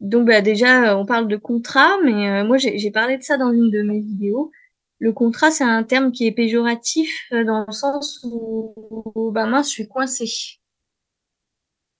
[0.00, 3.52] donc bah, déjà, on parle de contrat, mais euh, moi j'ai parlé de ça dans
[3.52, 4.50] une de mes vidéos.
[4.98, 9.68] Le contrat, c'est un terme qui est péjoratif dans le sens où, bah, moi je
[9.68, 10.26] suis coincée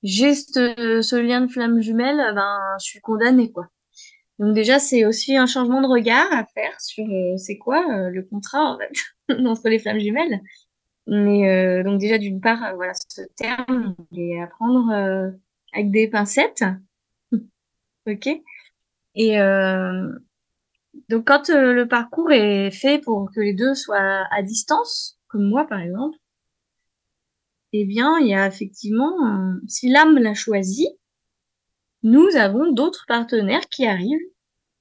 [0.06, 3.68] j'ai ce, lien de flamme jumelle, ben, je suis condamnée, quoi.
[4.38, 8.10] Donc déjà, c'est aussi un changement de regard à faire sur euh, c'est quoi euh,
[8.10, 8.92] le contrat en fait,
[9.46, 10.40] entre les flammes jumelles.
[11.06, 15.32] Mais euh, donc déjà, d'une part, voilà, ce terme, il est à prendre
[15.76, 16.64] avec des pincettes.
[18.06, 18.28] ok.
[19.14, 19.38] Et
[21.08, 25.66] donc quand le parcours est fait pour que les deux soient à distance, comme moi
[25.66, 26.18] par exemple,
[27.72, 30.88] eh bien, il y a effectivement, si l'âme l'a choisi,
[32.02, 34.30] nous avons d'autres partenaires qui arrivent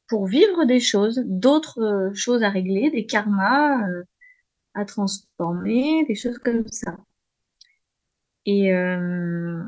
[0.08, 4.04] pour vivre des choses, d'autres euh, choses à régler, des karmas euh,
[4.76, 6.98] à transformer, des choses comme ça.
[8.46, 9.64] Et euh,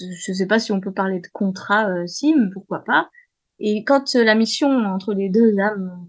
[0.00, 3.10] je sais pas si on peut parler de contrat, si, mais pourquoi pas.
[3.58, 6.08] Et quand la mission entre les deux âmes,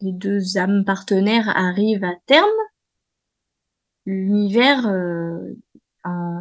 [0.00, 2.46] les deux âmes partenaires arrive à terme,
[4.06, 5.54] l'univers, euh,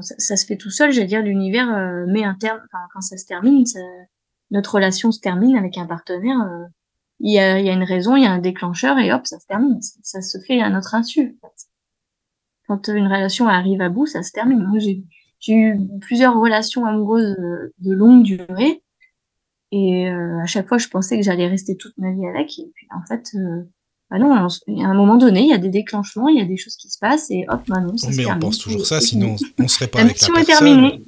[0.02, 2.62] ça, se fait tout seul, j'allais dire, l'univers euh, met un terme,
[2.94, 3.66] quand ça se termine,
[4.52, 6.66] notre relation se termine avec un partenaire, euh,
[7.20, 9.40] il y, a, y, a, une raison, il y a un déclencheur et hop, ça
[9.40, 9.80] se termine.
[9.82, 11.40] Ça, se fait à notre insu.
[12.68, 14.68] Quand une relation arrive à bout, ça se termine.
[15.48, 17.36] Eu plusieurs relations amoureuses
[17.80, 18.82] de longue durée
[19.72, 22.58] et à chaque fois, je pensais que j'allais rester toute ma vie avec.
[22.58, 23.36] Et puis, en fait,
[24.10, 26.56] bah non, a un moment donné, il y a des déclenchements, il y a des
[26.56, 29.36] choses qui se passent et hop, maintenant, bah ça Mais on pense toujours ça, sinon
[29.60, 30.42] on serait pas avec la personne.
[30.42, 31.04] Est terminée.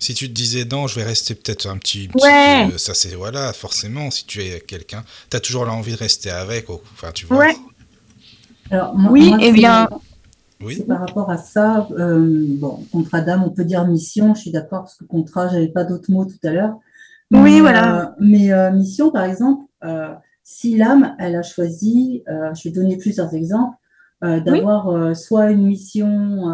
[0.00, 2.68] Si tu te disais non, je vais rester peut-être un petit, ouais.
[2.76, 6.68] ça c'est voilà, forcément, si tu es quelqu'un, tu as toujours l'envie de rester avec,
[6.70, 7.38] enfin tu vois.
[7.38, 7.56] Ouais.
[8.70, 9.88] Alors, oui, et eh bien.
[10.62, 10.82] Oui.
[10.86, 14.82] Par rapport à ça, euh, bon, contrat d'âme, on peut dire mission, je suis d'accord,
[14.82, 16.78] parce que contrat, j'avais pas d'autres mots tout à l'heure.
[17.30, 18.02] Oui, voilà.
[18.02, 19.64] Euh, mais euh, mission, par exemple,
[20.44, 23.76] si l'âme, elle a choisi, euh, je vais donner plusieurs exemples,
[24.22, 26.52] euh, d'avoir euh, soit une mission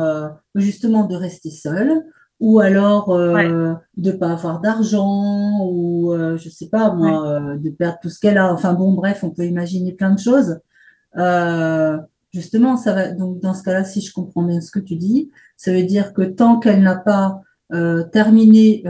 [0.55, 2.05] justement de rester seule,
[2.39, 7.99] ou alors de ne pas avoir d'argent, ou je ne sais pas moi, de perdre
[8.01, 8.53] tout ce qu'elle a.
[8.53, 10.59] Enfin bon, bref, on peut imaginer plein de choses.
[12.33, 13.11] Justement, ça va.
[13.13, 16.13] Donc dans ce cas-là, si je comprends bien ce que tu dis, ça veut dire
[16.13, 17.43] que tant qu'elle n'a pas
[18.13, 18.83] terminé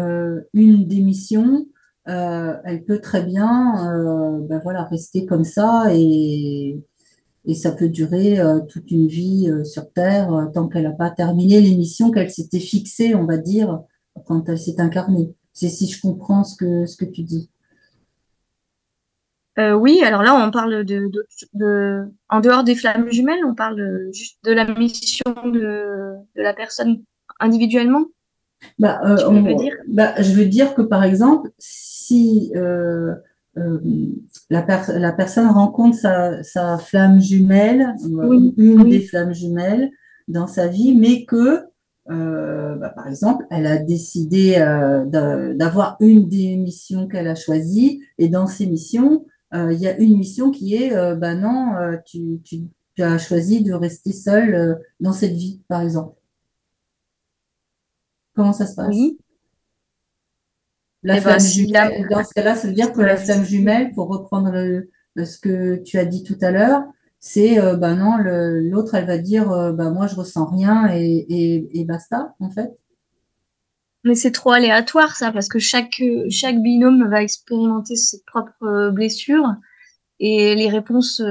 [0.54, 1.66] une des missions,
[2.08, 6.80] euh, elle peut très bien euh, ben voilà, rester comme ça et,
[7.44, 11.60] et ça peut durer euh, toute une vie sur Terre tant qu'elle n'a pas terminé
[11.60, 13.80] l'émission qu'elle s'était fixée, on va dire,
[14.26, 15.34] quand elle s'est incarnée.
[15.52, 17.50] C'est si je comprends ce que, ce que tu dis.
[19.58, 21.10] Oui, alors là, on parle de,
[21.54, 26.54] de, en dehors des flammes jumelles, on parle juste de la mission de, de la
[26.54, 27.02] personne
[27.40, 28.06] individuellement.
[28.78, 29.00] Bah,
[29.58, 33.14] dire bah, je veux dire que par exemple, si euh,
[33.56, 33.78] euh,
[34.50, 34.66] la,
[34.98, 39.90] la, personne rencontre sa, flamme jumelle, euh, une des flammes jumelles
[40.28, 41.62] dans sa vie, mais que,
[42.06, 44.56] bah, par exemple, elle a décidé
[45.06, 50.16] d'avoir une des missions qu'elle a choisies, et dans ces missions, il y a une
[50.16, 51.74] mission qui est, bah non,
[52.04, 52.68] tu, tu,
[53.02, 56.16] as choisi de rester seule dans cette vie, par exemple.
[58.34, 58.94] Comment ça se passe?
[61.02, 63.92] La eh ben, flamme jumelle, dans ce cas-là, ça veut dire que la flamme jumelle,
[63.92, 64.52] pour reprendre
[65.16, 66.84] ce que tu as dit tout à l'heure,
[67.20, 71.68] c'est euh, ben non, l'autre, elle va dire euh, ben moi je ressens rien et,
[71.78, 72.70] et, basta, en fait.
[74.04, 78.90] Mais c'est trop aléatoire ça, parce que chaque, chaque binôme va expérimenter ses propres euh,
[78.90, 79.54] blessures
[80.18, 81.22] et les réponses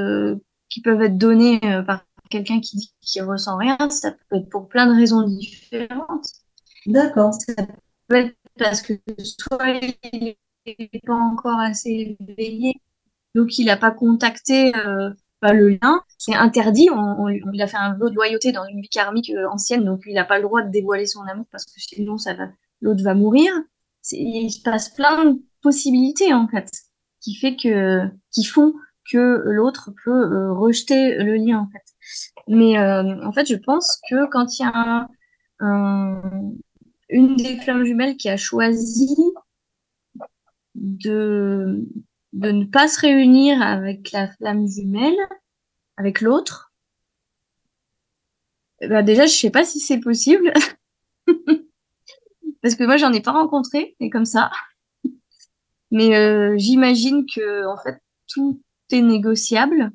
[0.70, 4.68] qui peuvent être données par quelqu'un qui dit qu'il ressent rien, ça peut être pour
[4.68, 6.28] plein de raisons différentes.
[6.86, 7.34] D'accord.
[7.34, 7.54] Ça
[8.08, 10.36] peut être parce que soit il
[10.66, 12.82] n'est pas encore assez éveillé,
[13.36, 16.02] donc il n'a pas contacté euh, bah, le lien.
[16.18, 16.90] C'est interdit.
[16.92, 20.02] On, il a fait un lot de loyauté dans une vie karmique euh, ancienne, donc
[20.06, 22.50] il n'a pas le droit de dévoiler son amour parce que sinon ça va,
[22.82, 23.52] l'autre va mourir.
[24.12, 26.70] Il se passe plein de possibilités en fait.
[27.22, 28.02] qui fait que,
[28.32, 28.74] qui font
[29.12, 31.84] que l'autre peut rejeter le lien en fait.
[32.48, 35.08] Mais en fait, je pense que quand il y a
[35.60, 36.22] un,
[37.10, 39.16] une des flammes jumelles qui a choisi
[40.76, 41.86] de,
[42.34, 45.18] de ne pas se réunir avec la flamme jumelle,
[45.98, 46.70] avec l'autre,
[48.88, 50.54] bah déjà, je sais pas si c'est possible.
[52.62, 54.52] Parce que moi, j'en ai pas rencontré, et comme ça.
[55.92, 58.62] Mais euh, j'imagine que, en fait, tout
[58.92, 59.92] est négociable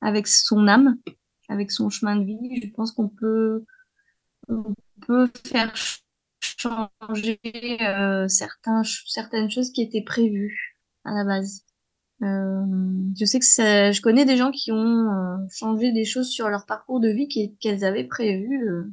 [0.00, 0.96] avec son âme,
[1.48, 2.60] avec son chemin de vie.
[2.62, 3.64] Je pense qu'on peut,
[4.48, 4.74] on
[5.06, 5.72] peut faire
[6.40, 7.40] changer
[7.82, 11.64] euh, certains, certaines choses qui étaient prévues à la base.
[12.22, 12.64] Euh,
[13.18, 16.64] je sais que je connais des gens qui ont euh, changé des choses sur leur
[16.64, 17.28] parcours de vie
[17.60, 18.84] qu'elles avaient prévues euh,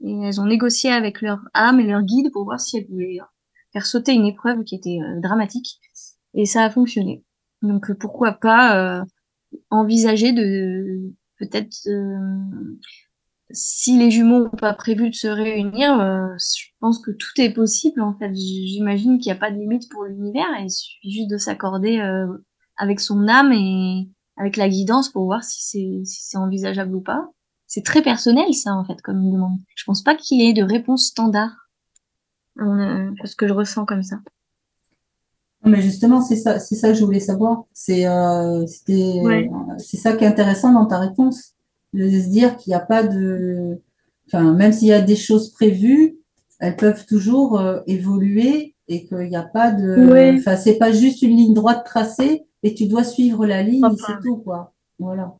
[0.00, 3.18] et elles ont négocié avec leur âme et leur guide pour voir si elles pouvaient
[3.72, 5.78] faire sauter une épreuve qui était dramatique
[6.34, 7.24] et ça a fonctionné.
[7.62, 9.04] Donc pourquoi pas
[9.70, 11.86] envisager de peut-être
[13.50, 17.52] si les jumeaux n'ont pas prévu de se réunir, euh, je pense que tout est
[17.52, 18.34] possible en fait.
[18.34, 21.98] J'imagine qu'il n'y a pas de limite pour l'univers et il suffit juste de s'accorder
[21.98, 22.26] euh,
[22.76, 27.28] avec son âme et avec la guidance pour voir si c'est si envisageable ou pas.
[27.66, 29.58] C'est très personnel ça en fait comme demande.
[29.74, 31.50] Je pense pas qu'il y ait de réponse standard
[32.60, 34.16] euh, parce que je ressens comme ça.
[35.64, 37.64] Mais justement, c'est ça, c'est ça que je voulais savoir.
[37.72, 41.54] C'est euh, c'est ça qui est intéressant dans ta réponse
[41.92, 43.80] de se dire qu'il n'y a pas de,
[44.26, 46.16] enfin, même s'il y a des choses prévues,
[46.60, 51.22] elles peuvent toujours euh, évoluer et qu'il n'y a pas de, enfin, c'est pas juste
[51.22, 54.72] une ligne droite tracée et tu dois suivre la ligne et c'est tout, quoi.
[54.98, 55.34] Voilà.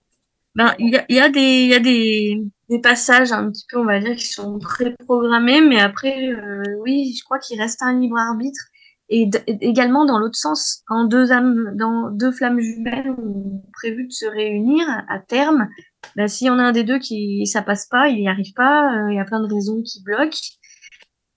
[0.55, 3.65] Ben, il y a, y a, des, il y a des, des passages un petit
[3.71, 7.83] peu, on va dire, qui sont préprogrammés, mais après, euh, oui, je crois qu'il reste
[7.83, 8.61] un libre arbitre
[9.11, 9.31] et
[9.61, 14.27] également dans l'autre sens, quand deux âmes, dans deux flammes jumelles ont prévu de se
[14.27, 15.69] réunir à terme,
[16.17, 18.53] bah, s'il y en a un des deux qui ça passe pas, il n'y arrive
[18.55, 20.39] pas, euh, il y a plein de raisons qui bloquent,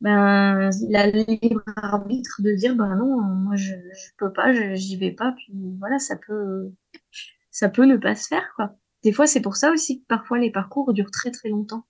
[0.02, 4.52] ben il a le libre arbitre de dire ben non, moi je, je peux pas,
[4.76, 6.72] j'y vais pas, puis voilà, ça peut
[7.52, 8.76] ça peut ne pas se faire quoi.
[9.04, 11.86] Des fois c'est pour ça aussi que parfois les parcours durent très très longtemps.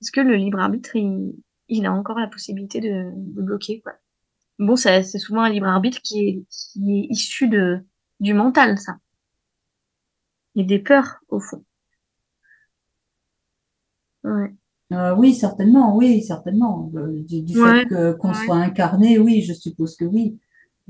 [0.00, 1.34] Parce que le libre arbitre il,
[1.68, 3.94] il a encore la possibilité de, de bloquer quoi.
[4.58, 7.80] Bon, c'est souvent un libre arbitre qui est, qui est issu de,
[8.20, 8.96] du mental, ça.
[10.54, 11.62] Et des peurs, au fond.
[14.24, 14.54] Ouais.
[14.92, 16.90] Euh, oui, certainement, oui, certainement.
[16.94, 17.86] Euh, du, fait
[18.18, 20.38] qu'on soit incarné, oui, je suppose que oui.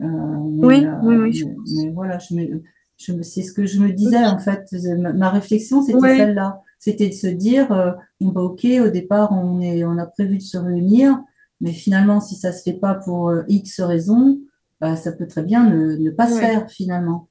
[0.01, 1.45] Euh, oui, oui, oui,
[1.75, 2.63] mais, voilà, je me,
[2.99, 4.71] je c'est ce que je me disais en fait.
[4.99, 6.61] Ma, réflexion, c'était celle-là.
[6.79, 7.69] C'était de se dire,
[8.21, 11.19] bon, bah, ok, au départ, on est, on a prévu de se réunir.
[11.61, 14.41] Mais finalement, si ça se fait pas pour euh, X raisons,
[14.81, 17.28] bah, ça peut très bien ne, pas se faire finalement.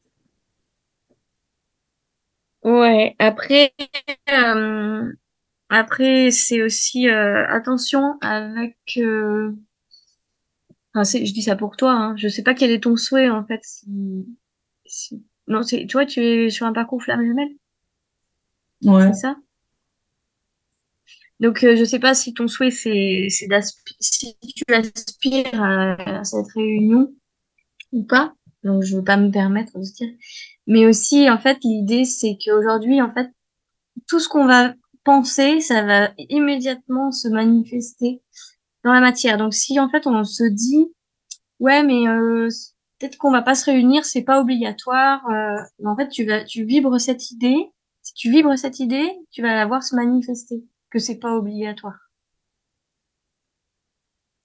[2.63, 3.73] Ouais, après,
[4.31, 5.13] euh,
[5.69, 8.99] après c'est aussi euh, attention avec.
[10.95, 11.91] Enfin, je dis ça pour toi.
[11.91, 12.15] Hein.
[12.17, 13.61] Je sais pas quel est ton souhait en fait.
[14.85, 17.49] Si, Non, c'est, tu vois, tu es sur un parcours flamme jumelle.
[18.83, 19.13] Ouais.
[19.13, 19.35] C'est ça?
[21.39, 23.27] Donc, euh, je sais pas si ton souhait, c'est,
[23.99, 27.13] si tu aspires à, cette réunion
[27.91, 28.33] ou pas.
[28.63, 30.15] Donc, je veux pas me permettre de dire.
[30.67, 33.29] Mais aussi, en fait, l'idée, c'est qu'aujourd'hui, en fait,
[34.07, 38.21] tout ce qu'on va penser, ça va immédiatement se manifester
[38.83, 39.37] dans la matière.
[39.37, 40.87] Donc, si, en fait, on se dit,
[41.59, 42.47] ouais, mais euh,
[42.99, 45.21] peut-être qu'on va pas se réunir, c'est pas obligatoire.
[45.29, 47.57] Euh, en fait, tu vas, tu vibres cette idée.
[48.01, 50.63] Si tu vibres cette idée, tu vas la voir se manifester
[50.95, 52.09] que c'est pas obligatoire.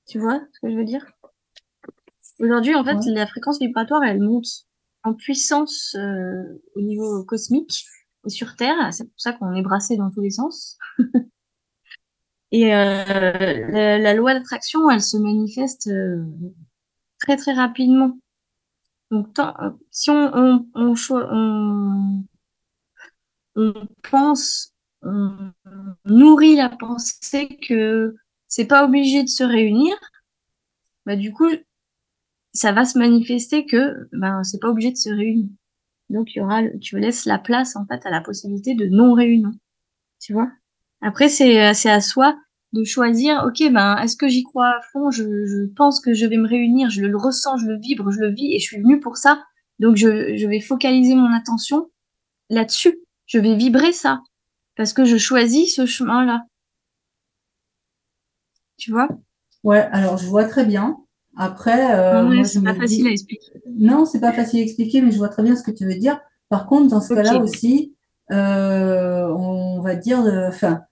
[0.09, 1.06] Tu vois ce que je veux dire?
[2.40, 4.66] Aujourd'hui, en fait, la fréquence vibratoire, elle monte
[5.05, 7.85] en puissance euh, au niveau cosmique
[8.27, 8.93] et sur Terre.
[8.93, 10.77] C'est pour ça qu'on est brassé dans tous les sens.
[12.51, 16.24] et euh, la, loi d'attraction, elle se manifeste euh,
[17.20, 18.18] très très rapidement.
[19.12, 19.55] Donc, tant,
[19.93, 22.24] si on, on, on, on,
[23.55, 25.35] on pense on
[26.05, 28.14] nourrit la pensée que
[28.48, 29.97] c'est pas obligé de se réunir,
[31.06, 31.48] bah du coup,
[32.52, 35.48] ça va se manifester que ben c'est pas obligé de se réunir.
[36.10, 39.14] Donc il y aura, tu laisses la place en fait à la possibilité de non
[39.14, 39.52] réunion.
[40.20, 40.51] Tu vois?
[41.02, 42.36] Après c'est c'est à soi
[42.74, 43.44] de choisir.
[43.47, 45.10] Ok ben est-ce que j'y crois à fond?
[45.12, 46.90] Je, je pense que je vais me réunir.
[46.90, 49.44] Je le ressens, je le vibre, je le vis et je suis venue pour ça.
[49.81, 51.90] Donc je je vais focaliser mon attention
[52.51, 52.98] là-dessus.
[53.27, 54.22] Je vais vibrer ça
[54.76, 56.44] parce que je choisis ce chemin-là.
[58.76, 59.09] Tu vois?
[59.62, 60.98] Ouais, alors je vois très bien.
[61.36, 63.52] Après, euh, Ouais, c'est pas facile à expliquer.
[63.76, 65.94] non, c'est pas facile à expliquer, mais je vois très bien ce que tu veux
[65.94, 66.20] dire.
[66.48, 67.94] Par contre, dans ce cas-là aussi,
[68.32, 70.82] euh, on va dire, de- enfin,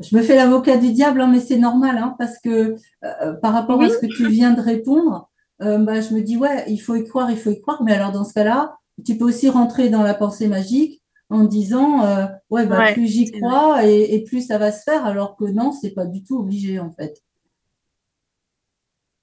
[0.00, 3.52] je me fais l'avocat du diable, hein, mais c'est normal, hein, parce que euh, par
[3.54, 5.30] rapport à ce que tu viens de répondre,
[5.62, 7.92] euh, bah, je me dis, ouais, il faut y croire, il faut y croire, mais
[7.94, 11.01] alors dans ce cas-là, tu peux aussi rentrer dans la pensée magique
[11.32, 14.82] en disant, euh, ouais, bah, ouais, plus j'y crois et, et plus ça va se
[14.84, 17.22] faire, alors que non, c'est pas du tout obligé, en fait.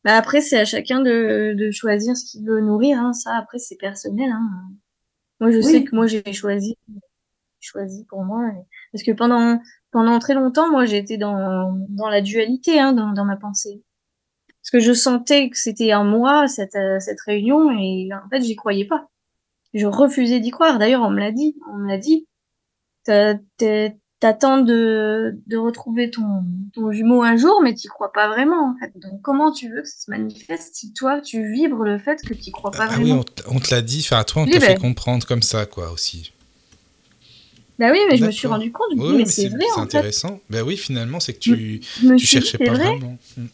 [0.05, 3.13] Bah après, c'est à chacun de, de choisir ce qu'il veut nourrir, hein.
[3.13, 4.49] Ça, après, c'est personnel, hein.
[5.41, 6.77] Moi, je sais que moi, j'ai choisi,
[7.61, 8.47] choisi pour moi.
[8.49, 9.61] et- Parce que pendant,
[9.91, 13.83] pendant très longtemps, moi, j'étais dans, dans la dualité, hein, dans, dans ma pensée.
[14.63, 18.41] Parce que je sentais que c'était un moi, cette, euh, cette réunion, et en fait,
[18.41, 19.09] j'y croyais pas.
[19.73, 20.79] Je refusais d'y croire.
[20.79, 21.55] D'ailleurs, on me l'a dit.
[21.71, 22.27] On me l'a dit.
[24.19, 26.43] T'attends de, de retrouver ton,
[26.73, 28.91] ton jumeau un jour, mais t'y crois pas vraiment, en fait.
[28.99, 32.33] Donc, comment tu veux que ça se manifeste si toi, tu vibres le fait que
[32.33, 33.19] t'y crois pas Ah oui, vraiment?
[33.21, 35.41] on, t- on te l'a dit, enfin, toi, on Oui, t'a fait ben, comprendre comme
[35.41, 36.33] ça, quoi, aussi.
[37.79, 39.75] bah oui, mais je me suis rendu compte, Oui, mais mais c'est vrai, c'est en
[39.75, 39.79] fait.
[39.83, 40.41] intéressant.
[40.49, 42.89] Ben oui, finalement, c'est que tu, me tu cherchais pas vrai.
[42.89, 43.17] vraiment.
[43.37, 43.45] Hmm.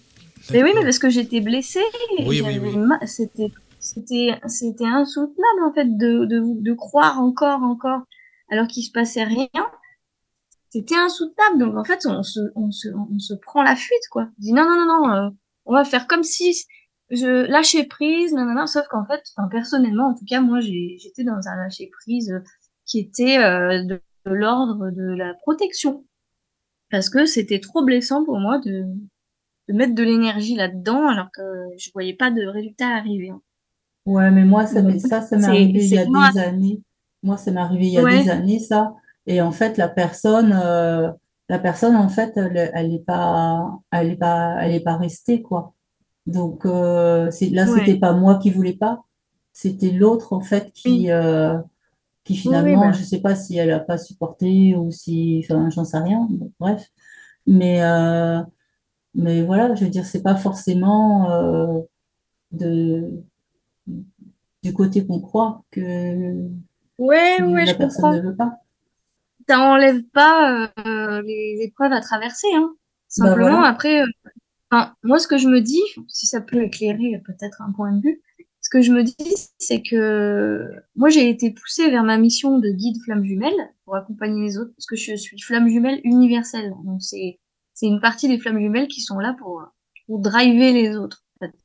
[0.51, 1.79] Mais oui, mais parce que j'étais blessée,
[2.23, 2.75] Oui, oui, oui.
[2.75, 3.51] ma- c'était,
[3.85, 8.01] c'était, c'était insoutenable, en fait, de, de, croire encore, encore,
[8.49, 9.47] alors qu'il se passait rien.
[10.69, 11.59] C'était insoutenable.
[11.59, 14.23] Donc, en fait, on se, on se, on se prend la fuite, quoi.
[14.23, 15.29] On dit, non, non, non, non, euh,
[15.65, 16.65] on va faire comme si
[17.11, 18.67] je lâchais prise, non, non, non.
[18.67, 22.33] Sauf qu'en fait, personnellement, en tout cas, moi, j'étais dans un lâcher prise
[22.85, 26.05] qui était euh, de, de l'ordre de la protection.
[26.89, 28.83] Parce que c'était trop blessant pour moi de,
[29.67, 31.41] de mettre de l'énergie là-dedans alors que
[31.77, 33.31] je voyais pas de résultat arriver.
[34.05, 36.81] Ouais, mais moi, ça Donc, ça, ça m'est arrivé il y a vraiment, des années.
[37.23, 38.93] Moi, ça m'est arrivé il y a ouais, des années, ça.
[39.25, 41.11] Et en fait, la personne, euh,
[41.49, 45.41] la personne, en fait, elle, elle est pas, elle est pas, elle est pas restée,
[45.41, 45.73] quoi.
[46.27, 49.03] Donc, euh, là, c'était ouais, pas moi qui voulais pas.
[49.53, 51.57] C'était l'autre, en fait, qui, euh,
[52.23, 55.43] qui oui, oui, finalement, bah, je sais pas si elle a pas supporté ou si,
[55.43, 56.27] enfin, j'en sais rien.
[56.29, 56.89] Bon, bref.
[57.47, 58.41] Mais, euh,
[59.15, 61.79] mais voilà, je veux dire, c'est pas forcément, euh,
[62.51, 63.09] de,
[64.65, 66.49] du côté qu'on croit que
[66.97, 68.21] ouais, ouais, la je personne ne comprends.
[68.21, 68.59] veut pas.
[69.47, 72.75] Ça enlève pas euh, les épreuves à traverser, hein.
[73.17, 73.63] Bah Simplement, voilà.
[73.63, 74.05] après, euh,
[74.71, 78.01] enfin, moi, ce que je me dis, si ça peut éclairer peut-être un point de
[78.01, 78.21] vue,
[78.61, 79.15] ce que je me dis,
[79.59, 83.53] c'est que moi, j'ai été poussée vers ma mission de guide flamme jumelle
[83.85, 86.73] pour accompagner les autres, parce que je suis flamme jumelle universelle.
[86.85, 87.39] Donc, c'est,
[87.73, 89.63] c'est une partie des flammes jumelles qui sont là pour,
[90.07, 91.23] pour driver les autres.
[91.41, 91.55] en fait.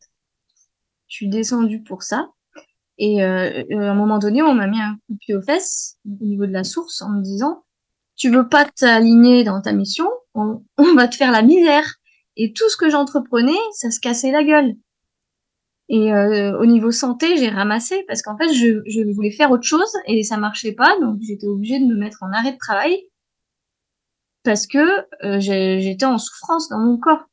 [1.09, 2.31] Je suis descendue pour ça.
[3.01, 5.41] Et euh, euh, à un moment donné, on m'a mis un coup de pied aux
[5.41, 7.65] fesses au niveau de la source en me disant,
[8.15, 11.95] tu veux pas t'aligner dans ta mission, on, on va te faire la misère.
[12.37, 14.75] Et tout ce que j'entreprenais, ça se cassait la gueule.
[15.89, 19.65] Et euh, au niveau santé, j'ai ramassé parce qu'en fait, je, je voulais faire autre
[19.65, 23.09] chose et ça marchait pas, donc j'étais obligée de me mettre en arrêt de travail
[24.45, 24.79] parce que
[25.25, 27.25] euh, j'étais en souffrance dans mon corps.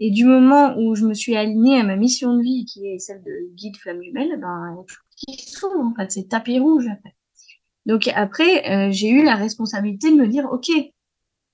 [0.00, 2.98] Et du moment où je me suis alignée à ma mission de vie, qui est
[2.98, 4.76] celle de guide flamme jumelle, ben,
[5.16, 7.14] qui s'ouvre, en fait, c'est tapis rouge, après.
[7.86, 10.70] Donc après, euh, j'ai eu la responsabilité de me dire, ok,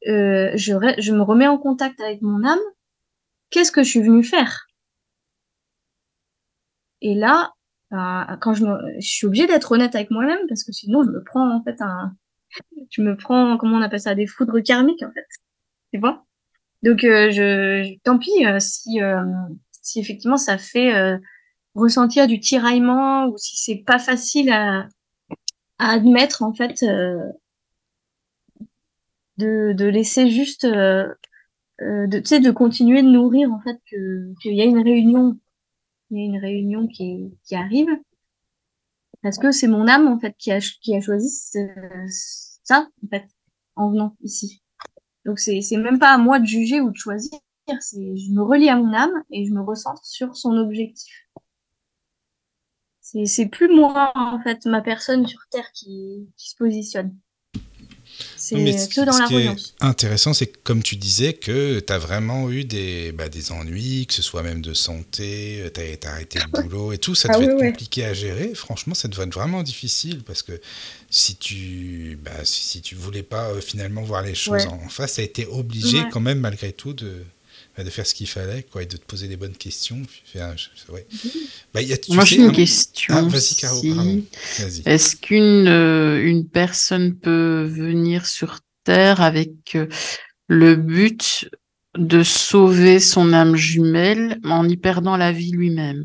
[0.09, 2.59] euh, je, je me remets en contact avec mon âme,
[3.51, 4.67] qu'est-ce que je suis venue faire?
[7.01, 7.53] Et là,
[7.91, 8.65] ben, quand je,
[9.01, 12.15] suis obligée d'être honnête avec moi-même, parce que sinon, je me prends, en fait, un,
[12.91, 15.27] je me prends, comment on appelle ça, des foudres karmiques, en fait.
[15.93, 16.25] Tu vois?
[16.83, 18.31] Donc, euh, je, tant pis
[18.61, 19.01] si,
[19.83, 21.19] si effectivement ça fait
[21.75, 24.89] ressentir du tiraillement ou si c'est pas facile à,
[25.79, 27.33] admettre en fait euh,
[29.39, 31.09] de, laisser juste euh,
[31.81, 34.83] euh, de tu sais de continuer de nourrir en fait que qu'il y a une
[34.83, 35.39] réunion
[36.11, 37.89] il y a une réunion qui arrive
[39.23, 41.31] parce que c'est mon âme en fait qui a qui a choisi
[42.65, 43.27] ça en fait
[43.77, 44.63] en venant ici.
[45.25, 47.39] Donc c'est c'est même pas à moi de juger ou de choisir,
[47.81, 51.30] c'est je me relie à mon âme et je me recentre sur son objectif.
[53.27, 57.17] C'est plus moi en fait ma personne sur terre qui qui se positionne.
[58.37, 61.81] C'est ce que dans ce la qui est intéressant, c'est que comme tu disais, que
[61.81, 65.81] tu as vraiment eu des, bah, des ennuis, que ce soit même de santé, tu
[65.81, 67.73] as, arrêté le boulot et tout, ça Ah devait oui, être ouais.
[67.73, 68.55] compliqué à gérer.
[68.55, 70.61] Franchement, ça devait être vraiment difficile parce que
[71.11, 74.67] si tu bah, si, si tu voulais pas euh, finalement voir les choses Ouais.
[74.67, 76.09] en, en face, tu as été obligé Ouais.
[76.11, 77.25] quand même malgré tout de,
[77.85, 80.03] de faire ce qu'il fallait quoi, et de te poser les bonnes questions.
[80.25, 81.07] Faire- je- ouais.
[81.75, 83.15] Bah, y a, Moi, j'ai une un- question.
[83.17, 84.83] Ah, vas-y, Caro, si-.
[84.85, 89.87] Est-ce qu'une euh, une personne peut venir sur Terre avec euh,
[90.49, 91.49] le but
[91.99, 96.05] de sauver son âme jumelle en y perdant la vie lui-même?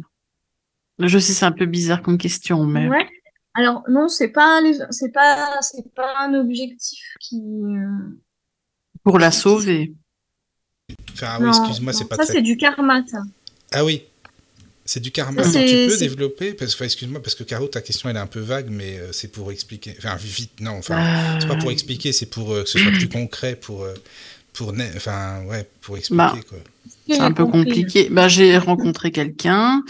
[0.99, 2.87] Je sais, c'est un peu bizarre comme question, mais.
[2.87, 3.07] Ouais.
[3.57, 4.59] Alors non, c'est pas
[4.91, 7.41] c'est pas c'est pas un objectif qui.
[9.03, 9.93] Pour la sauver.
[11.15, 13.19] Enfin, ah oui, excuse-moi, c'est pas ça, c'est du karma, ça.
[13.71, 14.03] Ah oui,
[14.85, 15.41] c'est du karma.
[15.41, 18.67] tu peux développer parce, excuse-moi, parce que Caro, ta question elle est un peu vague,
[18.69, 19.95] mais euh, c'est pour expliquer.
[19.97, 23.09] Enfin, vite, non, enfin, c'est pas pour expliquer, c'est pour euh, que ce soit plus
[23.09, 23.93] concret, pour, euh,
[24.53, 26.57] pour, enfin, ouais, pour expliquer bah, quoi.
[27.07, 28.09] C'est un peu compliqué.
[28.11, 29.83] Bah, j'ai rencontré quelqu'un.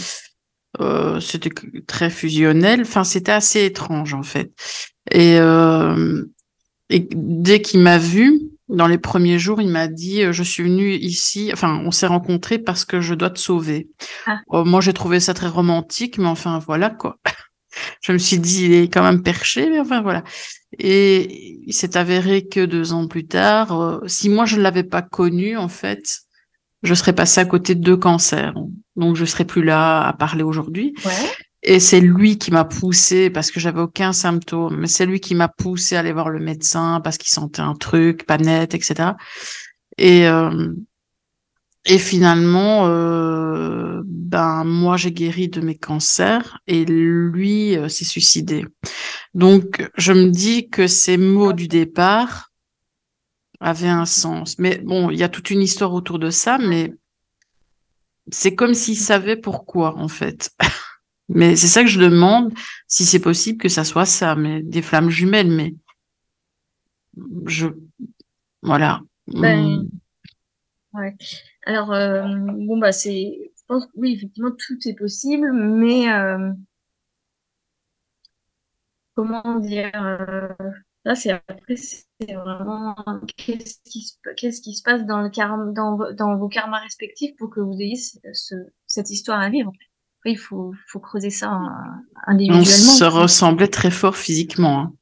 [1.19, 1.51] c'était
[1.87, 2.81] très fusionnel.
[2.81, 4.51] Enfin, c'était assez étrange en fait.
[5.11, 5.35] Et,
[6.89, 10.63] et dès qu'il m'a vu, dans les premiers jours, il m'a dit euh, Je suis
[10.63, 13.89] venu ici, enfin, on s'est rencontrés parce que je dois te sauver.
[14.25, 14.39] Ah.
[14.47, 17.17] Oh, moi, j'ai trouvé ça très romantique, mais enfin, voilà quoi.
[18.01, 20.23] je me suis dit Il est quand même perché, mais enfin, voilà.
[20.79, 24.83] Et il s'est avéré que deux ans plus tard, euh, si moi je ne l'avais
[24.83, 26.21] pas connu, en fait,
[26.81, 28.55] je serais passé à côté de deux cancers.
[28.95, 30.93] Donc, je serais plus là à parler aujourd'hui.
[31.05, 31.11] Ouais.
[31.67, 35.33] Et c'est lui qui m'a poussé parce que j'avais aucun symptôme, mais c'est lui qui
[35.33, 39.13] m'a poussé à aller voir le médecin parce qu'il sentait un truc pas net, etc.
[39.97, 40.71] Et euh,
[41.85, 48.65] et finalement, euh, ben moi j'ai guéri de mes cancers et lui euh, s'est suicidé.
[49.33, 52.51] Donc je me dis que ces mots du départ
[53.59, 54.59] avaient un sens.
[54.59, 56.93] Mais bon, il y a toute une histoire autour de ça, mais
[58.31, 60.51] c'est comme s'il savait pourquoi en fait.
[61.29, 62.53] Mais c'est ça que je demande,
[62.87, 65.75] si c'est possible que ça soit ça, mais des flammes jumelles, mais
[67.47, 67.67] je
[68.61, 69.01] voilà.
[69.27, 69.89] Ben, mm.
[70.93, 71.15] ouais.
[71.65, 76.51] Alors euh, bon bah c'est, je pense que oui effectivement tout est possible, mais euh,
[79.15, 80.47] comment dire euh,
[81.05, 82.95] là c'est après c'est vraiment
[83.37, 87.49] qu'est-ce qui se qu'est-ce qui se passe dans le dans, dans vos karmas respectifs pour
[87.49, 89.71] que vous ayez ce, cette histoire à vivre
[90.31, 91.67] il faut, faut creuser ça euh,
[92.27, 92.61] individuellement.
[92.61, 94.79] On se ressemblait très fort physiquement.
[94.79, 94.93] Hein.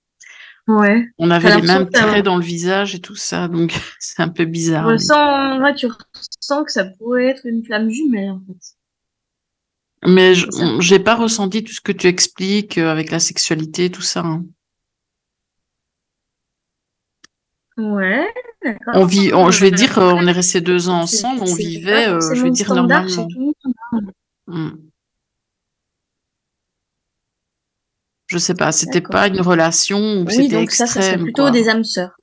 [0.68, 1.06] Ouais.
[1.18, 4.46] On avait les mêmes traits dans le visage et tout ça, donc c'est un peu
[4.46, 4.88] bizarre.
[4.88, 8.78] Ouais, tu ressens que ça pourrait être une flamme jumelle, en fait.
[10.06, 10.34] Mais
[10.80, 14.20] j'ai pas ressenti tout ce que tu expliques euh, avec la sexualité, tout ça.
[14.20, 14.44] Hein.
[17.78, 18.28] Ouais,
[18.64, 18.94] d'accord.
[18.96, 22.44] On vit, je vais dire, on est resté deux ans ensemble, on vivait, euh, je
[22.44, 23.28] vais dire normalement.
[24.48, 24.72] Hmm.
[28.34, 31.52] Je sais pas, c'était pas une relation où oui, c'était donc ça, ça serait plutôt
[31.52, 32.18] des âmes sœurs.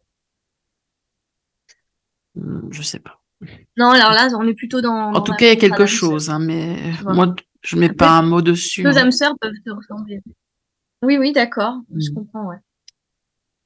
[2.34, 3.20] Hmm, je sais pas.
[3.76, 5.12] Non, alors là, on est plutôt dans.
[5.14, 7.32] En tout cas, il y a quelque chose, hein, mais moi,
[7.62, 8.82] je mets pas un mot dessus.
[8.82, 10.20] Deux âmes sœurs peuvent se ressembler.
[11.02, 12.14] Oui, oui, d'accord, je hmm.
[12.14, 12.58] comprends, ouais.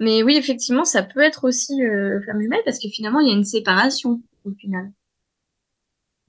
[0.01, 3.35] Mais oui, effectivement, ça peut être aussi euh, jumelle parce que finalement, il y a
[3.35, 4.93] une séparation au final.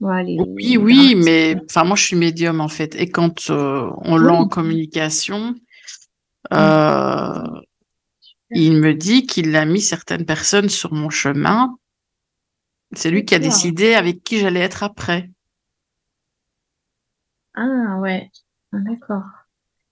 [0.00, 4.32] oui, oui, mais enfin moi je suis médium en fait, et quand euh, on l'a
[4.32, 5.54] en communication,
[6.52, 7.60] euh,
[8.50, 11.76] il me dit qu'il a mis certaines personnes sur mon chemin.
[12.92, 15.30] C'est lui qui a décidé avec qui j'allais être après.
[17.54, 18.30] Ah ouais,
[18.72, 19.24] ah, d'accord.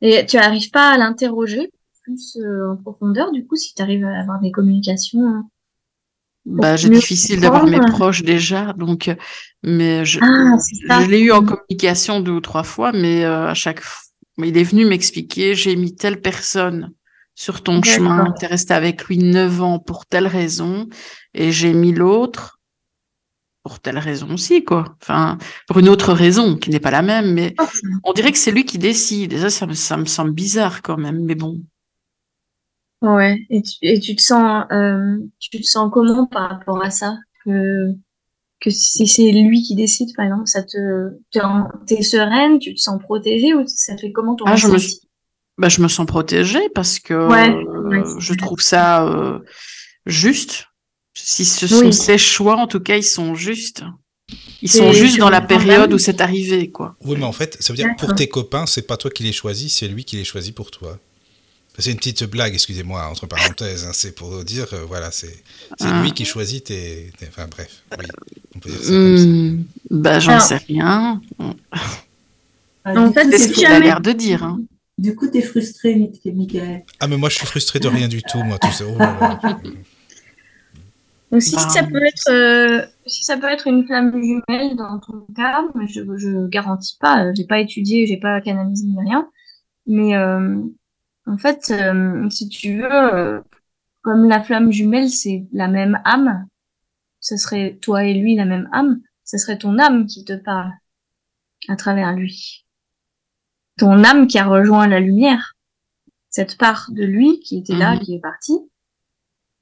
[0.01, 1.71] Et tu n'arrives pas à l'interroger
[2.03, 5.49] plus euh, en profondeur, du coup, si tu arrives à avoir des communications hein,
[6.47, 9.11] bah, j'ai difficile d'avoir mes proches déjà, donc,
[9.63, 13.55] mais je, ah, je l'ai eu en communication deux ou trois fois, mais euh, à
[13.55, 13.81] chaque
[14.35, 16.93] fois, il est venu m'expliquer, j'ai mis telle personne
[17.35, 20.89] sur ton chemin, tu es resté avec lui neuf ans pour telle raison,
[21.35, 22.61] et j'ai mis l'autre
[23.65, 24.95] pour telle raison aussi, quoi.
[25.01, 27.55] Enfin, pour une autre raison qui n'est pas la même, mais
[28.05, 29.33] on dirait que c'est lui qui décide.
[29.33, 31.63] Et ça, ça me, semble bizarre quand même, mais bon.
[33.01, 36.91] Ouais, et tu, et tu te sens, euh, tu te sens comment par rapport à
[36.91, 37.17] ça?
[37.45, 37.95] Que
[38.61, 41.11] que si c'est lui qui décide, par exemple, ça te,
[41.87, 44.79] t'es sereine, tu te sens protégée ou ça fait comment ton ah, je me,
[45.59, 49.39] bah, je me sens protégée parce que euh, je trouve ça euh,
[50.07, 50.67] juste.
[51.17, 53.85] Si ce sont ses choix, en tout cas, ils sont justes.
[54.63, 56.97] Ils sont juste dans la période où c'est arrivé, quoi.
[57.05, 59.33] Oui, mais en fait, ça veut dire pour tes copains, c'est pas toi qui les
[59.33, 60.99] choisis, c'est lui qui les choisit pour toi.
[61.79, 63.85] C'est une petite blague, excusez-moi, entre parenthèses.
[63.85, 65.43] Hein, c'est pour dire, euh, voilà, c'est
[65.81, 66.03] ah.
[66.03, 68.07] lui qui choisit tes, Enfin bref, oui,
[68.55, 69.25] on peut dire ça comme ça.
[69.25, 71.21] Hmm, bah, j'en sais rien.
[72.85, 74.45] en fait, c'est ce qu'il a l'air de dire.
[74.45, 74.61] Hein.
[74.97, 76.85] Du coup, tu es frustré, Michael.
[77.01, 78.85] Ah, mais moi, je suis frustré de rien du tout, moi, tout ça.
[81.33, 85.01] Donc, si, ça bah, peut être, euh, si ça peut être une flamme jumelle dans
[85.01, 89.29] ton cas, mais je ne garantis pas, j'ai pas étudié, j'ai pas canalisé ni rien,
[89.89, 90.61] mais euh,
[91.27, 93.41] en fait, euh, si tu veux, euh,
[94.03, 96.47] comme la flamme jumelle, c'est la même âme,
[97.21, 100.73] ce serait toi et lui la même âme, ce serait ton âme qui te parle
[101.69, 102.67] à travers lui.
[103.79, 105.55] Ton âme qui a rejoint la lumière,
[106.29, 108.01] cette part de lui qui était là, Mhm.
[108.01, 108.59] qui est partie,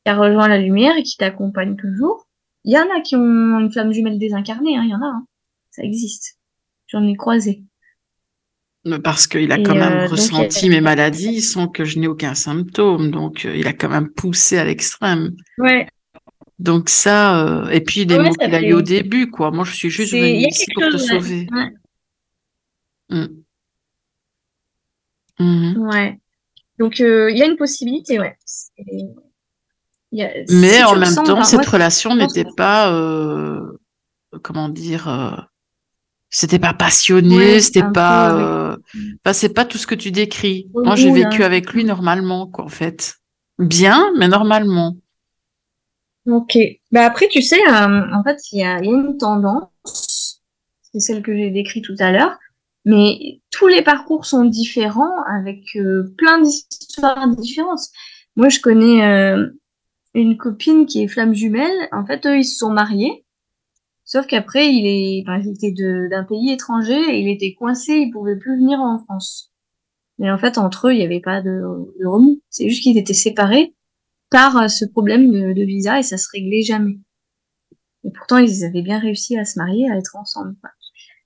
[0.05, 2.26] qui a rejoint la lumière et qui t'accompagne toujours.
[2.64, 5.06] Il y en a qui ont une flamme jumelle désincarnée, hein, il y en a,
[5.06, 5.26] hein.
[5.70, 6.39] ça existe.
[6.89, 7.64] J'en ai croisé.
[9.05, 12.35] Parce qu'il a Et, quand même euh, ressenti mes maladies sans que je n'ai aucun
[12.35, 13.11] symptôme.
[13.13, 15.37] Donc, euh, il a quand même poussé à l'extrême.
[15.59, 15.87] Ouais,
[16.59, 19.51] Donc ça, euh, et puis les Ouais, mots qu'il a eu au début, quoi.
[19.53, 21.47] Moi, je suis juste venue ici pour te chose, sauver.
[21.53, 21.73] Ouais.
[23.11, 23.27] Mm.
[25.39, 25.77] Mhm.
[25.89, 26.19] Ouais.
[26.79, 28.37] Donc, il y a une possibilité, ouais.
[30.11, 33.61] Y a- Mais si en même temps, cette relation n'était pas, euh,
[34.43, 35.31] comment dire, euh,
[36.35, 38.77] c'était pas passionné, Ouais, c'était peu pas, euh,
[39.25, 40.67] enfin, c'est pas tout ce que tu décris.
[40.73, 41.47] Moi, j'ai vécu là.
[41.47, 43.17] avec lui normalement, quoi, en fait.
[43.59, 44.97] Bien, mais normalement.
[46.27, 46.57] Ok.
[46.91, 50.41] Bah après, tu sais, euh, en fait, il y a, il y a une tendance,
[50.91, 52.39] c'est celle que j'ai décrite tout à l'heure,
[52.87, 57.83] mais tous les parcours sont différents avec euh, plein d'histoires différentes.
[58.37, 59.03] Moi, je connais
[60.15, 61.89] une copine qui est flamme jumelle.
[61.93, 63.27] En fait, eux, ils se sont mariés.
[64.12, 68.10] Sauf qu'après, il est, enfin, il était d'un pays étranger et il était coincé, il
[68.10, 69.51] pouvait plus venir en France.
[70.18, 71.62] Mais en fait, entre eux, il n'y avait pas de,
[72.05, 72.43] remous.
[72.51, 73.74] C'est juste qu'ils étaient séparés
[74.28, 76.98] par euh, ce problème de, visa et ça se réglait jamais.
[78.05, 80.56] Et pourtant, ils avaient bien réussi à se marier, à être ensemble.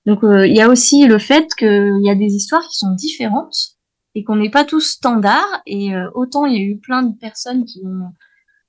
[0.05, 2.95] Donc, euh, il y a aussi le fait qu'il y a des histoires qui sont
[2.95, 3.75] différentes
[4.15, 5.61] et qu'on n'est pas tous standards.
[5.65, 8.13] Et euh, autant il y a eu plein de personnes qui ont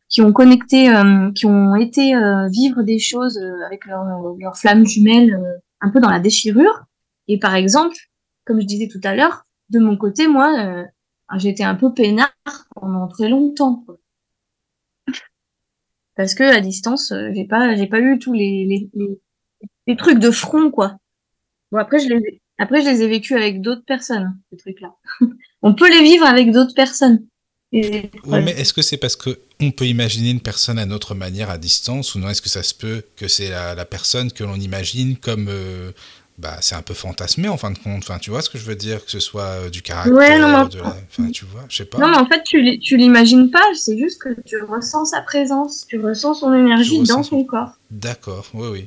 [0.08, 4.04] qui ont connecté, euh, qui ont été euh, vivre des choses euh, avec leur,
[4.38, 6.84] leur flamme jumelle euh, un peu dans la déchirure.
[7.28, 7.96] Et par exemple,
[8.44, 10.84] comme je disais tout à l'heure, de mon côté, moi, euh,
[11.36, 12.32] j'étais un peu peinard
[12.74, 13.82] pendant très longtemps.
[13.84, 13.98] quoi.
[16.16, 18.90] Parce que à distance, euh, j'ai pas, j'ai pas eu tous les, les,
[19.86, 20.96] les, trucs de front, quoi.
[21.70, 24.96] Bon après, je les, après je les ai vécus avec d'autres personnes, ces trucs-là.
[25.62, 27.26] On peut les vivre avec d'autres personnes.
[27.72, 31.50] Oui, mais est-ce que c'est parce que on peut imaginer une personne à notre manière
[31.50, 32.28] à distance ou non?
[32.30, 35.90] Est-ce que ça se peut que c'est la, la personne que l'on imagine comme euh,
[36.38, 38.04] bah c'est un peu fantasmé en fin de compte?
[38.04, 39.04] Enfin, tu vois ce que je veux dire?
[39.04, 40.96] Que ce soit euh, du caractère, Ouais, non, mais- de la...
[41.10, 41.98] enfin, tu vois, je sais pas.
[41.98, 45.20] Non, mais en fait, tu, l'im- tu l'imagines pas, c'est juste que tu ressens sa
[45.20, 47.72] présence, tu ressens son énergie dans ton corps.
[47.90, 48.86] D'accord, oui, oui.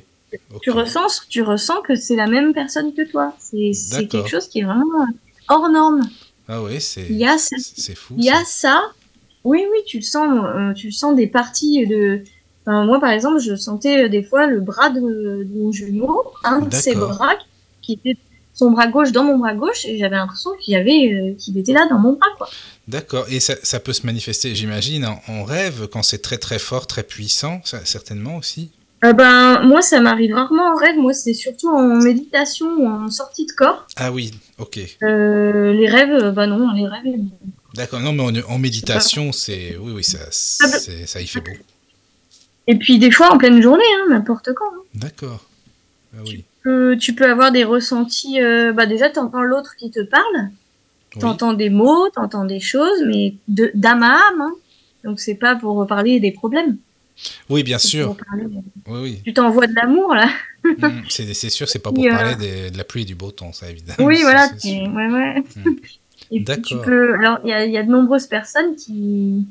[0.62, 3.36] Tu ressens, tu ressens que c'est la même personne que toi.
[3.38, 5.06] C'est quelque chose qui est vraiment
[5.48, 6.00] hors norme.
[6.48, 8.14] Ah oui, c'est Il y a, ce- c'est fou.
[8.18, 8.82] il y a ça.
[9.44, 12.22] Oui, oui, tu le sens, euh, tu le sens des parties de.
[12.64, 16.22] Enfin, moi, par exemple, je sentais euh, des fois le bras de, de mon jumeau,
[16.44, 17.34] un de ses bras,
[17.80, 18.16] qui était
[18.54, 21.72] son bras gauche dans mon bras gauche, et j'avais l'impression qu'il avait, euh, qu'il était
[21.72, 22.48] là dans mon bras, quoi.
[22.86, 23.24] D'accord.
[23.30, 26.86] Et ça, ça peut se manifester, j'imagine, en, en rêve quand c'est très très fort,
[26.86, 28.70] très puissant, ça, certainement aussi.
[29.04, 30.96] Euh, ben, moi, ça m'arrive rarement en rêve.
[30.96, 33.84] Moi, c'est surtout en méditation ou en sortie de corps.
[33.96, 34.30] Ah oui,
[34.62, 34.80] ok.
[35.02, 37.20] Euh, les rêves, euh, bah non, les rêves.
[37.74, 38.00] D'accord.
[38.00, 41.52] Non, mais en, en méditation, c'est oui, oui, ça, c'est- ça y fait beau.
[42.66, 44.66] Et puis des fois en pleine journée, hein, n'importe quand.
[44.66, 44.82] hein.
[44.94, 45.44] D'accord.
[46.14, 46.44] Ah oui.
[46.66, 48.40] Euh, tu peux avoir des ressentis.
[48.40, 50.50] Euh, bah déjà, t'entends l'autre qui te parle,
[51.14, 51.20] Oui.
[51.20, 54.40] t'entends des mots, t'entends des choses, mais d'âme à âme.
[54.40, 54.52] hein.
[55.04, 56.76] Donc c'est pas pour parler des problèmes.
[57.48, 58.16] Oui, bien sûr.
[58.16, 58.46] parler-
[58.86, 59.20] Oui, oui.
[59.24, 60.28] Tu t'envoies de l'amour là.
[60.78, 63.14] Mm, c'est sûr, c'est pas pour Et, euh, parler des- de la pluie et du
[63.14, 63.98] beau temps, ça évidemment.
[63.98, 64.48] Oui, Ça, voilà.
[64.64, 65.42] Ouais, ouais.
[65.56, 65.74] Hmm.
[66.32, 66.80] Et puis tu D'accord.
[66.80, 67.14] peux.
[67.14, 69.46] Alors il y a, il y a de nombreuses personnes qui.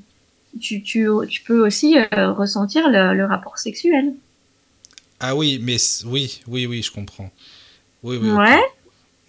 [0.62, 4.14] Tu, tu, tu peux aussi euh, ressentir le, le rapport sexuel.
[5.20, 7.32] Ah oui, mais oui, oui, oui, je comprends.
[8.04, 8.30] Oui, oui.
[8.30, 8.62] Ouais.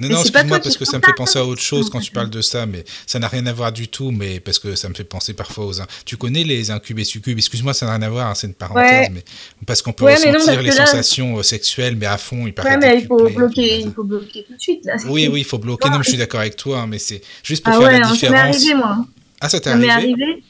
[0.02, 2.10] Non, Mais non, excuse-moi parce que ça me fait penser à autre chose quand tu
[2.12, 4.88] parles de ça, mais ça n'a rien à voir du tout, mais parce que ça
[4.88, 5.72] me fait penser parfois aux.
[6.04, 7.38] Tu connais les incubes et succubes?
[7.38, 9.10] Excuse-moi, ça n'a rien à voir, hein, c'est une parenthèse, Ouais.
[9.14, 9.24] mais
[9.66, 12.46] parce qu'on peut Ouais, mais non, ressentir les là- sensations euh, sexuelles, mais à fond,
[12.46, 12.70] il paraît.
[12.70, 14.96] Ouais, mais il faut bloquer, il faut bloquer tout de suite là.
[15.08, 15.88] Oui, oui, il faut bloquer.
[15.88, 17.92] Non, mais je suis d'accord avec toi, hein, mais c'est juste pour Ah faire ouais,
[17.92, 18.56] la hein, ça m'est différence.
[18.56, 19.06] arrivé moi.
[19.40, 20.42] Ah, ça t'est arrivé.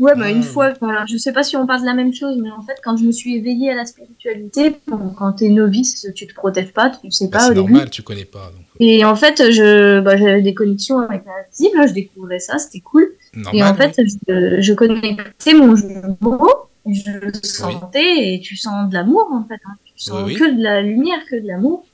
[0.00, 0.42] Ouais, bah Ah, une oui.
[0.42, 2.74] fois, voilà, je sais pas si on parle de la même chose, mais en fait,
[2.82, 6.72] quand je me suis éveillée à la spiritualité, bon, quand t'es novice, tu te protèges
[6.72, 7.72] pas, tu sais Bah, pas C'est début.
[7.72, 8.46] normal, tu connais pas.
[8.50, 12.80] Donc, Et en fait, je, bah, j'avais des connexions avec l'invisible, je découvrais ça, c'était
[12.80, 13.06] cool.
[13.34, 13.56] normal.
[13.56, 13.76] et en oui.
[13.76, 16.48] fait, je, je connectais mon jumeau,
[16.90, 19.60] je le sentais, et tu sens de l'amour, en fait.
[19.64, 19.74] hein.
[19.84, 20.34] Tu sens oui.
[20.34, 21.84] que de la lumière, que de l'amour.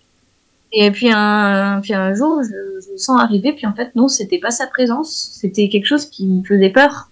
[0.72, 4.08] Et puis un, puis un jour, je, je le sens arriver, puis en fait, non,
[4.08, 7.09] c'était pas sa présence, c'était quelque chose qui me faisait peur.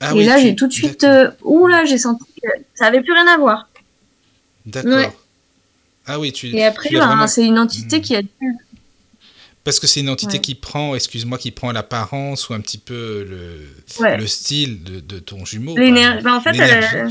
[0.00, 2.48] Ah et oui, là, tu- j'ai tout de suite, euh, ouh là, j'ai senti que
[2.74, 3.68] ça avait plus rien à voir.
[4.66, 4.92] D'accord.
[4.92, 5.10] ouais.
[6.06, 6.48] Ah oui, tu.
[6.54, 8.02] Et après, ben, vraiment- c'est une entité Hmm.
[8.02, 8.28] qui a dû.
[9.64, 10.40] Parce que c'est une entité Ouais.
[10.40, 14.16] qui prend, excuse-moi, qui prend l'apparence ou un petit peu le, Ouais.
[14.16, 15.76] le style de, de ton jumeau.
[15.76, 16.22] L'énergie.
[16.24, 16.86] ben, en fait, L'énergie.
[16.94, 17.10] elle-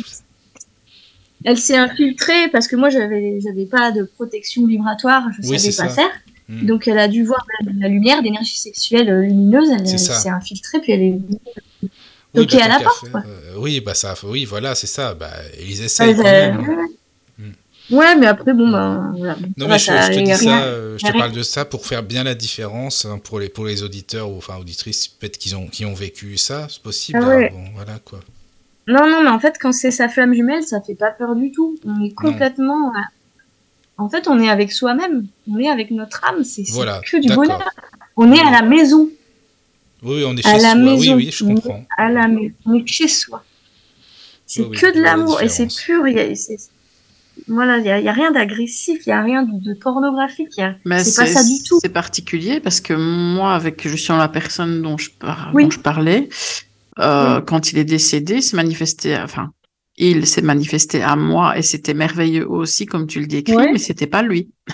[1.45, 5.75] elle s'est infiltrée parce que moi, j'avais, j'avais pas de protection vibratoire, je Oui, savais
[5.75, 6.01] pas ça.
[6.01, 6.11] faire.
[6.49, 6.65] Hmm.
[6.65, 10.29] Donc, elle a dû voir la, la lumière, l'énergie sexuelle euh, lumineuse, elle, elle s'est
[10.29, 11.19] infiltrée, puis elle est.
[12.35, 13.23] Oui, toquer bah, à la tant qu'à porte, quoi.
[13.25, 15.13] euh, oui, bah ça, oui, voilà, c'est ça.
[15.13, 16.59] Bah, ils quand euh, même.
[16.59, 16.87] hein.
[17.89, 19.37] Ouais, mais après, bon, ben, voilà.
[19.55, 22.03] Non, ça mais je, te dis ça, euh, je te parle de ça pour faire
[22.03, 25.67] bien la différence hein, pour les pour les auditeurs ou enfin auditrices peut-être qu'ils ont
[25.67, 27.19] qui ont vécu ça, c'est possible.
[27.21, 27.49] Ah hein, ouais.
[27.49, 28.19] bon, voilà quoi.
[28.89, 31.51] Non, non, mais en fait, quand c'est sa flamme jumelle, ça fait pas peur du
[31.51, 31.77] tout.
[31.85, 32.89] On est complètement.
[32.95, 32.99] euh,
[33.97, 35.25] En fait, on est avec soi-même.
[35.49, 36.43] On est avec notre âme.
[36.43, 37.61] C'est Voilà, que du bonheur.
[38.15, 39.09] On est à la maison.
[40.07, 40.75] Oui, on est À la soi.
[40.75, 41.15] Maison.
[41.15, 41.85] oui, je comprends.
[41.97, 42.53] À la maison.
[42.85, 43.43] Chez soi.
[44.45, 45.41] C'est Oui, que de la l'amour.
[45.41, 46.07] Et c'est pur.
[46.07, 46.33] Y a,
[47.47, 49.05] voilà, il y a, rien d'agressif.
[49.05, 50.53] Il y a rien de, de pornographique.
[50.55, 51.79] C'est pas ça du tout.
[51.81, 55.65] C'est particulier parce que moi, avec justement la personne dont je, par- Oui.
[55.65, 56.29] dont je parlais,
[56.99, 59.51] euh, quand il est décédé, s'est manifesté, enfin,
[59.97, 63.71] il s'est manifesté à moi et c'était merveilleux aussi, comme tu le décris, Ouais.
[63.71, 64.49] mais c'était pas lui.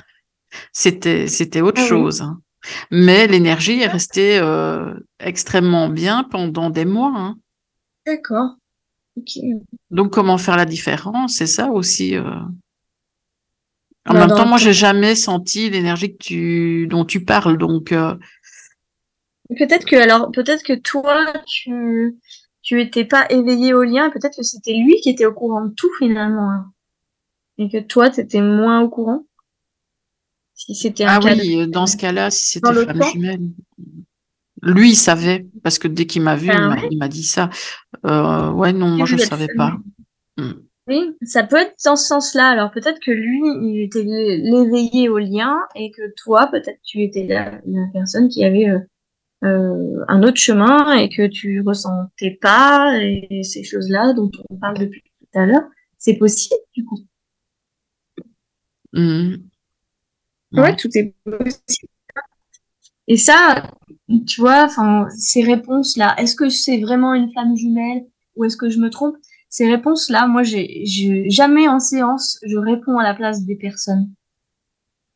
[0.71, 2.21] C'était, c'était autre Ah chose.
[2.21, 2.39] hein.
[2.91, 7.13] Mais l'énergie est restée euh, extrêmement bien pendant des mois.
[7.15, 7.35] hein.
[8.05, 8.57] D'accord.
[9.91, 11.35] Donc, comment faire la différence?
[11.35, 12.15] C'est ça aussi.
[12.15, 12.23] euh.
[14.05, 17.57] En Bah, même temps, moi, j'ai jamais senti l'énergie que tu, dont tu parles.
[17.57, 18.15] Donc, euh,
[19.57, 22.17] Peut-être que alors peut-être que toi tu
[22.61, 25.73] tu étais pas éveillé au lien, peut-être que c'était lui qui était au courant de
[25.73, 26.49] tout finalement.
[26.51, 26.71] hein.
[27.57, 29.25] Et que toi tu étais moins au courant?
[30.55, 33.41] Si c'était un Ah cas oui, de- euh, dans ce cas-là, si c'était temps jumelle.
[34.61, 36.55] Lui, il savait, parce que dès qu'il m'a vu, Ah
[36.89, 37.49] il m'a- ouais dit ça.
[38.05, 39.77] Euh, ouais, non, moi, je ne savais pas.
[40.37, 40.51] Hmm.
[40.87, 42.49] Oui, ça peut être dans ce sens-là.
[42.49, 47.01] Alors peut-être que lui, il était l'é- l'éveillé au lien et que toi, peut-être tu
[47.03, 48.79] étais la, la personne qui avait euh,
[49.45, 54.77] euh, un autre chemin et que tu ressentais pas et ces choses-là dont on parle
[54.79, 55.63] depuis tout à l'heure.
[55.97, 56.99] C'est possible du coup.
[58.93, 59.35] Hmm.
[60.53, 61.89] Ouais, tout est possible.
[63.07, 63.69] Et ça,
[64.27, 68.05] tu vois, enfin, ces réponses-là, est-ce que c'est vraiment une flamme jumelle
[68.35, 69.15] ou est-ce que je me trompe?
[69.49, 74.11] Ces réponses-là, moi, j'ai, jamais en séance, je réponds à la place des personnes.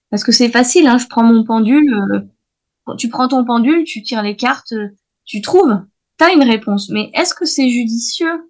[0.09, 4.01] Parce que c'est facile, hein, je prends mon pendule, euh, tu prends ton pendule, tu
[4.03, 4.89] tires les cartes, euh,
[5.25, 5.81] tu trouves,
[6.17, 6.89] t'as une réponse.
[6.89, 8.49] Mais est-ce que c'est judicieux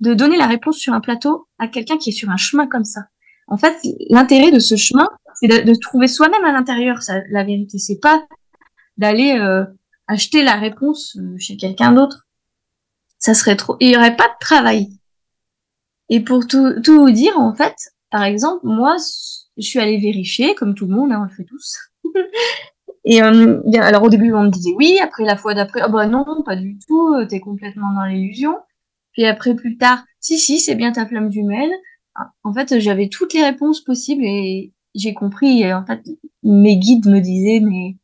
[0.00, 2.84] de donner la réponse sur un plateau à quelqu'un qui est sur un chemin comme
[2.84, 3.00] ça?
[3.48, 3.76] En fait,
[4.10, 6.98] l'intérêt de ce chemin, c'est de, trouver soi-même à l'intérieur.
[7.30, 8.26] La vérité, c'est pas
[8.96, 9.64] d'aller euh,
[10.06, 12.26] acheter la réponse euh, chez quelqu'un d'autre.
[13.18, 13.76] Ça serait trop.
[13.80, 14.88] Il y aurait pas de travail.
[16.08, 17.74] Et pour tout, tout vous dire, en fait,
[18.10, 18.96] par exemple, moi,
[19.56, 21.78] je suis allée vérifier, comme tout le monde, hein, on le fait tous.
[23.04, 26.06] Et euh, alors au début, on me disait oui, après la fois d'après, ah bah
[26.06, 28.58] non, pas du tout, t'es complètement dans l'illusion.
[29.12, 31.72] Puis après, plus tard, si, si, c'est bien ta flamme jumelle.
[32.42, 35.62] En fait, j'avais toutes les réponses possibles et j'ai compris.
[35.62, 36.02] et En fait,
[36.42, 37.96] mes guides me disaient, mais,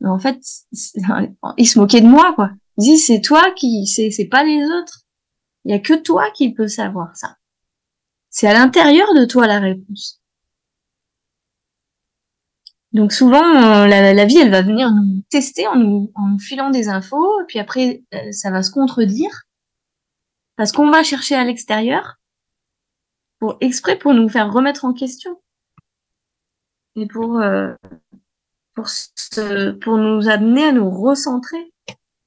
[0.00, 0.40] mais en fait,
[0.72, 2.50] ils se moquaient de moi, quoi.
[2.78, 5.02] Ils disaient, c'est toi qui, c'est, pas les autres.
[5.64, 7.36] Il y a que toi qui peux savoir ça.
[8.30, 10.20] C'est à l'intérieur de toi la réponse.
[12.92, 16.70] Donc souvent, euh, la, vie, elle va venir nous tester en nous, en nous filant
[16.70, 19.42] des infos, puis après, euh, ça va se contredire,
[20.56, 22.19] parce qu'on va chercher à l'extérieur,
[23.40, 25.40] pour exprès pour nous faire remettre en question,
[26.94, 27.74] et pour euh,
[28.74, 31.72] pour se, pour nous amener à nous recentrer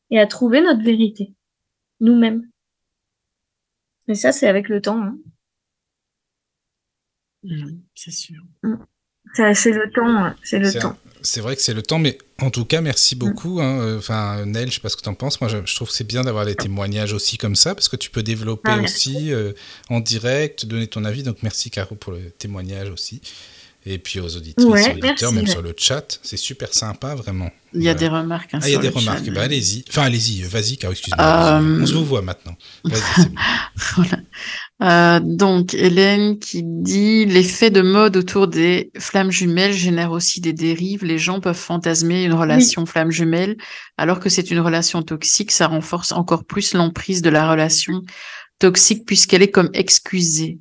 [0.10, 1.34] et à trouver notre vérité,
[2.00, 2.50] nous-mêmes.
[4.08, 5.02] Et ça, c'est avec le temps.
[5.02, 5.18] Hein.
[7.96, 8.44] C'est sûr.
[9.34, 10.36] Ça, C'est le temps, hein.
[10.44, 10.98] c'est le temps.
[11.26, 13.60] C'est vrai que c'est le temps, mais en tout cas, merci beaucoup.
[13.62, 13.80] hein.
[13.80, 15.40] Euh, Enfin, Nel, je sais pas ce que tu en penses.
[15.42, 17.96] Moi, je, je trouve que c'est bien d'avoir des témoignages aussi comme ça, parce que
[17.96, 19.54] tu peux développer Ah, aussi euh,
[19.90, 21.24] en direct, donner ton avis.
[21.24, 23.22] Donc, merci Caro pour le témoignage aussi.
[23.86, 26.20] Et puis aux auditrices, Ouais, aux auditeurs, merci, même sur le chat.
[26.24, 27.52] C'est super sympa, vraiment.
[27.74, 28.54] Il y a des remarques.
[28.54, 29.30] hein, Ah, il y a des remarques.
[29.32, 29.84] Bah, allez-y.
[29.90, 30.44] Enfin, allez-y.
[30.44, 31.60] euh, Vas-y, Caro, excuse-moi.
[31.60, 31.82] Euh.
[31.82, 32.56] On se vous voit maintenant.
[32.86, 33.36] Vas-y, c'est bon.
[33.98, 34.20] Voilà.
[34.82, 40.52] Euh, donc, Hélène qui dit l'effet de mode autour des flammes jumelles génère aussi des
[40.52, 41.06] dérives.
[41.06, 43.56] Les gens peuvent fantasmer une relation flamme jumelle,
[43.98, 45.52] alors que c'est une relation toxique.
[45.52, 48.02] Ça renforce encore plus l'emprise de la relation
[48.60, 50.60] toxique puisqu'elle est comme excusée.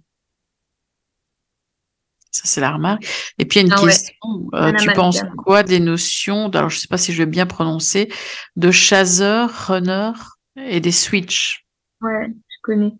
[2.31, 3.05] Ça, c'est la remarque.
[3.39, 3.91] Et puis, il y a une Ah ouais.
[3.91, 4.15] question.
[4.55, 8.09] euh, tu penses quoi des notions, alors je sais pas si je vais bien prononcer,
[8.57, 10.13] de chasseur, runner
[10.57, 11.67] et des switch?
[12.01, 12.93] Ouais, je connais.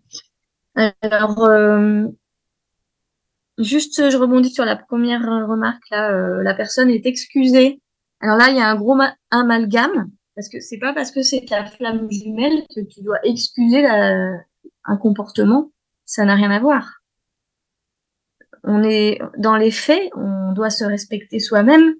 [0.75, 2.07] Alors, euh,
[3.57, 6.11] juste, je rebondis sur la première remarque là.
[6.11, 7.81] euh, la personne est excusée.
[8.21, 11.21] Alors là, il y a un gros ma- amalgame parce que c'est pas parce que
[11.21, 14.33] c'est ta flamme jumelle que tu dois excuser la-
[14.85, 15.71] un comportement.
[16.05, 17.01] Ça n'a rien à voir.
[18.63, 21.93] on est dans les faits, on doit se respecter soi-même.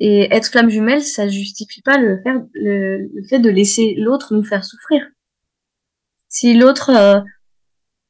[0.00, 2.22] Et être flamme jumelle, ça justifie pas le,
[3.28, 5.02] fait de laisser l'autre nous faire souffrir.
[6.28, 7.20] Si l'autre, euh,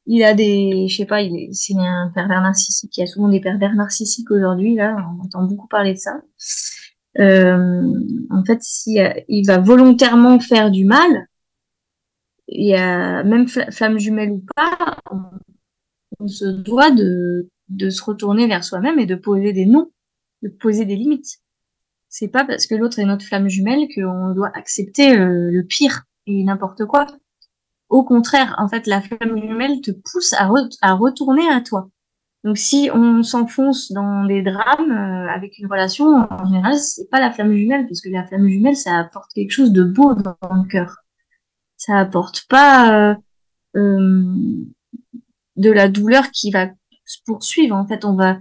[0.07, 2.95] il a des, je sais pas, il est, c'est un pervers narcissique.
[2.97, 4.75] Il y a souvent des pervers narcissiques aujourd'hui.
[4.75, 6.21] Là, on entend beaucoup parler de ça.
[7.19, 7.83] Euh,
[8.29, 11.27] en fait, si euh, il va volontairement faire du mal,
[12.47, 14.97] il y a même flamme jumelle ou pas,
[16.19, 19.91] on se doit de, de se retourner vers soi-même et de poser des noms,
[20.41, 21.39] de poser des limites.
[22.07, 26.03] C'est pas parce que l'autre est notre flamme jumelle qu'on doit accepter euh, le pire
[26.25, 27.07] et n'importe quoi.
[27.89, 31.89] Au contraire, en fait, la flamme jumelle te pousse à, retourner à toi.
[32.43, 37.19] Donc si on s'enfonce dans des drames euh, avec une relation, en général, c'est pas
[37.19, 40.35] la flamme jumelle, parce que la flamme jumelle, ça apporte quelque chose de beau dans,
[40.41, 40.97] le cœur.
[41.77, 43.15] Ça apporte pas euh,
[43.75, 44.23] euh,
[45.55, 46.69] de la douleur qui va
[47.05, 47.75] se poursuivre.
[47.75, 48.37] En fait, on va,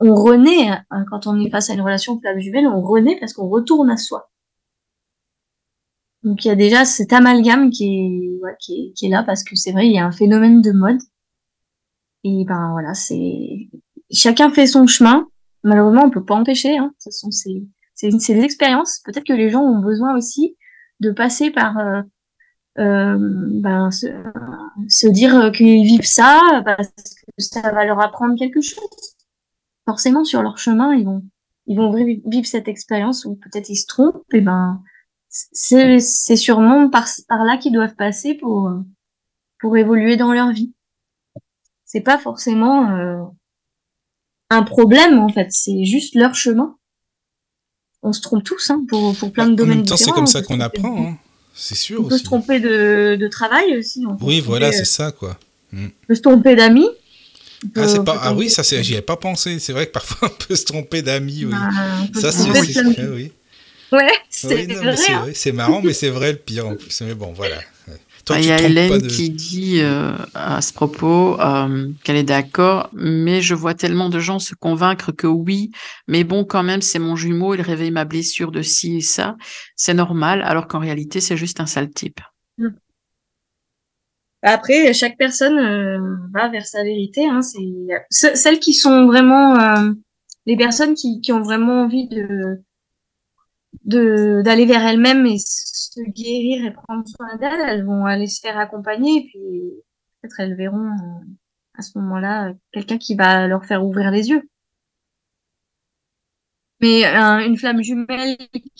[0.00, 3.32] on renaît hein, quand on est face à une relation flamme jumelle, on renaît parce
[3.34, 4.30] qu'on retourne à soi.
[6.28, 9.72] Donc il y a déjà cet amalgame qui est, qui est, là parce que c'est
[9.72, 11.00] vrai, il y a un phénomène de mode
[12.22, 13.70] et ben voilà, c'est
[14.12, 15.26] chacun fait son chemin.
[15.64, 16.76] Malheureusement, on peut pas empêcher.
[16.76, 16.92] Hein.
[17.06, 17.10] De
[17.94, 19.00] c'est c'est des expériences.
[19.06, 20.54] Peut-être que les gens ont besoin aussi
[21.00, 22.02] de passer par euh,
[22.78, 24.08] euh, ben, se,
[24.88, 29.16] se dire qu'ils vivent ça parce que ça va leur apprendre quelque chose.
[29.86, 31.22] Forcément, sur leur chemin, ils vont
[31.66, 34.22] ils vont vivre cette expérience où peut-être ils se trompent.
[34.34, 34.82] Et ben
[35.28, 38.72] c'est sûrement par par là qu'ils doivent passer pour
[39.60, 40.72] pour évoluer dans leur vie
[41.88, 43.22] c'est pas forcément euh,
[44.50, 46.76] un problème en fait, c'est juste leur chemin.
[48.02, 50.26] On se trompe tous hein, pour, pour plein de domaines en même temps, C'est comme
[50.26, 51.18] ça qu'on apprend, hein.
[51.54, 52.04] c'est sûr.
[52.04, 54.04] On peut se tromper de, de travail aussi.
[54.20, 55.38] oui, voilà, c'est ça quoi.
[55.72, 55.86] Mm.
[55.86, 56.88] On peut se tromper d'amis.
[57.74, 58.20] Ah, c'est pas...
[58.22, 59.58] ah oui, ça j'y avais pas pensé.
[59.58, 61.46] C'est vrai que parfois on peut se tromper d'amis.
[61.46, 61.52] Oui.
[61.52, 62.48] Bah, ça c'est
[63.08, 63.32] oui.
[63.92, 64.94] Ouais, c'est vrai.
[65.10, 65.26] Hein.
[65.34, 67.00] C'est marrant, mais c'est vrai le pire en plus.
[67.02, 67.58] Mais bon, voilà.
[68.36, 73.40] Il y a Hélène qui dit euh, à ce propos euh, qu'elle est d'accord, mais
[73.40, 75.70] je vois tellement de gens se convaincre que oui,
[76.06, 79.36] mais bon, quand même, c'est mon jumeau, il réveille ma blessure de ci et ça.
[79.76, 82.20] C'est normal, alors qu'en réalité, c'est juste un sale type.
[82.58, 82.68] Mm.
[84.42, 87.26] Après, chaque personne euh, va vers sa vérité.
[87.26, 87.40] Hein,
[88.10, 89.56] c'est celles qui sont vraiment
[90.46, 92.62] les personnes qui, qui ont vraiment envie de
[93.84, 98.58] d'aller vers elles-mêmes et se guérir et prendre soin d'elles, elles vont aller se faire
[98.58, 99.72] accompagner et puis
[100.20, 101.24] peut-être elles verront euh,
[101.74, 104.48] à ce moment-là quelqu'un qui va leur faire ouvrir les yeux.
[106.80, 108.36] Mais une flamme jumelle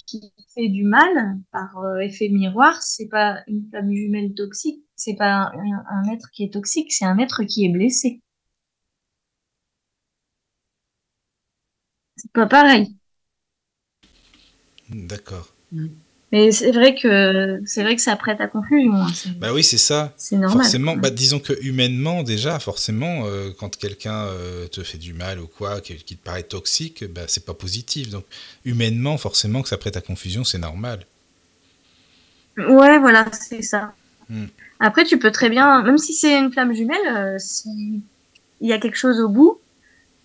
[0.07, 5.17] qui fait du mal par euh, effet miroir, c'est pas une flamme jumelle toxique, c'est
[5.17, 8.23] pas un, être qui est toxique, c'est un être qui est blessé.
[12.17, 12.98] C'est pas pareil.
[14.91, 15.49] D'accord.
[15.73, 15.89] Mm.
[16.31, 18.95] Mais c'est vrai que c'est vrai que ça prête à confusion.
[18.95, 19.07] Hein,
[19.39, 20.13] bah oui, c'est ça.
[20.19, 20.63] C'est normal.
[20.63, 25.41] Forcément, bah, disons que humainement déjà, forcément, euh, quand quelqu'un euh, te fait du mal
[25.41, 28.11] ou quoi, qui, te paraît toxique, bah c'est pas positif.
[28.11, 28.25] Donc
[28.67, 31.01] humainement, forcément que ça prête à confusion, c'est normal.
[32.59, 33.95] Ouais, voilà, c'est ça.
[34.29, 34.47] Mm.
[34.81, 38.03] Après, tu peux très bien, même si c'est une flamme jumelle, euh, si
[38.61, 39.59] il y a quelque chose au bout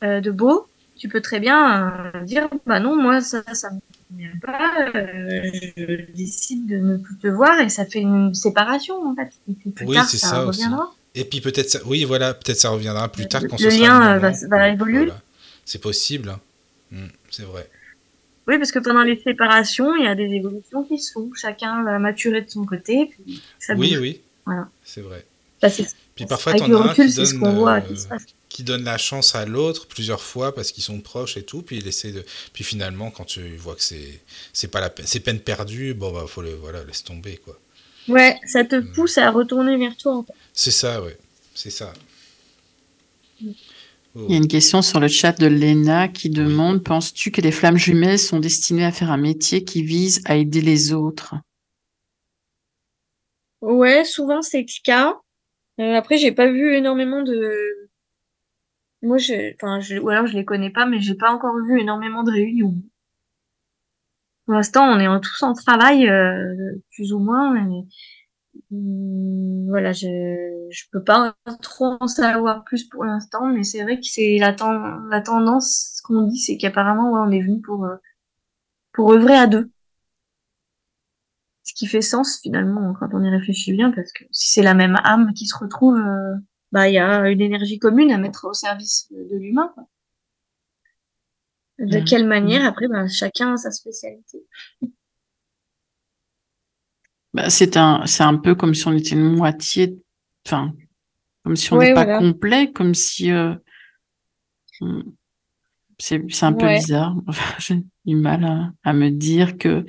[0.02, 0.68] de beau,
[0.98, 3.80] tu peux très bien dire, bah non, moi ça, ça me
[4.42, 9.16] pas, euh, je décide de ne plus te voir et ça fait une séparation en
[9.16, 9.32] fait.
[9.86, 10.48] oui, c'est ça.
[11.16, 11.80] Et puis peut-être, ça...
[11.86, 15.10] oui, voilà, peut-être ça reviendra plus tard quand le lien va, va, évoluer.
[15.66, 16.40] C'est possible, hein.
[16.92, 17.70] hmm, c'est vrai.
[18.48, 21.30] Oui, parce que pendant les séparations, il y a des évolutions qui se font.
[21.34, 23.10] Chacun va maturer de son côté.
[23.12, 24.22] Puis ça oui, oui.
[24.46, 24.68] Voilà.
[24.84, 25.26] C'est vrai.
[26.16, 29.34] puis parfois, as un qui donne, ce voit, qui se passe qui donne la chance
[29.34, 32.24] à l'autre plusieurs fois parce qu'ils sont proches et tout, puis il essaie de,
[32.54, 34.22] puis finalement quand tu vois que c'est
[34.54, 37.60] c'est pas la peine, c'est peine perdue, bon bah faut le voilà laisse tomber quoi.
[38.08, 38.92] Ouais, ça te mm.
[38.94, 40.18] pousse à retourner vers toi.
[40.18, 40.34] En fait.
[40.54, 41.18] C'est ça, ouais,
[41.56, 41.94] c'est ça.
[43.42, 43.52] Mm.
[44.16, 47.52] Il y a une question sur le chat de Lena qui demande Penses-tu que les
[47.52, 51.34] flammes jumelles sont destinées à faire un métier qui vise à aider les autres?
[53.62, 55.16] Ouais, souvent c'est le cas.
[55.80, 57.90] Euh, après, j'ai pas vu énormément de,
[59.04, 61.80] moi, je, enfin, je, ou alors je les connais pas, mais j'ai pas encore vu
[61.80, 62.76] énormément de réunions.
[64.46, 67.54] Pour l'instant, on est tous en travail, euh, plus ou moins.
[68.72, 70.08] Hum, voilà, je,
[70.70, 74.56] je peux pas trop en savoir plus pour l'instant, mais c'est vrai que c'est la,
[75.10, 77.96] la tendance, ce qu'on dit, c'est qu'apparemment, ouais, on est venu pour, euh,
[78.94, 79.72] pour œuvrer à deux.
[81.64, 84.74] Ce qui fait sens finalement quand on y réfléchit bien, parce que si c'est la
[84.74, 86.36] même âme qui se retrouve, euh,
[86.74, 89.74] bah il y a une énergie commune à mettre au service de l'humain.
[91.80, 92.06] De Mhm.
[92.06, 94.40] quelle manière après bah, chacun a sa spécialité.
[97.34, 99.98] Bah, c'est un, c'est un peu comme si on était une moitié,
[100.46, 100.74] enfin,
[101.44, 102.20] comme si on Ouais, n'est pas voilà.
[102.20, 103.56] complet, comme si euh,
[105.98, 106.78] c'est, c'est un peu Ouais.
[106.78, 107.16] bizarre.
[107.28, 109.86] Enfin, j'ai du mal à, à me dire que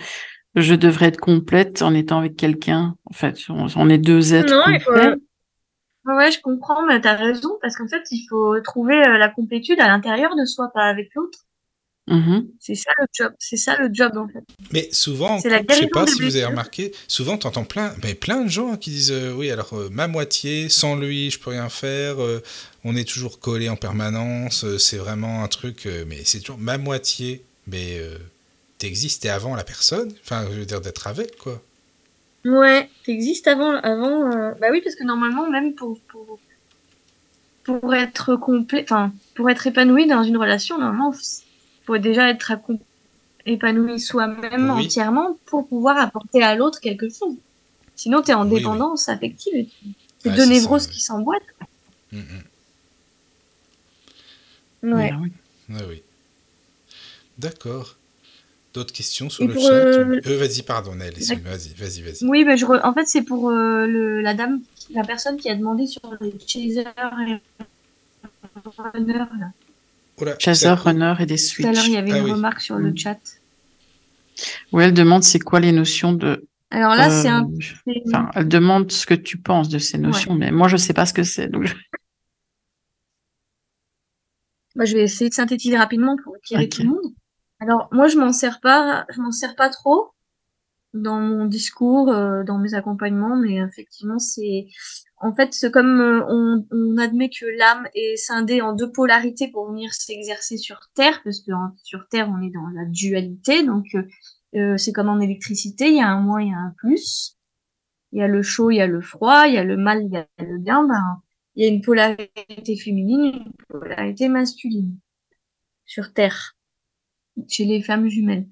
[0.55, 2.97] je devrais être complète en étant avec quelqu'un.
[3.07, 4.93] En fait, on, on est deux êtres Non, il faut.
[6.07, 9.81] Ouais, je comprends, mais t'as raison parce qu'en fait il faut trouver euh, la complétude
[9.81, 11.39] à l'intérieur de soi, pas avec l'autre.
[12.07, 12.49] Mhm.
[12.61, 13.33] C'est ça le job.
[13.39, 14.45] C'est ça le job en fait.
[14.73, 18.43] Mais souvent, je sais pas si vous avez remarqué, souvent tu entends plein, mais plein
[18.43, 21.71] de gens qui disent euh, oui, alors euh, ma moitié, sans lui, je peux rien
[21.71, 22.43] faire, euh,
[22.85, 26.59] on est toujours collé en permanence, euh, c'est vraiment un truc, euh, mais c'est toujours
[26.59, 28.19] ma moitié, mais euh,
[28.77, 31.63] t'existais avant la personne, enfin, je veux dire d'être avec, quoi.
[32.45, 34.31] Ouais, t'existes avant, avant.
[34.31, 36.41] euh, Bah oui, parce que normalement, même pour pour,
[37.65, 41.13] pour être complet, enfin pour être épanoui dans une relation, normalement,
[41.87, 42.53] faut déjà être
[43.47, 44.85] épanoui soi-même Oui.
[44.87, 47.37] entièrement pour pouvoir apporter à l'autre quelque chose.
[47.97, 48.59] Sinon, t'es en Oui, oui.
[48.59, 49.69] dépendance affective.
[50.19, 51.43] C'est Ouais, deux névroses ça, qui s'emboîtent.
[52.13, 52.45] Mm, mm.
[54.83, 55.11] Ouais.
[55.13, 55.33] Ah oui.
[55.71, 56.03] Ah oui.
[57.39, 57.97] D'accord.
[58.75, 62.25] D'autres questions sur Et le chat euh, Euh, Vas-y, pardon, Nel, vas-y, vas-y, vas-y.
[62.29, 64.61] Oui, bah, je re- en fait, c'est pour euh, le, la dame,
[64.91, 66.89] la personne qui a demandé sur les chasers
[67.29, 67.41] et
[68.77, 69.25] runners.
[69.39, 69.53] Là.
[70.21, 71.89] Oula, Chaser, runner et des Tout à l'heure, il switches.
[71.91, 72.33] y avait Ah une oui.
[72.33, 72.97] remarque sur le Mm.
[72.99, 73.19] chat.
[74.73, 76.45] Oui, elle demande c'est quoi les notions de.
[76.71, 77.49] Alors là, c'est euh, un.
[77.87, 80.93] c'est- Enfin, elle demande ce que tu penses de ces notions, mais moi je sais
[80.95, 81.47] pas ce que c'est.
[81.47, 81.75] Donc, je-
[84.95, 86.71] vais essayer de synthétiser rapidement pour éclairer Ok.
[86.71, 87.15] tout le monde.
[87.61, 90.11] Alors, moi, je m'en sers pas, je m'en sers pas trop
[90.95, 94.69] dans mon discours, euh, dans mes accompagnements, mais effectivement, c'est,
[95.19, 96.25] en fait, c'est comme euh,
[96.73, 101.41] on, admet que l'âme est scindée en deux polarités pour venir s'exercer sur Terre, parce
[101.43, 103.87] que en- sur Terre, on est dans la dualité, donc
[104.57, 107.37] euh, c'est comme en électricité, il y a un moins, il y a un plus.
[108.13, 110.05] Il y a le chaud, il y a le froid, il y a le mal,
[110.05, 110.87] il y a le bien.
[110.87, 111.23] Ben,
[111.57, 114.99] il y a une polarité féminine, une polarité masculine
[115.87, 116.57] sur Terre,
[117.49, 118.47] chez les femmes jumelles.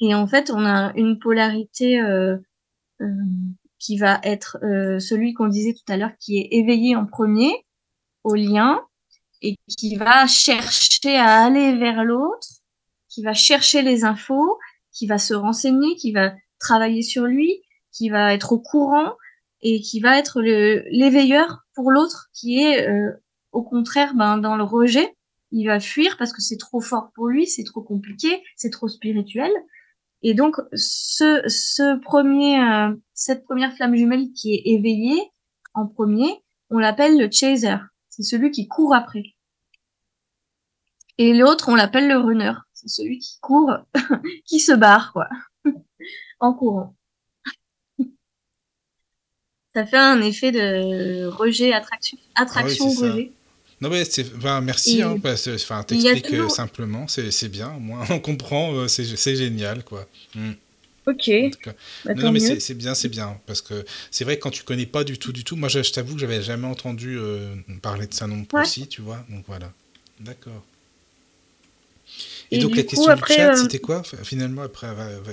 [0.00, 2.36] Et en fait, on a une polarité euh,
[3.00, 3.06] euh,
[3.78, 7.52] qui va être euh, celui qu'on disait tout à l'heure, qui est éveillé en premier
[8.24, 8.80] au lien
[9.42, 12.46] et qui va chercher à aller vers l'autre,
[13.08, 14.58] qui va chercher les infos,
[14.92, 17.62] qui va se renseigner, qui va travailler sur lui,
[17.92, 19.16] qui va être au courant
[19.62, 23.12] et qui va être le l'éveilleur pour l'autre qui est euh,
[23.52, 25.16] au contraire ben, dans le rejet.
[25.52, 28.88] Il va fuir parce que c'est trop fort pour lui, c'est trop compliqué, c'est trop
[28.88, 29.50] spirituel.
[30.22, 35.20] Et donc ce, ce premier, euh, cette première flamme jumelle qui est éveillée
[35.74, 37.76] en premier, on l'appelle le chaser.
[38.08, 39.24] C'est celui qui court après.
[41.18, 42.52] Et l'autre, on l'appelle le runner.
[42.72, 43.72] C'est celui qui court,
[44.46, 45.28] qui se barre, quoi,
[46.40, 46.96] en courant.
[49.74, 53.12] Ça fait un effet de rejet, attraction, attraction, Ah ça.
[53.12, 53.32] rejet.
[53.82, 57.30] Non, mais c'est, enfin, merci, Et hein, parce que, enfin, t'expliques euh, toujours- simplement, c'est,
[57.32, 60.06] c'est bien, au moins on comprend, euh, c'est, c'est génial, quoi.
[60.36, 60.52] Mm.
[61.06, 61.28] Ok.
[61.28, 61.72] En tout cas.
[62.04, 64.62] Bah, non, mais c'est, c'est bien, c'est bien, parce que c'est vrai que quand tu
[64.62, 67.56] connais pas du tout, du tout, moi je, je t'avoue que j'avais jamais entendu euh,
[67.82, 68.62] parler de ça non plus, Ouais.
[68.62, 69.72] aussi, tu vois, donc voilà.
[70.20, 70.64] D'accord.
[72.52, 74.86] Et, Et donc du la coup, question après, du chat, euh, c'était quoi, finalement, après,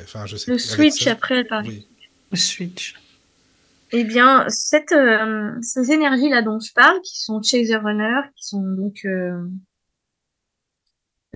[0.04, 1.68] enfin, je sais Le switch après, elle parle.
[1.68, 1.86] Oui.
[2.32, 2.96] Le switch.
[3.92, 9.04] Eh bien, euh, ces énergies-là dont je parle, qui sont chaser runner, qui sont donc
[9.06, 9.48] euh,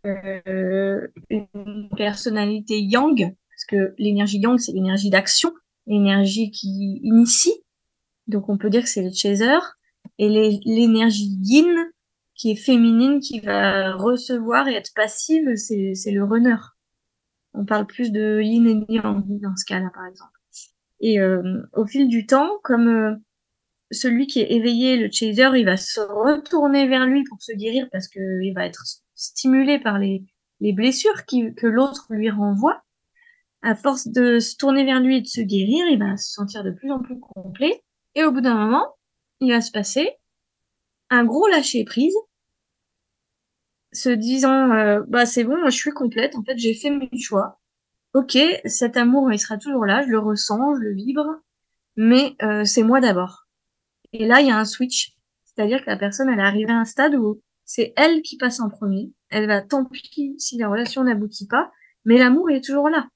[0.06, 5.52] euh, une personnalité yang, parce que l'énergie yang, c'est l'énergie d'action,
[5.88, 7.64] l'énergie qui initie.
[8.28, 9.58] Donc, on peut dire que c'est le chaser.
[10.20, 11.74] Et l'énergie yin,
[12.36, 16.58] qui est féminine, qui va recevoir et être passive, c'est le runner.
[17.54, 20.43] On parle plus de yin et yang dans ce cas-là, par exemple.
[21.04, 23.16] Et euh, au fil du temps, comme euh,
[23.92, 27.90] celui qui est éveillé, le chaser, il va se retourner vers lui pour se guérir
[27.92, 30.24] parce que il va être stimulé par les,
[30.62, 32.82] les blessures que l'autre lui renvoie.
[33.62, 36.64] À force de se tourner vers lui et de se guérir, il va se sentir
[36.64, 37.84] de plus en plus complet.
[38.16, 38.88] Et au bout d'un moment,
[39.42, 40.10] il va se passer
[41.10, 42.16] un gros lâcher prise,
[43.92, 46.36] se disant euh, bah c'est bon, moi je suis complète.
[46.38, 47.60] En fait, j'ai fait mes choix.
[48.14, 50.04] Ok, cet amour, il sera toujours là.
[50.06, 51.28] Je le ressens, je le vibre,
[51.96, 53.48] mais euh, c'est moi d'abord.
[54.14, 55.16] Et là, il y a un switch,
[55.46, 58.60] c'est-à-dire que la personne, elle est arrivée à un stade où c'est elle qui passe
[58.60, 59.12] en premier.
[59.30, 61.72] Elle va tant pis si la relation n'aboutit pas,
[62.06, 63.08] mais l'amour est toujours là.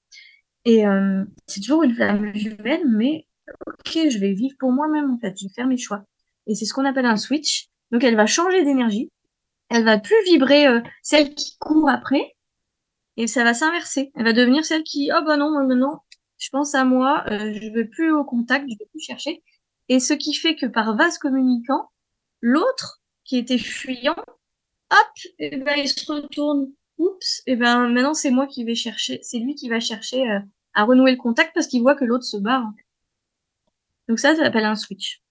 [0.65, 3.27] Et euh, c'est toujours une flamme jumelle, mais
[3.67, 5.35] ok, je vais vivre pour moi-même en fait.
[5.39, 6.03] Je vais faire mes choix.
[6.47, 7.67] Et c'est ce qu'on appelle un switch.
[7.91, 9.11] Donc elle va changer d'énergie.
[9.69, 12.35] Elle va plus vibrer euh, celle qui court après.
[13.17, 14.11] Et ça va s'inverser.
[14.15, 15.99] Elle va devenir celle qui, oh bah non, non,
[16.37, 19.43] je pense à moi, euh, je veux plus au contact, je veux plus chercher.
[19.89, 21.89] Et ce qui fait que par vase communicant,
[22.41, 25.07] l'autre qui était fuyant, hop,
[25.39, 26.71] et eh ben, il se retourne.
[26.99, 30.27] Oups, et eh ben maintenant c'est moi qui vais chercher, c'est lui qui va chercher
[30.31, 30.39] euh,
[30.73, 32.71] à renouer le contact parce qu'il voit que l'autre se barre.
[34.07, 35.21] Donc ça, ça s'appelle un switch.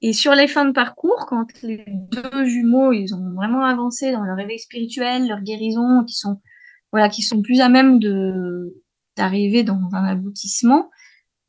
[0.00, 4.22] Et sur les fins de parcours, quand les deux jumeaux, ils ont vraiment avancé dans
[4.22, 6.40] leur éveil spirituel, leur guérison, qui sont,
[6.92, 8.80] voilà, qui sont plus à même de,
[9.16, 10.90] d'arriver dans un aboutissement,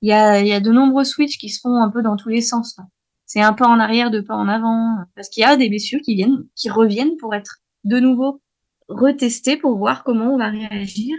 [0.01, 2.15] il y a, il y a de nombreux switches qui se font un peu dans
[2.15, 2.77] tous les sens.
[3.25, 6.01] C'est un pas en arrière, deux pas en avant, parce qu'il y a des blessures
[6.03, 8.41] qui viennent, qui reviennent pour être de nouveau
[8.87, 11.15] retestées pour voir comment on va réagir.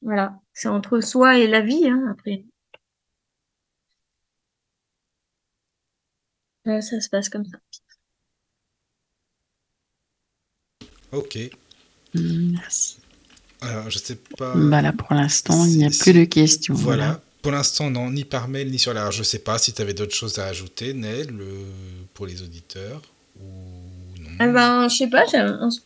[0.00, 0.38] Voilà.
[0.54, 2.46] C'est entre soi et la vie, hein, après.
[6.66, 7.58] Ça se passe comme ça.
[11.12, 11.38] Ok.
[12.14, 12.98] Merci.
[13.60, 14.54] Alors, je sais pas.
[14.54, 16.74] Bah là, pour l'instant, il n'y a plus de questions.
[16.74, 17.22] Voilà.
[17.42, 19.10] Pour l'instant, non, ni par mail, ni sur la.
[19.10, 21.32] Je sais pas si tu avais d'autres choses à ajouter, Nel,
[22.12, 23.02] pour les auditeurs.
[23.40, 23.44] Ou
[24.20, 24.30] non.
[24.40, 25.24] Eh ben, je sais pas.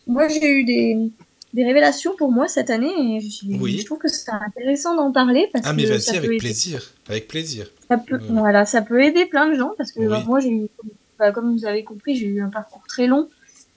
[0.06, 1.10] Moi, j'ai eu des
[1.52, 5.66] des révélations pour moi cette année et je, trouve que c'est intéressant d'en parler parce
[5.66, 9.54] ah mais vas-y avec plaisir avec plaisir ça peut, voilà ça peut aider plein de
[9.54, 10.68] gens parce que moi j'ai eu
[11.18, 13.28] bah, comme vous avez compris j'ai eu un parcours très long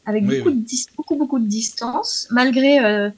[0.05, 0.63] avec beaucoup de
[0.95, 3.09] beaucoup beaucoup de distance malgré euh,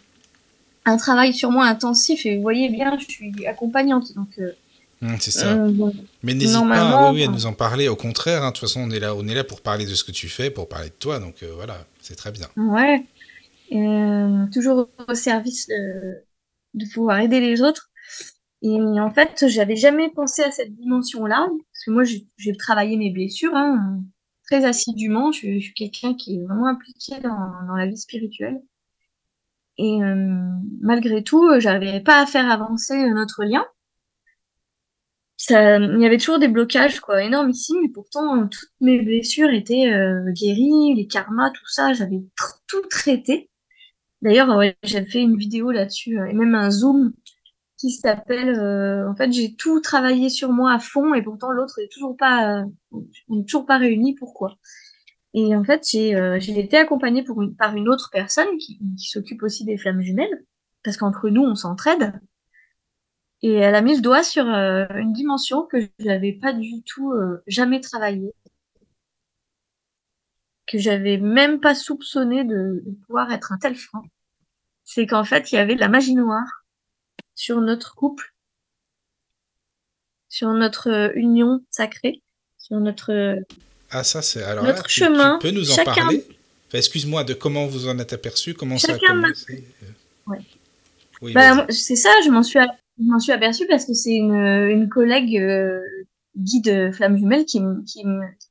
[0.86, 4.52] un travail sur moi intensif et vous voyez bien je suis accompagnante donc euh,
[5.02, 5.52] hum, c'est ça.
[5.52, 5.92] Euh,
[6.24, 7.90] mais n'hésite pas oui, à nous en parler.
[7.90, 9.94] Au contraire, hein, de toute façon, on est là, on est là pour parler de
[9.94, 11.20] ce que tu fais, pour parler de toi.
[11.20, 12.48] Donc voilà, c'est très bien.
[12.56, 13.04] Ouais.
[13.72, 16.24] Euh, toujours au service de,
[16.76, 17.90] de, pouvoir aider les autres.
[18.62, 23.12] Et en fait, j'avais jamais pensé à cette dimension-là, parce que moi, j'ai travaillé mes
[23.12, 24.02] blessures hein,
[24.48, 25.32] très assidûment.
[25.32, 28.62] Je, je suis quelqu'un qui est vraiment impliqué dans, dans la vie spirituelle.
[29.78, 30.16] Et euh,
[30.82, 33.66] malgré tout, j'avais pas à faire avancer notre lien.
[35.50, 40.32] Il y avait toujours des blocages quoi énormissimes, mais pourtant toutes mes blessures étaient euh,
[40.32, 42.24] guéries, les karmas, tout ça, j'avais
[42.68, 43.50] tout traité.
[44.26, 47.14] D'ailleurs, j'ai fait une vidéo là-dessus euh, et même un zoom
[47.78, 51.78] qui s'appelle euh, en fait j'ai tout travaillé sur moi à fond et pourtant l'autre
[51.78, 54.16] est toujours pas euh, toujours pas réuni.
[54.16, 54.58] Pourquoi?
[55.36, 57.24] Et en fait j'ai été accompagnée
[57.60, 60.44] par une autre personne qui, s'occupe aussi des flammes jumelles
[60.84, 62.20] parce qu'entre nous on s'entraide.
[63.44, 67.14] Et elle a mis le doigt sur une dimension que je n'avais pas du tout
[67.46, 68.34] jamais travaillé
[70.68, 74.02] que j'avais même pas soupçonné de, de pouvoir être un tel frein
[74.86, 76.64] c'est qu'en fait, il y avait de la magie noire
[77.34, 78.34] sur notre couple,
[80.30, 82.22] sur notre euh, union sacrée,
[82.58, 83.42] sur notre euh,
[83.92, 85.38] ah ça c'est alors notre chemin.
[85.40, 86.26] Tu peux nous en parler?
[86.72, 89.66] Excuse-moi de comment vous en êtes aperçu, comment ça a commencé?
[89.84, 90.32] Euh?
[90.32, 90.40] ouais.
[91.22, 92.60] Oui, bah, c'est ça, je m'en suis
[92.98, 95.42] m'en suis aperçu parce que c'est une, une collègue
[96.38, 98.04] guide flamme jumelle qui, qui,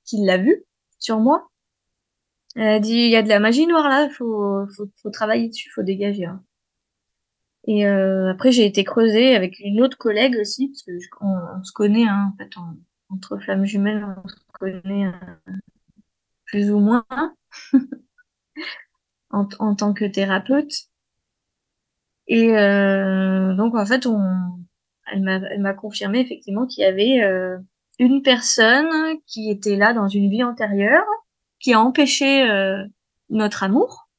[0.05, 0.65] qui l'a vu
[0.99, 1.51] sur moi
[2.55, 5.49] elle a dit, il y a de la magie noire là, faut, faut, faut travailler
[5.49, 6.27] dessus, faut dégager.
[6.27, 6.43] Hein.
[7.67, 11.73] Et euh, après, j'ai été creusée avec une autre collègue aussi, parce que on, se
[11.73, 12.51] connaît, hein, en fait,
[13.09, 15.53] entre flammes jumelles, on se connaît euh,
[16.47, 17.07] plus ou moins
[19.31, 20.73] en, en, tant que thérapeute.
[22.27, 24.21] Et euh, donc, en fait, on,
[25.13, 27.59] elle m'a confirmé effectivement qu'il y avait euh,
[27.99, 28.89] une personne
[29.27, 31.05] qui était là dans une vie antérieure
[31.65, 32.85] qui a empêché euh,
[33.31, 34.11] notre amour,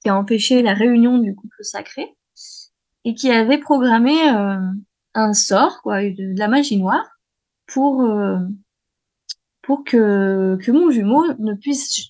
[0.00, 2.14] qui a empêché la réunion du couple sacré,
[3.04, 4.60] et qui avait programmé euh,
[5.14, 7.18] un sort, quoi, de, la magie noire,
[7.66, 8.38] pour euh,
[9.62, 12.06] pour que que mon jumeau ne puisse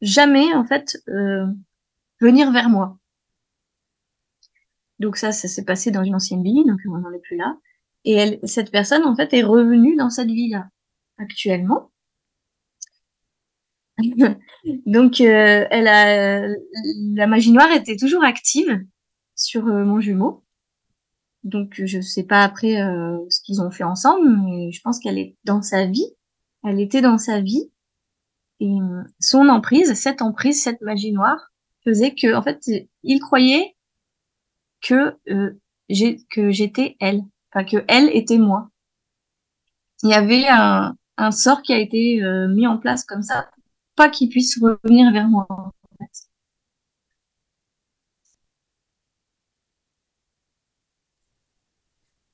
[0.00, 0.96] jamais en fait
[2.18, 2.96] venir vers moi.
[5.00, 7.58] Donc ça, ça s'est passé dans une ancienne vie, donc on n'en est plus là.
[8.06, 10.66] Et elle, cette personne, en fait, est revenue dans cette vie-là
[11.18, 11.90] actuellement.
[14.86, 16.46] Donc, euh, elle a,
[17.14, 18.84] la magie noire était toujours active
[19.36, 20.42] sur euh, mon jumeau.
[21.44, 25.18] Donc, je sais pas après euh, ce qu'ils ont fait ensemble, mais je pense qu'elle
[25.18, 26.06] est dans sa vie.
[26.64, 27.70] Elle était dans sa vie.
[28.60, 28.72] Et
[29.20, 31.52] son emprise, cette emprise, cette magie noire,
[31.84, 32.64] faisait que, en fait,
[33.02, 33.76] il croyait
[34.80, 35.18] que
[36.30, 37.22] que j'étais elle,
[37.52, 38.70] enfin que elle était moi.
[40.02, 43.50] Il y avait un, un sort qui a été mis en place comme ça
[43.96, 45.46] pas qu'il puisse revenir vers moi.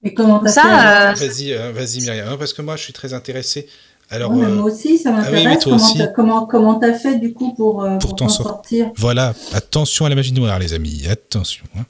[0.03, 3.69] Et comment ça euh, Vas-y, euh, vas-y Myriam, parce que moi je suis très intéressé
[4.09, 5.63] Alors, euh, moi aussi, ça ah oui, mais m'intéresse.
[5.65, 5.99] toi comment aussi.
[5.99, 8.91] t'as- comment comment t'as fait du coup pour, euh, Pour pour t'en t'en sor- sortir?
[8.97, 11.65] Voilà, attention à la magie noire, les amis, attention.
[11.77, 11.85] hein.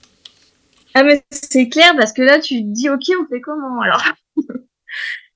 [0.95, 4.03] Ah mais c'est clair parce que là tu te dis ok on fait comment alors?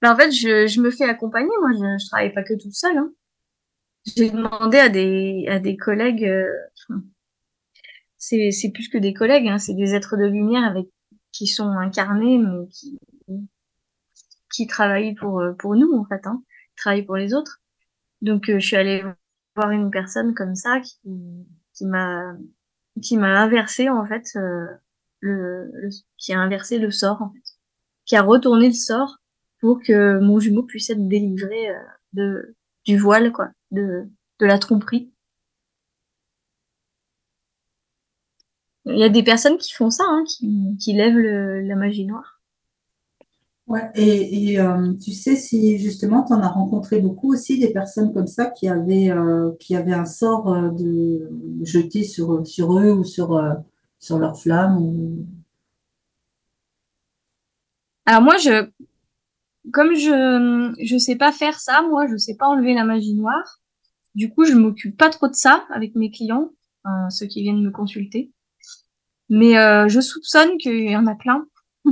[0.02, 2.74] Ben, en fait je, je me fais accompagner moi je, je travaille pas que toute
[2.74, 3.10] seule hein.
[4.04, 6.46] J'ai demandé à des à des collègues euh,
[8.16, 10.86] c'est c'est plus que des collègues hein, c'est des êtres de lumière avec
[11.32, 12.98] qui sont incarnés mais qui
[14.52, 16.42] qui travaillent pour euh, pour nous en fait hein
[16.76, 17.60] travaillent pour les autres.
[18.22, 19.04] Donc euh, je suis allée
[19.56, 20.98] voir une personne comme ça qui
[21.74, 22.34] qui m'a
[23.02, 24.66] qui m'a inversé en fait euh,
[25.20, 27.42] le, le- qui a inversé le sort en fait,
[28.06, 29.18] qui a retourné le sort
[29.60, 31.74] pour que mon jumeau puisse être délivré euh,
[32.14, 32.56] de
[32.86, 34.08] du voile quoi, de
[34.40, 35.10] de la tromperie.
[38.86, 42.04] Il y a des personnes qui font ça, hein, qui, qui lèvent le, la magie
[42.04, 42.40] noire.
[43.66, 47.72] Ouais, et, et euh, tu sais si justement tu en as rencontré beaucoup aussi des
[47.72, 51.30] personnes comme ça qui avaient, euh, qui avaient un sort euh, de
[51.62, 53.54] jeté sur, sur eux ou sur, euh,
[53.98, 55.26] sur leur flamme ou...
[58.04, 58.68] Alors moi, je,
[59.72, 63.60] comme je, je sais pas faire ça, moi, je sais pas enlever la magie noire.
[64.14, 66.52] Du coup, je m'occupe pas trop de ça avec mes clients,
[66.84, 68.32] enfin, ceux qui viennent me consulter.
[69.28, 71.46] Mais euh, je soupçonne qu'il y en a plein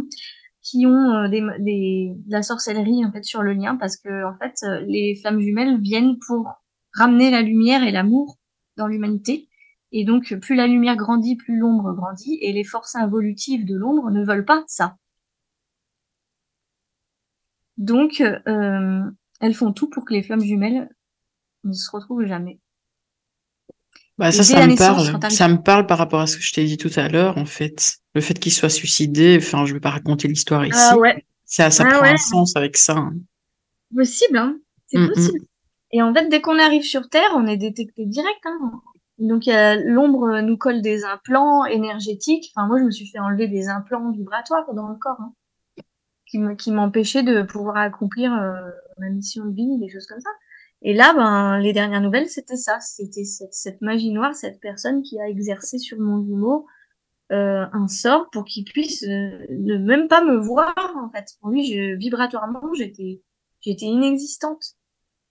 [0.63, 4.37] qui ont euh, des, de la sorcellerie en fait sur le lien parce que en
[4.39, 6.53] fait, euh, les flammes jumelles viennent pour
[6.95, 8.39] ramener la lumière et l'amour
[8.77, 9.49] dans l'humanité.
[9.93, 14.11] Et donc, plus la lumière grandit, plus l'ombre grandit, et les forces involutives de l'ombre
[14.11, 14.97] ne veulent pas ça.
[17.77, 19.03] Donc, euh,
[19.41, 20.89] elles font tout pour que les flammes jumelles
[21.65, 22.59] ne se retrouvent jamais.
[24.19, 25.11] Bah, ça, ça me parle.
[25.13, 27.09] quand t'arrives- Ça me parle par rapport à ce que je t'ai dit tout à
[27.09, 27.95] l'heure, en fait.
[28.15, 30.79] Le fait qu'il soit suicidé, enfin, je vais pas raconter l'histoire ici.
[30.79, 32.11] Ah ouais, Ça, ça Ah prend ouais.
[32.13, 32.95] un sens avec ça.
[32.97, 33.15] hein.
[33.95, 34.59] possible, hein.
[34.87, 35.09] C'est Mm, mm.
[35.15, 35.41] possible.
[35.93, 38.41] Et en fait, dès qu'on arrive sur Terre, on est détecté direct.
[38.45, 38.81] Hein.
[39.19, 42.53] Donc, l'ombre nous colle des implants énergétiques.
[42.55, 46.71] Enfin, moi, je me suis fait enlever des implants vibratoires dans le corps, hein, qui
[46.73, 50.31] m'empêchaient de pouvoir accomplir euh, ma mission de vie, des choses comme ça.
[50.83, 52.81] Et là, ben, les dernières nouvelles, c'était ça.
[52.81, 56.67] C'était cette, cette magie noire, cette personne qui a exercé sur mon jumeau
[57.31, 61.37] euh, un sort pour qu'il puisse euh, ne même pas me voir, en fait.
[61.41, 63.23] Pour lui, je, vibratoirement, j'étais
[63.61, 64.77] j'étais inexistante.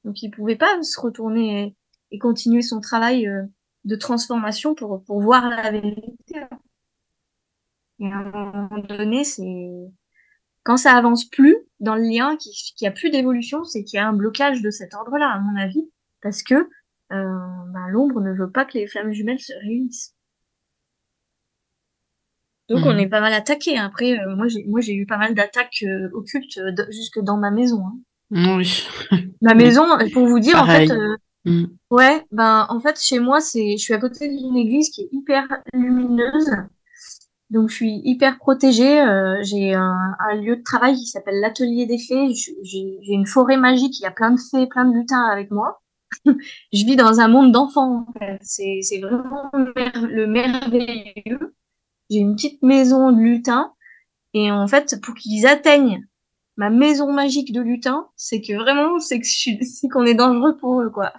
[0.06, 1.76] Donc, il pouvait pas se retourner
[2.12, 3.44] et, continuer son travail euh,
[3.84, 6.16] de transformation pour, pour voir la vérité.
[8.00, 9.92] Et à un moment donné, c'est
[10.64, 13.98] quand ça avance plus dans le lien, qu'il qu'il y a plus d'évolution, c'est qu'il
[13.98, 15.90] y a un blocage de cet ordre-là, à mon avis,
[16.22, 16.66] parce que euh,
[17.12, 20.16] ben, l'ombre ne veut pas que les flammes jumelles se réunissent.
[22.70, 23.00] Donc on Mhm.
[23.00, 23.78] est pas mal attaqué.
[23.78, 26.60] Après, euh, moi j'ai moi j'ai eu pas mal d'attaques euh, occultes
[26.90, 27.84] jusque dans ma maison.
[27.86, 27.98] hein.
[28.58, 28.88] Oui.
[29.42, 29.84] Ma maison,
[30.14, 30.90] pour vous dire, Pareil.
[30.90, 30.98] en fait,
[31.44, 31.66] Mm.
[31.90, 35.10] ouais, ben en fait chez moi c'est, je suis à côté d'une église qui est
[35.12, 36.52] hyper lumineuse,
[37.52, 39.00] donc je suis hyper protégée.
[39.02, 42.34] euh, j'ai un, un lieu de travail qui s'appelle l'atelier des fées.
[42.64, 45.82] J'ai une forêt magique, il y a plein de fées, plein de lutins avec moi.
[46.26, 48.06] je vis dans un monde d'enfants.
[48.10, 48.40] en fait.
[48.42, 51.54] C'est vraiment le merveilleux.
[52.10, 53.74] J'ai une petite maison de lutins
[54.34, 56.06] et en fait pour qu'ils atteignent
[56.58, 60.90] ma maison magique de lutin, c'est que vraiment c'est que qu'on est dangereux pour eux
[60.90, 61.14] quoi.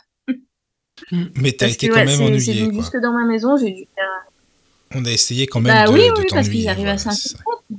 [1.37, 2.73] Mais t'as été que, quand ouais, même c'est- ennuyé, c'est quoi.
[2.75, 4.32] jusque dans ma maison, j'ai dû faire.
[4.95, 6.61] On a essayé quand même Bah de, oui, de oui, parce t'ennuyer.
[6.63, 7.39] qu'ils arrivent à voilà, 5 c'est ça.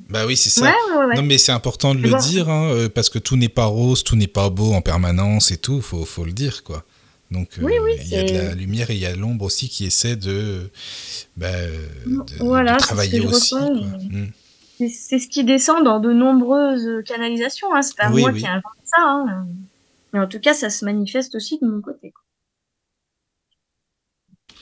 [0.10, 0.66] Bah oui, c'est ça.
[0.66, 1.16] Ouais, ouais, ouais.
[1.16, 2.18] Non, mais c'est important de le Bon.
[2.18, 5.52] dire, hein, euh, parce que tout n'est pas rose, tout n'est pas beau en permanence
[5.52, 6.84] et tout, faut, faut le dire, quoi.
[7.32, 9.70] Donc, euh, Oui, il y a de la lumière et il y a l'ombre aussi
[9.70, 10.70] qui essaie de,
[11.38, 11.50] bah,
[12.06, 13.56] de, Voilà, de ce travailler aussi.
[13.56, 14.28] Mm.
[14.90, 17.74] C'est- ce qui descend dans de nombreuses canalisations.
[17.76, 17.82] Hein.
[17.84, 18.98] C'est pas moi qui invente ça.
[19.02, 19.46] Hein.
[20.12, 22.12] Mais en tout cas, ça se manifeste aussi de mon côté.
[22.12, 22.23] quoi.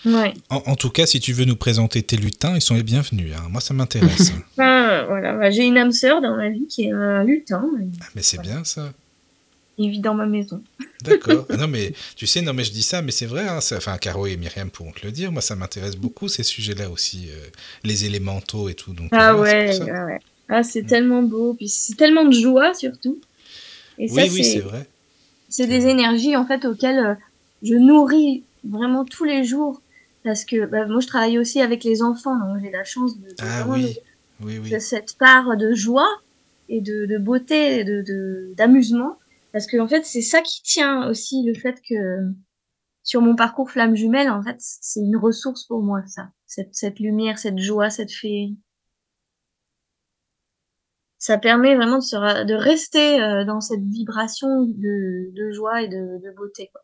[0.05, 0.33] Ouais.
[0.49, 3.33] En, en tout cas, si tu veux nous présenter tes lutins, ils sont les bienvenus.
[3.35, 3.47] hein.
[3.49, 4.31] Moi, ça m'intéresse.
[4.53, 7.69] Enfin, voilà, bah, j'ai une âme sœur dans ma vie qui est un lutin.
[7.79, 8.91] et Ah, mais c'est bien ça.
[9.77, 10.61] Il vit dans ma maison.
[11.03, 11.45] D'accord.
[11.49, 13.47] Ah non, mais tu sais, non, mais je dis ça, mais c'est vrai.
[13.47, 15.31] Hein, ça- enfin, Caro et Myriam pourront te le dire.
[15.31, 17.47] Moi, ça m'intéresse beaucoup ces sujets-là aussi, euh,
[17.83, 18.93] les élémentaux et tout.
[18.93, 19.69] Donc, Ah ouais.
[20.49, 21.53] Ah, c'est tellement beau.
[21.53, 23.19] Puis c'est tellement de joie surtout.
[23.97, 24.87] Et ça, Oui, oui, c'est c'est vrai.
[25.49, 27.13] c'est des énergies en fait auxquelles euh,
[27.63, 29.81] je nourris vraiment tous les jours
[30.23, 33.27] parce que bah, moi je travaille aussi avec les enfants donc j'ai la chance de,
[33.29, 33.97] de Ah vraiment oui, nourrir
[34.41, 34.69] oui, oui.
[34.71, 36.09] de cette part de joie
[36.69, 39.17] et de, de beauté et de de- d'amusement
[39.51, 41.95] parce que en fait c'est ça qui tient aussi le fait que
[43.03, 46.99] sur mon parcours flamme jumelle en fait c'est une ressource pour moi ça cette cette
[46.99, 48.57] lumière cette joie cette féerie
[51.17, 52.15] ça permet vraiment de, se
[52.45, 56.69] de rester euh, dans cette vibration de, de joie et de, de beauté.
[56.73, 56.81] Quoi.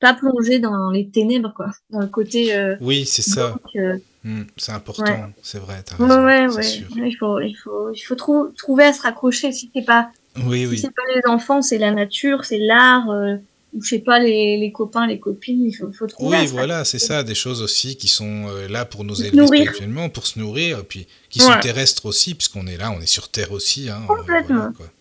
[0.00, 1.70] Pas plonger dans les ténèbres, quoi.
[1.90, 2.54] Dans le côté.
[2.54, 3.56] Euh, oui, c'est ça.
[3.76, 5.84] euh, Hmm, c'est important, c'est vrai.
[5.98, 6.62] Raison, ouais, c'est ouais.
[6.64, 6.86] sûr.
[6.96, 9.52] Il faut, il faut, il faut trou- trouver à se raccrocher.
[9.52, 10.10] Si c'est pas,
[10.44, 10.78] Oui, si oui.
[10.78, 13.36] c'est pas les enfants, c'est la nature, c'est l'art, euh,
[13.72, 15.64] ou je sais pas les, les copains, les copines.
[15.64, 16.38] Il faut, faut trouver.
[16.38, 19.22] à Oui, se voilà, c'est ça, des choses aussi qui sont euh, là pour nous
[19.22, 23.00] élever spirituellement, pour se nourrir, et puis qui sont terrestres aussi, puisqu'on est là, on
[23.00, 23.88] est sur Terre aussi.
[23.88, 24.72] Hein, Complètement.
[24.76, 24.92] voilà.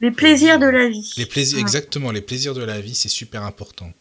[0.00, 1.12] Les plaisirs de la vie.
[1.18, 3.92] Les plaisirs, exactement, les plaisirs de la vie, c'est super important.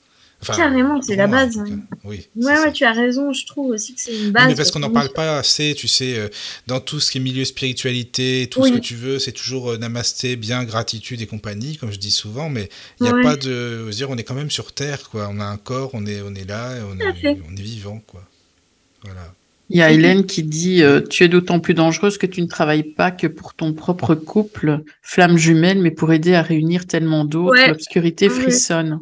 [0.42, 1.56] Enfin, Carrément, c'est la base.
[1.56, 1.64] cas.
[2.04, 2.28] Oui.
[2.36, 2.64] Ouais, ça.
[2.64, 3.32] ouais, tu as raison.
[3.32, 4.48] Je trouve aussi que c'est une base.
[4.48, 6.30] mais parce qu'on n'en parle pas assez, tu sais, euh,
[6.66, 8.70] dans tout ce qui est milieu spiritualité, tout Oui.
[8.70, 12.10] ce que tu veux, c'est toujours euh, namasté, bien, gratitude et compagnie, comme je dis
[12.12, 12.70] souvent, mais
[13.00, 13.22] il n'y a Ouais.
[13.22, 13.42] pas de.
[13.80, 15.30] je veux dire, on est quand même sur Terre, quoi.
[15.32, 18.02] On a un corps, on est, on est là, et on est, on est vivant,
[18.08, 18.24] quoi.
[19.04, 19.34] Voilà.
[19.70, 22.48] Il y a Hélène qui dit euh, Tu es d'autant plus dangereuse que tu ne
[22.48, 27.24] travailles pas que pour ton propre couple, flamme jumelle, mais pour aider à réunir tellement
[27.26, 27.68] d'autres, Ouais.
[27.70, 28.34] l'obscurité Ouais.
[28.42, 29.00] frissonne.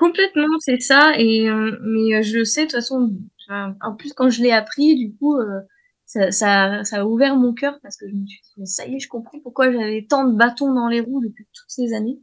[0.00, 1.12] Complètement, c'est ça.
[1.18, 3.14] Et euh, mais euh, je le sais de toute façon.
[3.48, 5.60] en plus, quand je l'ai appris, du coup, euh,
[6.06, 8.98] ça, a ouvert mon cœur parce que je me suis dit, mais ça y est,
[8.98, 12.18] je comprends pourquoi j'avais tant de bâtons dans les roues depuis toutes ces années.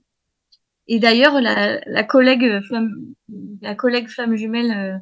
[0.88, 3.14] Et d'ailleurs, la, la collègue flamme,
[3.62, 4.98] la collègue flamme jumelle euh,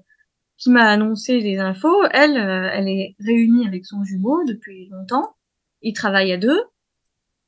[0.58, 5.36] qui m'a annoncé les infos, elle, euh, elle est réunie avec son jumeau depuis longtemps.
[5.82, 6.62] Ils travaillent à deux.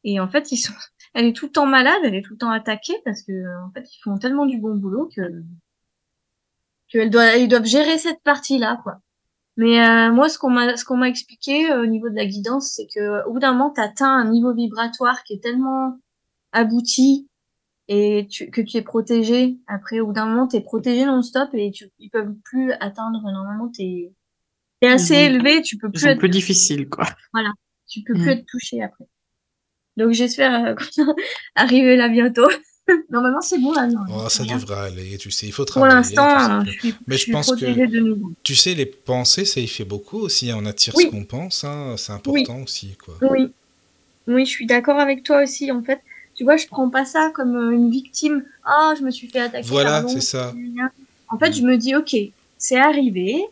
[0.06, 0.74] Et en fait, ils sont,
[1.14, 3.64] elle est tout le temps malade, elle est tout le temps attaquée parce que, euh,
[3.66, 5.22] en fait, ils font tellement du bon boulot que,
[6.90, 9.00] qu'elle doit, ils doivent gérer cette partie-là, quoi.
[9.58, 12.26] Mais euh, moi, ce qu'on m'a, ce qu'on m'a expliqué euh, au niveau de la
[12.28, 16.00] guidance, c'est que au bout d'un moment, t'atteins un niveau vibratoire qui est tellement
[16.52, 17.28] abouti
[17.88, 19.58] et tu, que tu es protégé.
[19.66, 23.20] Après, au bout d'un moment, t'es protégé non-stop et tu, ils peuvent plus atteindre.
[23.24, 24.14] Normalement, t'es,
[24.80, 27.06] t'es assez élevé, tu peux plus sont être plus difficiles, quoi.
[27.88, 28.22] tu peux Mm.
[28.22, 29.08] plus être touché après.
[29.98, 31.04] Donc j'espère euh,
[31.56, 32.48] arriver là bientôt.
[33.10, 33.88] Normalement c'est bon là.
[33.88, 35.96] Non, Oh, ça devrait aller, tu sais, il faut Pour travailler.
[35.96, 38.32] l'instant, je suis, Mais je suis pense que- protégée de nouveau.
[38.44, 40.50] Tu sais, les pensées, ça y fait beaucoup aussi.
[40.52, 40.58] hein.
[40.62, 41.06] On attire Oui.
[41.06, 41.96] ce qu'on pense, hein.
[41.98, 43.16] c'est important aussi, quoi.
[43.30, 43.52] Oui,
[44.28, 45.70] oui, je suis d'accord avec toi aussi.
[45.72, 46.00] En fait,
[46.36, 48.44] tu vois, je prends pas ça comme euh, une victime.
[48.64, 49.68] Ah, je me suis fait attaquer.
[49.68, 50.54] Voilà, c'est ça.
[51.30, 52.16] En fait, je me dis, ok,
[52.58, 53.44] c'est arrivé.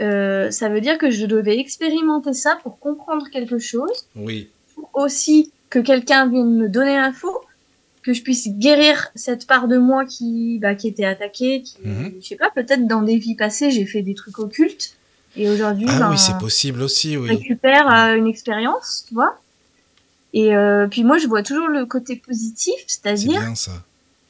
[0.00, 4.06] Euh, ça veut dire que je devais expérimenter ça pour comprendre quelque chose.
[4.16, 4.53] Oui, pour
[4.94, 7.28] aussi que quelqu'un vienne me donner l'info,
[8.02, 12.14] que je puisse guérir cette part de moi qui, bah, qui était attaquée, qui, Mhm.
[12.20, 14.96] je sais pas, peut-être dans des vies passées, j'ai fait des trucs occultes,
[15.36, 19.38] et aujourd'hui, ah ben, oui, c'est possible aussi, je récupère euh, une expérience, tu vois.
[20.32, 23.72] Et euh, puis moi, je vois toujours le côté positif, C'est c'est-à-dire, bien ça.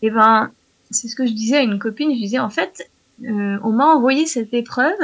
[0.02, 0.50] et ben,
[0.90, 2.88] c'est ce que je disais à une copine, je disais, en fait,
[3.24, 4.96] euh, on m'a envoyé cette épreuve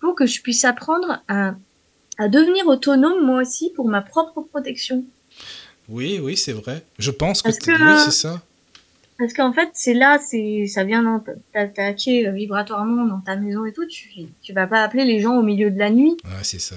[0.00, 1.54] pour que je puisse apprendre à,
[2.20, 5.04] à devenir autonome, moi aussi, pour ma propre protection.
[5.88, 6.84] Oui, oui, c'est vrai.
[6.98, 8.42] Je pense que, Parce que, oui, c'est ça.
[9.18, 11.22] Parce qu'en fait, c'est là, c'est, ça vient
[11.52, 13.86] t'attaquer euh, vibratoirement dans ta maison et tout.
[13.86, 14.10] Tu,
[14.42, 16.18] tu vas pas appeler les gens au milieu de la nuit.
[16.24, 16.76] Ouais, c'est ça.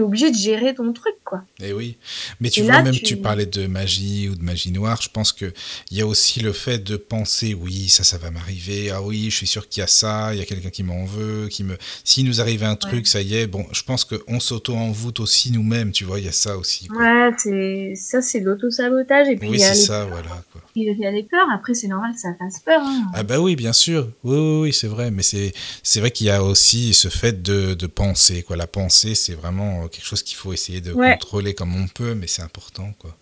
[0.00, 1.42] Obligé de gérer ton truc, quoi.
[1.60, 1.96] Et oui.
[2.40, 5.00] Mais tu Et vois, là, même tu- tu parlais de magie ou de magie noire,
[5.02, 5.52] je pense qu'il
[5.90, 9.36] y a aussi le fait de penser, oui, ça, ça va m'arriver, ah oui, je
[9.36, 11.76] suis sûr qu'il y a ça, il y a quelqu'un qui m'en veut, qui me...
[12.04, 15.92] S'il nous arrive un truc, ça y est, bon, je pense qu'on s'auto-envoûte aussi nous-mêmes,
[15.92, 16.86] tu vois, il y a ça aussi.
[16.88, 16.98] quoi.
[16.98, 19.28] Ouais, c'est, ça, c'est l'auto-sabotage.
[19.28, 20.42] Et puis, oui, il y a c'est ça, voilà.
[20.52, 20.62] Quoi.
[20.74, 21.48] il y a les peurs.
[21.52, 23.10] Après, c'est normal que ça fasse peur, hein.
[23.14, 24.08] Ah bah oui, bien sûr.
[24.24, 25.10] Oui, oui, oui, c'est vrai.
[25.10, 25.52] Mais c'est
[25.82, 28.42] c'est vrai qu'il y a aussi ce fait de, de penser.
[28.42, 28.56] Quoi.
[28.56, 31.12] La pensée, c'est vraiment quelque chose qu'il faut essayer de Ouais.
[31.14, 32.92] contrôler comme on peut, mais c'est important.
[32.98, 33.16] Quoi.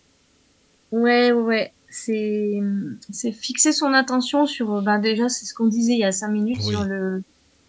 [0.92, 1.72] Ouais, ouais.
[1.88, 2.60] C'est,
[3.10, 6.28] c'est fixer son attention sur, ben déjà, c'est ce qu'on disait il y a cinq
[6.28, 6.70] minutes Oui.
[6.72, 7.22] sur le,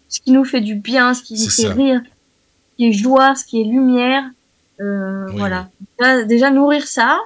[0.08, 1.72] ce qui nous fait du bien, ce qui nous fait ça.
[1.72, 4.24] rire, ce qui est joie, ce qui est lumière.
[4.80, 5.70] Euh, Oui, voilà.
[5.98, 7.18] Déjà, déjà nourrir ça.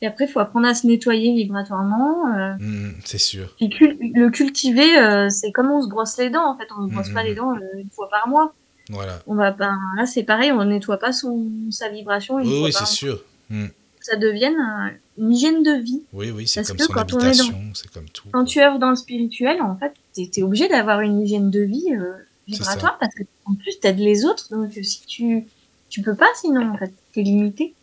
[0.00, 2.26] Et après, il faut apprendre à se nettoyer vibratoirement.
[2.34, 3.54] Euh, Hmm, c'est sûr.
[3.60, 6.50] cul- le cultiver, euh, c'est comme on se brosse les dents.
[6.52, 8.52] En fait, on ne se brosse pas les dents euh, une fois par mois.
[8.92, 9.22] Voilà.
[9.26, 9.74] On va pas.
[9.96, 10.52] Là, c'est pareil.
[10.52, 13.22] On nettoie pas son sa vibration une Oui, c'est sûr.
[13.50, 13.66] Hmm.
[14.00, 16.02] Ça devienne euh, une hygiène de vie.
[16.12, 18.28] Oui, oui, c'est comme son quand habitation, c'est comme tout.
[18.32, 21.60] Quand tu œuvres dans le spirituel, en fait, t'es es obligé d'avoir une hygiène de
[21.60, 22.12] vie euh,
[22.48, 24.48] vibratoire parce que en plus t'aides les autres.
[24.50, 25.44] Donc si tu
[25.88, 27.74] tu peux pas, sinon en fait, t'es limité.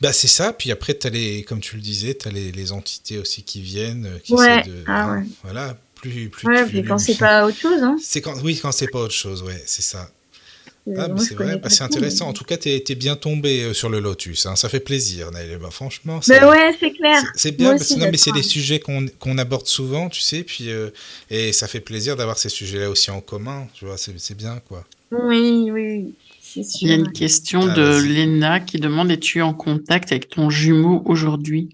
[0.00, 0.52] Bah, c'est ça.
[0.52, 3.60] Puis après, as les, comme tu le disais, tu as les, les entités aussi qui
[3.60, 4.60] viennent, euh, qui Ouais.
[4.60, 4.84] essaient de.
[4.86, 5.24] Ah ouais.
[5.42, 5.76] Voilà.
[5.96, 7.96] Plus, plus Ouais, tu mais quand c'est pas autre chose, hein.
[8.00, 10.08] C'est quand, oui, quand c'est pas autre chose, ouais, c'est ça.
[10.88, 12.24] Euh, Ah, c'est vrai, bah, c'est tout, intéressant.
[12.26, 14.46] mais- En tout cas, t'es es bien tombé euh, sur le Lotus.
[14.46, 14.56] hein.
[14.56, 15.58] Ça fait plaisir, Naël.
[15.60, 17.20] Bah, franchement, c'est Mais ouais, c'est clair.
[17.20, 17.70] c'est- c'est bien.
[17.76, 20.42] Parce non, mais c'est des sujets qu'on qu'on aborde souvent, tu sais.
[20.44, 20.90] Puis, euh,
[21.30, 23.66] et ça fait plaisir d'avoir ces sujets-là aussi en commun.
[23.74, 24.84] Tu vois, c'est c'est bien, quoi.
[25.12, 26.14] Oui, oui, oui.
[26.80, 28.00] Il y a une question Ah, de.
[28.02, 31.68] Léna qui demande es-tu en contact avec ton jumeau aujourd'hui?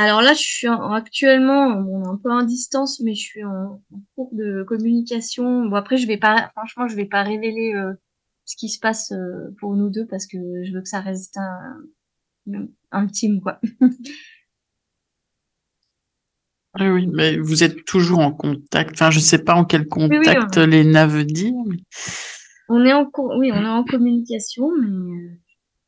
[0.00, 3.82] Alors là, je suis en- actuellement, bon, un peu en distance, mais je suis en,
[3.92, 5.66] en cours de communication.
[5.66, 7.92] Bon, après, je vais pas, franchement, je vais pas révéler euh,
[8.44, 11.36] ce qui se passe euh, pour nous deux parce que je veux que ça reste
[11.36, 11.82] un,
[12.92, 13.60] intime, quoi.
[16.78, 18.92] Oui, oui, mais vous êtes toujours en contact.
[18.92, 20.60] Enfin, je sais pas en quel oui, contact on-
[21.24, 21.52] dire.
[21.66, 21.78] mais-
[22.68, 25.30] On est en cours, oui, on est en communication, mais euh,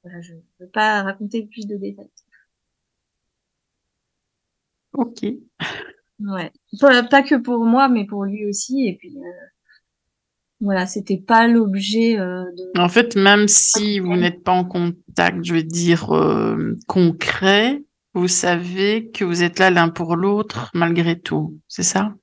[0.03, 2.09] voilà, je veux pas raconter plus de détails.
[5.01, 5.25] Ok.
[6.21, 6.53] Ouais.
[6.79, 8.87] Pas, pas que pour moi, mais pour lui aussi.
[8.87, 9.47] Et puis, euh,
[10.61, 12.79] voilà, c'était pas l'objet euh, de.
[12.79, 17.83] En fait, même si vous n'êtes pas en contact, je vais dire euh, concret,
[18.13, 21.59] vous savez que vous êtes là l'un pour l'autre malgré tout.
[21.67, 22.15] C'est ça?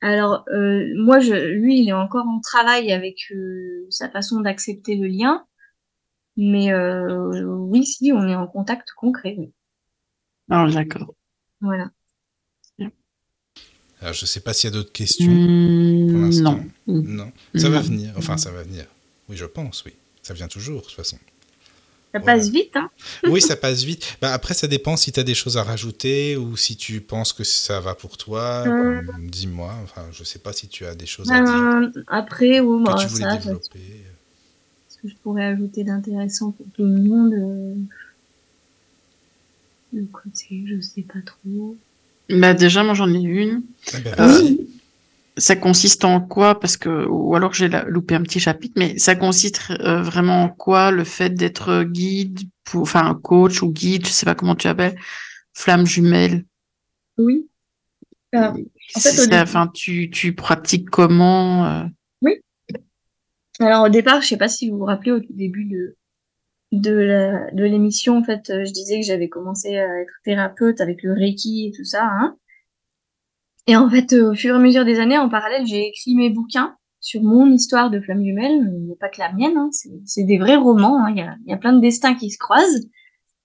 [0.00, 4.96] Alors, euh, moi, je, lui, il est encore en travail avec euh, sa façon d'accepter
[4.96, 5.44] le lien.
[6.38, 9.34] Mais euh, oui, si, on est en contact concret.
[9.36, 9.52] oui.
[10.48, 11.14] Ah, d'accord.
[11.60, 11.90] Voilà.
[14.02, 15.30] Alors, je ne sais pas s'il y a d'autres questions.
[15.30, 16.60] Hmm, pour l'instant.
[16.86, 17.02] non.
[17.02, 17.32] Non.
[17.54, 18.14] Ça va venir.
[18.16, 18.86] Enfin, ça va venir.
[19.28, 19.92] Oui, je pense, oui.
[20.22, 21.18] Ça vient toujours, de toute façon.
[22.12, 22.38] Ça Voilà.
[22.38, 22.88] passe vite, hein.
[23.28, 24.16] Oui, ça passe vite.
[24.22, 27.34] Bah, après, ça dépend si tu as des choses à rajouter ou si tu penses
[27.34, 28.64] que ça va pour toi.
[28.66, 29.02] Euh.
[29.02, 29.74] Bah, Dis-moi.
[29.84, 32.94] Enfin, je sais pas si tu as des choses à dire Euh, après, oui, bah,
[32.94, 34.04] que tu voulais ça, ça, développer.
[34.88, 37.34] ce que je pourrais ajouter d'intéressant pour tout le monde.
[37.34, 37.74] euh,
[39.92, 41.76] Le côté, je sais pas trop.
[42.28, 43.62] Bah, déjà, moi, j'en ai une.
[43.94, 44.56] Eh ben, Euh.
[45.36, 46.58] Ça consiste en quoi?
[46.60, 50.42] Parce que, ou alors j'ai la- loupé un petit chapitre, mais ça consiste euh, vraiment
[50.42, 54.54] en quoi le fait d'être guide, pour, enfin coach ou guide, je sais pas comment
[54.56, 54.98] tu appelles,
[55.54, 56.44] flamme jumelle?
[57.16, 57.48] Oui.
[58.34, 58.54] En
[58.98, 61.84] fait, début- enfin, tu, tu pratiques comment euh,
[63.60, 65.96] Alors au départ, je sais pas si vous vous rappelez au début de
[66.72, 71.12] de l'émission, en fait, euh, je disais que j'avais commencé à être thérapeute avec le
[71.12, 72.36] Reiki et tout ça, hein.
[73.66, 76.14] Et en fait, euh, au fur et à mesure des années, en parallèle, j'ai écrit
[76.14, 79.70] mes bouquins sur mon histoire de flamme jumelle, mais pas que la mienne, hein,
[80.04, 82.30] c'est des vrais romans, hein, il y a, il y a plein de destins qui
[82.30, 82.88] se croisent.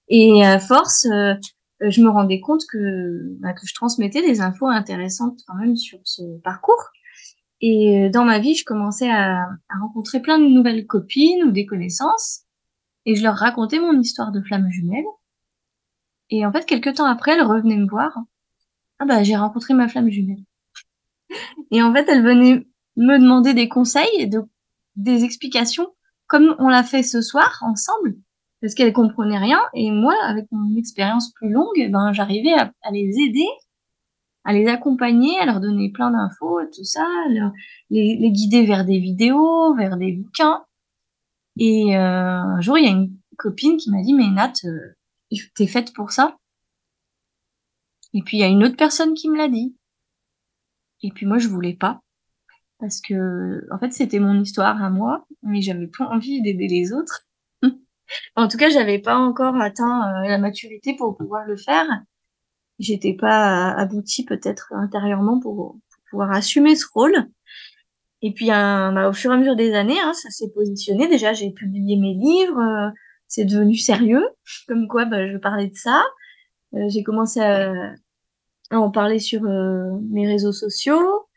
[0.07, 1.34] Et à force, euh,
[1.81, 5.99] je me rendais compte que, bah, que je transmettais des infos intéressantes quand même sur
[6.03, 6.91] ce parcours.
[7.61, 11.65] Et dans ma vie, je commençais à, à rencontrer plein de nouvelles copines ou des
[11.65, 12.44] connaissances,
[13.06, 15.06] et je leur racontais mon histoire de flamme jumelle.
[16.30, 18.18] Et en fait, quelques temps après, elles revenaient me voir.
[18.99, 20.44] Ah bah, j'ai rencontré ma flamme jumelle.
[21.72, 24.42] Et en fait, elles venaient me demander des conseils et de,
[24.95, 25.93] des explications,
[26.27, 28.16] comme on l'a fait ce soir ensemble,
[28.61, 29.59] parce qu'elles comprenaient rien.
[29.74, 33.48] Et moi, avec mon expérience plus longue, eh ben, j'arrivais à, les aider,
[34.45, 37.06] à les accompagner, à leur donner plein d'infos tout ça,
[37.90, 40.64] les, les guider vers des vidéos, vers des bouquins.
[41.58, 44.95] Et euh, un jour, il y a une copine qui m'a dit, mais Nat, euh,
[45.56, 46.38] t'es faite pour ça?
[48.14, 49.75] Et puis, il y a une autre personne qui me l'a dit.
[51.01, 52.01] Et puis, moi, je voulais pas.
[52.80, 56.92] Parce que, en fait, c'était mon histoire à moi, mais j'avais pas envie d'aider les
[56.92, 57.27] autres.
[58.35, 61.85] en tout cas, j'avais pas encore atteint euh, la maturité pour pouvoir le faire.
[62.80, 67.30] J'étais pas aboutie peut-être intérieurement pour, pour pouvoir assumer ce rôle.
[68.25, 71.07] Et puis, bah, au fur et à mesure des années, hein, ça s'est positionné.
[71.07, 72.89] Déjà, j'ai publié mes livres, euh,
[73.27, 74.27] c'est devenu sérieux,
[74.67, 76.03] comme quoi bah, je parlais de ça.
[76.73, 77.71] Euh, j'ai commencé à,
[78.71, 81.27] en parler sur euh, mes réseaux sociaux.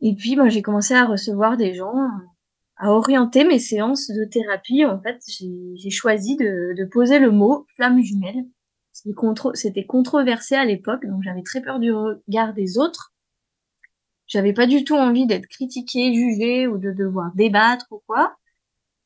[0.00, 1.96] Et puis, bah, j'ai commencé à recevoir des gens,
[2.76, 4.84] à orienter mes séances de thérapie.
[4.84, 8.44] En fait, j'ai choisi de, poser le mot flamme jumelle.
[8.92, 13.12] C'était controversé à l'époque, donc j'avais très peur du regard des autres.
[14.32, 18.34] J'avais pas du tout envie d'être critiquée, jugée ou de devoir débattre ou quoi.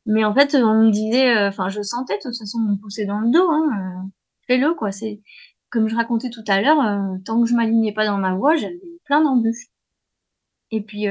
[0.06, 2.76] Mais en fait, on me disait, euh, enfin, je sentais de toute façon, on me
[2.76, 4.08] poussait dans le dos, hein, euh,
[4.46, 4.92] fais-le, quoi.
[4.92, 5.20] C'est,
[5.68, 8.54] comme je racontais tout à l'heure, euh, tant que je m'alignais pas dans ma voie,
[8.54, 9.66] j'avais plein d'embûches.
[10.70, 11.06] Et puis,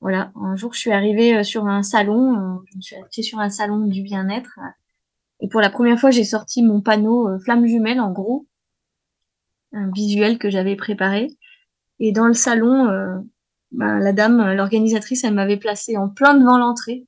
[0.00, 3.50] voilà, un jour, je suis arrivée sur un salon, je me suis assise sur un
[3.50, 4.60] salon du bien-être.
[5.40, 8.46] et pour la première fois, j'ai sorti mon panneau flamme jumelle, en gros,
[9.72, 11.36] un visuel que j'avais préparé.
[12.06, 13.16] Et dans le salon, euh,
[13.72, 17.06] ben, la dame, l'organisatrice, elle m'avait placé en plein devant l'entrée.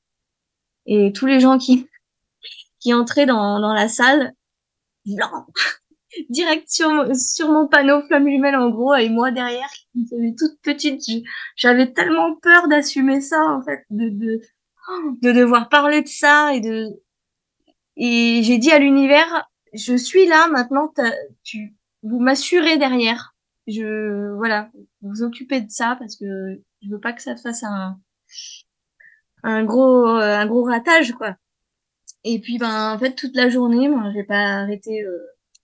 [0.87, 1.87] Et tous les gens qui,
[2.81, 4.33] qui entraient dans, dans la salle,
[5.05, 5.49] blanc,
[6.31, 11.03] direct sur, sur mon panneau flamme jumelle en gros, et moi derrière, qui toute petite.
[11.57, 14.41] J'avais tellement peur d'assumer ça, en fait, de, de,
[15.21, 16.89] de devoir parler de ça et de,
[17.99, 20.91] et j'ai dit à l'univers, je suis là maintenant,
[21.45, 23.36] tu, vous m'assurez derrière.
[23.67, 24.71] Je, voilà,
[25.03, 26.25] vous occupez de ça parce que
[26.83, 27.99] je veux pas que ça fasse un,
[29.43, 31.37] un gros, un gros ratage, quoi.
[32.25, 35.17] Et puis, ben, en fait, toute la journée, moi, j'ai pas arrêté euh,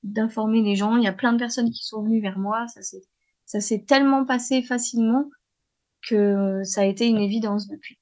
[0.05, 0.97] d'informer les gens.
[0.97, 2.69] Il y a plein de personnes qui sont venues vers moi.
[2.69, 3.03] Ça s'est,
[3.47, 5.29] ça s'est tellement passé facilement
[6.09, 7.99] que ça a été une évidence depuis.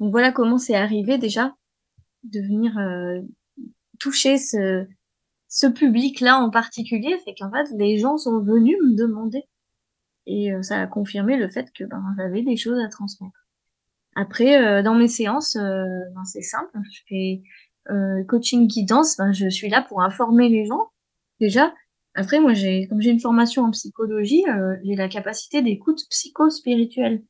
[0.00, 1.54] Donc voilà comment c'est arrivé déjà
[2.24, 3.20] de venir euh,
[4.00, 4.86] toucher ce,
[5.54, 9.44] ce public-là en particulier, c'est qu'en fait les gens sont venus me demander
[10.26, 13.46] et euh, ça a confirmé le fait que ben, j'avais des choses à transmettre.
[14.16, 15.84] Après, euh, dans mes séances, euh,
[16.14, 16.76] ben, c'est simple.
[16.90, 17.42] Je fais
[17.90, 19.16] euh, coaching guidance.
[19.16, 20.88] Ben, je suis là pour informer les gens
[21.40, 21.72] déjà.
[22.14, 24.44] Après, moi, j'ai comme j'ai une formation en psychologie,
[24.84, 27.24] j'ai la capacité d'écoute psycho-spirituelle.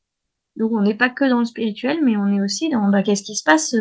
[0.55, 3.23] Donc, on n'est pas que dans le spirituel, mais on est aussi dans bah, qu'est-ce
[3.23, 3.75] qui se passe,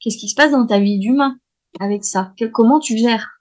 [0.00, 1.38] qu'est-ce qui se passe dans ta vie d'humain
[1.80, 2.34] avec ça?
[2.52, 3.37] comment tu gères?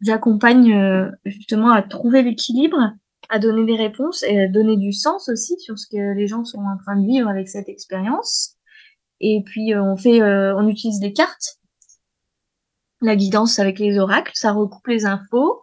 [0.00, 2.92] J'accompagne justement à trouver l'équilibre
[3.30, 6.44] à donner des réponses et à donner du sens aussi sur ce que les gens
[6.44, 8.56] sont en train de vivre avec cette expérience.
[9.20, 11.60] Et puis euh, on fait, euh, on utilise des cartes,
[13.00, 15.62] la guidance avec les oracles, ça recoupe les infos,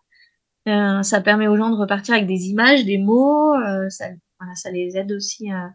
[0.67, 3.53] euh, ça permet aux gens de repartir avec des images, des mots,
[3.89, 4.05] ça,
[4.39, 5.71] voilà, ça les aide aussi à,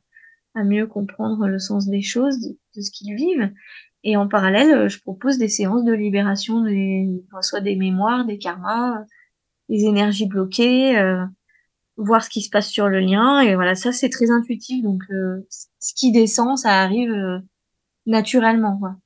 [0.54, 3.52] à, mieux comprendre le sens des choses, de, ce qu'ils vivent.
[4.04, 7.08] Et en parallèle, je propose des séances de libération des,
[7.40, 9.04] soit des mémoires, des karmas,
[9.68, 10.96] des énergies bloquées
[11.96, 13.40] voir ce qui se passe sur le lien.
[13.40, 14.82] Et voilà, ça c'est très intuitif.
[14.82, 17.38] Donc euh, ce qui descend, ça arrive euh,
[18.06, 18.78] naturellement.
[18.78, 18.96] Quoi.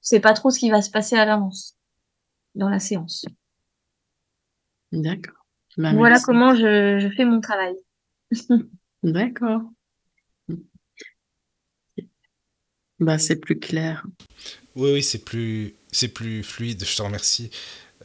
[0.00, 1.76] C'est pas trop ce qui va se passer à l'avance
[2.54, 3.24] dans la séance.
[4.92, 5.34] D'accord.
[5.76, 7.74] Bah, voilà comment je, je, fais mon travail.
[9.02, 9.62] D'accord.
[13.04, 14.04] Bah, c'est plus clair.
[14.76, 16.84] Oui, oui, c'est plus, c'est plus fluide.
[16.84, 17.50] Je te remercie.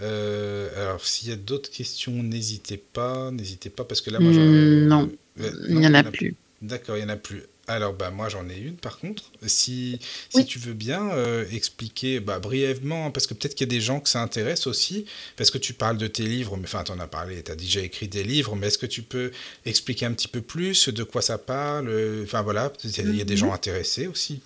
[0.01, 3.31] Euh, alors, s'il y a d'autres questions, n'hésitez pas.
[3.31, 6.35] N'hésitez pas, parce que là, moi, mmh, non, il n'y en, a, plus.
[6.61, 7.43] D'accord, il n'y en a plus.
[7.67, 9.31] Alors, bah, moi, j'en ai une, par contre.
[9.45, 13.75] Si, si tu veux bien euh, expliquer bah, brièvement, parce que peut-être qu'il y a
[13.75, 15.05] des gens que ça intéresse aussi,
[15.37, 17.55] parce que tu parles de tes livres, mais enfin, tu en as parlé, tu as
[17.55, 19.31] déjà écrit des livres, mais est-ce que tu peux
[19.65, 21.89] expliquer un petit peu plus de quoi ça parle?
[22.23, 23.37] Enfin, voilà, il y a des mmh.
[23.37, 24.41] gens intéressés aussi.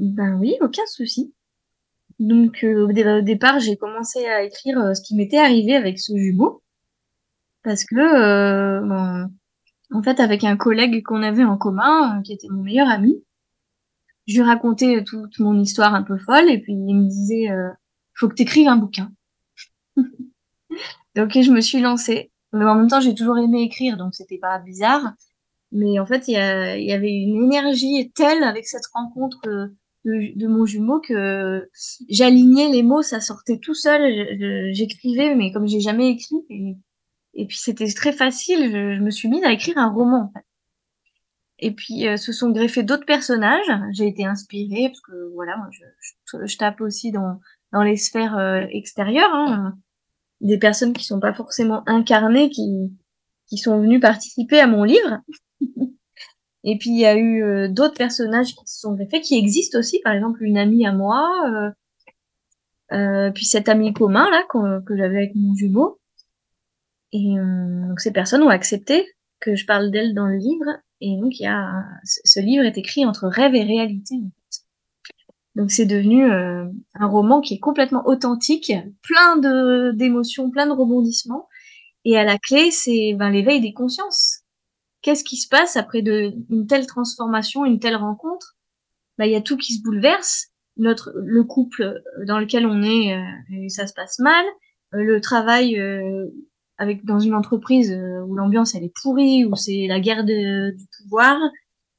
[0.00, 1.34] Ben oui, aucun souci.
[2.18, 6.16] Donc euh, au, départ, j'ai commencé à écrire euh, ce qui m'était arrivé avec ce
[6.16, 6.62] jumeau.
[7.62, 9.26] Parce que, euh,
[9.92, 13.22] en fait, avec un collègue qu'on avait en commun, qui était mon meilleur ami,
[14.26, 17.48] je lui racontais toute mon histoire un peu folle, et puis il me disait,
[18.14, 19.12] faut que tu écrives un bouquin.
[21.14, 22.32] donc je me suis lancée.
[22.54, 25.12] Mais en même temps, j'ai toujours aimé écrire, donc c'était pas bizarre.
[25.72, 29.70] Mais en fait, il y, y, avait une énergie telle avec cette rencontre
[30.04, 31.68] de, mon jumeau que
[32.08, 34.72] j'alignais les mots, ça sortait tout seul.
[34.72, 36.44] J'écrivais, mais comme j'ai jamais écrit,
[37.34, 38.70] et, puis c'était très facile.
[38.70, 40.32] Je, me suis mise à écrire un roman.
[41.58, 43.70] Et puis euh, se sont greffés d'autres personnages.
[43.92, 47.38] J'ai été inspirée parce que voilà, je, je, tape aussi dans
[47.72, 49.76] dans les sphères euh, extérieures, hein,
[50.40, 52.90] des personnes qui sont pas forcément incarnées, qui
[53.46, 55.18] qui sont venues participer à mon livre.
[56.64, 59.78] Et puis il y a eu euh, d'autres personnages qui se sont greffés, qui existent
[59.78, 61.70] aussi, par exemple une amie à moi, euh,
[62.92, 65.98] euh puis cet ami commun là que j'avais avec mon jumeau.
[67.12, 69.06] Et euh, donc ces personnes ont accepté
[69.40, 70.66] que je parle d'elle dans le livre.
[71.00, 74.16] Et donc il y a ce livre est écrit entre rêve et réalité.
[74.16, 74.64] En fait.
[75.56, 78.72] Donc c'est devenu un roman qui est complètement authentique,
[79.02, 81.48] plein de d'émotions, plein de rebondissements.
[82.04, 84.39] Et à la clé, c'est ben, l'éveil des consciences
[85.02, 88.56] qu'est-ce qui se passe après de, une telle transformation, une telle rencontre?
[89.18, 90.48] Bah, il y a tout qui se bouleverse.
[90.76, 94.44] Notre, le couple dans lequel on est, euh, ça se passe mal.
[94.94, 96.26] Euh, le travail euh,
[96.78, 100.86] avec dans une entreprise où l'ambiance elle est pourrie, où c'est la guerre de, du
[100.98, 101.38] pouvoir.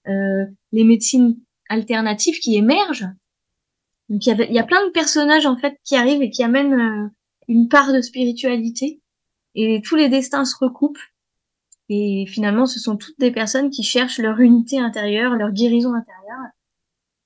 [0.05, 1.37] les médecines
[1.69, 3.07] alternatives qui émergent.
[4.09, 7.11] Donc il y, y a plein de personnages en fait qui arrivent et qui amènent
[7.47, 9.01] une part de spiritualité.
[9.53, 10.97] Et tous les destins se recoupent
[11.93, 16.47] et finalement, ce sont toutes des personnes qui cherchent leur unité intérieure, leur guérison intérieure.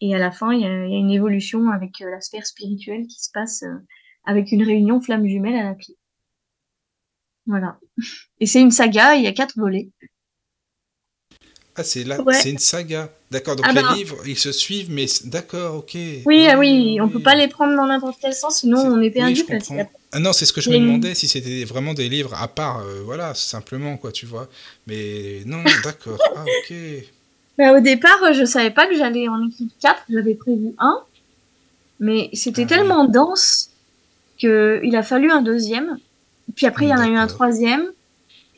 [0.02, 3.24] Et à la fin, il y a, une évolution avec euh, la sphère spirituelle qui
[3.24, 3.76] se passe euh,
[4.24, 5.96] avec une réunion flamme jumelle à la clé.
[7.46, 7.80] Voilà.
[8.40, 9.92] Et c'est une saga, il y a quatre volets.
[11.78, 13.10] Ah, c'est là, c'est une saga.
[13.32, 15.98] D'accord, donc ah les ben, livres, ils se suivent, mais d'accord, ok.
[16.26, 19.10] Oui, ah, oui, on peut pas les prendre dans n'importe quel sens, sinon on est
[19.10, 19.44] perdu.
[20.12, 22.80] ah non, c'est ce que je me demandais, si c'était vraiment des livres à part,
[22.80, 24.48] euh, voilà, simplement, quoi, tu vois.
[24.88, 26.76] Mais non, d'accord, ah ok.
[27.58, 31.00] Ben, au départ, je savais pas que j'allais en écrire quatre, j'avais prévu un,
[32.02, 33.70] mais c'était ah tellement dense
[34.38, 35.98] qu'il a fallu un deuxième.
[36.56, 37.92] Puis après, il y en a eu un troisième.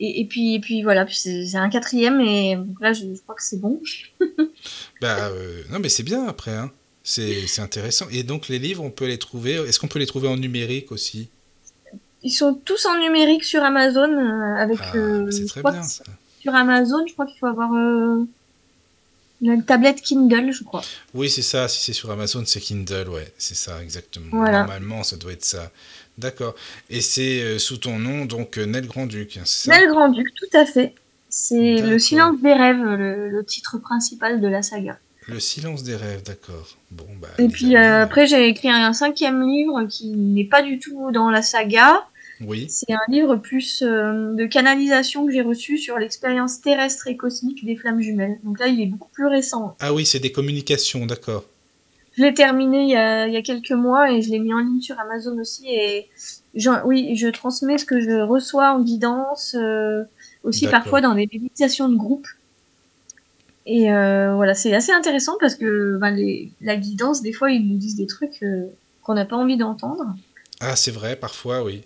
[0.00, 3.80] Et, puis, et puis voilà, c'est un quatrième et là je, crois que c'est bon.
[5.00, 5.30] bah
[5.70, 6.70] non mais c'est bien après, hein.
[7.02, 8.06] c'est intéressant.
[8.10, 9.54] Et donc les livres, on peut les trouver.
[9.54, 11.28] Est-ce qu'on peut les trouver en numérique aussi?
[12.22, 14.18] Ils sont tous en numérique sur Amazon
[14.56, 14.78] avec.
[14.80, 14.92] Ah,
[15.30, 16.04] c'est très bien ça.
[16.40, 17.70] Sur Amazon, je crois qu'il faut avoir
[19.40, 20.82] une tablette Kindle, je crois.
[21.14, 21.68] Oui, c'est ça.
[21.68, 23.32] Si c'est sur Amazon, c'est Kindle, ouais.
[23.38, 24.44] C'est ça, exactement.
[24.50, 25.70] Normalement, ça doit être ça.
[26.18, 26.54] D'accord.
[26.90, 30.66] Et c'est euh, sous ton nom, donc euh, Nel Grand-Duc, hein, Nel Grand-Duc, tout à
[30.66, 30.94] fait.
[31.28, 34.98] C'est Le silence des rêves, le, titre principal de la saga.
[35.26, 36.76] Le silence des rêves, d'accord.
[36.90, 40.78] Bon, bah, Et puis euh, après, j'ai écrit un cinquième livre qui n'est pas du
[40.78, 42.06] tout dans la saga,
[42.40, 42.66] oui.
[42.68, 47.64] C'est un livre plus euh, de canalisation que j'ai reçu sur l'expérience terrestre et cosmique
[47.64, 48.38] des flammes jumelles.
[48.44, 49.76] Donc là, il est beaucoup plus récent.
[49.80, 51.44] Ah oui, c'est des communications, d'accord.
[52.18, 54.98] Je l'ai terminé il y, a, quelques mois et je l'ai mis en ligne sur
[54.98, 55.68] Amazon aussi.
[55.68, 56.08] Et
[56.84, 60.02] oui, je transmets ce que je reçois en guidance, euh,
[60.42, 62.26] aussi parfois dans des méditations de groupe.
[63.66, 66.18] Et euh, voilà, c'est assez intéressant parce que ben,
[66.60, 68.44] la guidance, des fois, ils nous disent des trucs
[69.04, 70.12] qu'on n'a pas envie d'entendre.
[70.58, 71.84] Ah, c'est vrai, parfois, oui.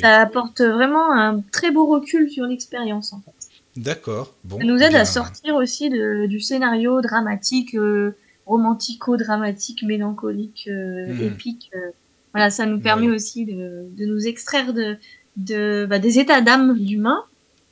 [0.00, 3.32] Ça apporte vraiment un très beau recul sur l'expérience en fait.
[3.76, 4.34] D'accord.
[4.44, 8.16] Bon, ça nous aide à sortir aussi de, du scénario dramatique, euh,
[8.48, 11.22] romantico-dramatique, mélancolique, euh, hmm.
[11.22, 11.70] épique.
[11.74, 11.90] Euh.
[12.32, 14.96] voilà, ça nous permet aussi de, de, nous extraire de,
[15.36, 17.24] de bah, des états d'âme d'humains,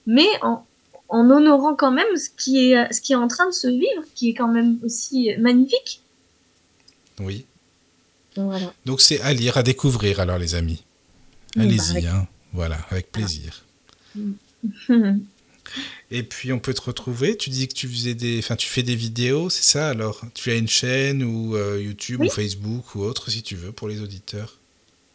[0.06, 0.64] mais en,
[1.08, 4.04] en honorant quand même ce qui est ce qui est en train de se vivre,
[4.14, 6.02] qui est quand même aussi magnifique.
[7.20, 7.46] Oui.
[8.36, 8.72] Voilà.
[8.84, 10.84] Donc c'est à lire, à découvrir alors les amis.
[11.58, 12.28] Allez-y, hein.
[12.52, 13.64] voilà, avec plaisir.
[16.10, 17.36] Et puis on peut te retrouver.
[17.36, 20.22] Tu dis que tu faisais des, enfin tu fais des vidéos, c'est ça alors?
[20.34, 23.88] Tu as une chaîne ou euh, YouTube ou Facebook ou autre si tu veux pour
[23.88, 24.58] les auditeurs?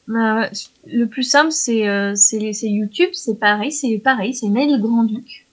[0.08, 0.50] Bah,
[0.88, 5.46] le plus simple c'est euh, YouTube, c'est pareil, c'est pareil, c'est Grand Duc.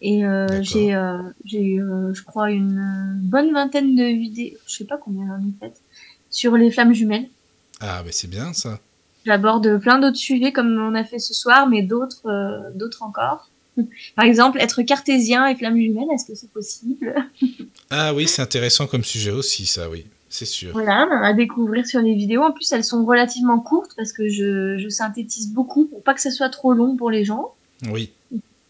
[0.00, 0.96] Et euh, j'ai
[1.44, 5.80] j'ai je crois une bonne vingtaine de vidéos, je sais pas combien en fait,
[6.30, 7.28] sur les flammes jumelles.
[7.80, 8.80] Ah mais c'est bien ça.
[9.24, 13.50] J'aborde plein d'autres sujets comme on a fait ce soir, mais d'autres, euh, d'autres encore.
[14.16, 17.14] Par exemple, être cartésien et flamme jumelle, est-ce que c'est possible?
[17.90, 20.72] Ah oui, c'est intéressant comme sujet aussi, ça, oui, c'est sûr.
[20.72, 22.42] Voilà, à découvrir sur les vidéos.
[22.42, 26.20] En plus, elles sont relativement courtes parce que je, je synthétise beaucoup pour pas que
[26.20, 27.54] ce soit trop long pour les gens.
[27.90, 28.12] Oui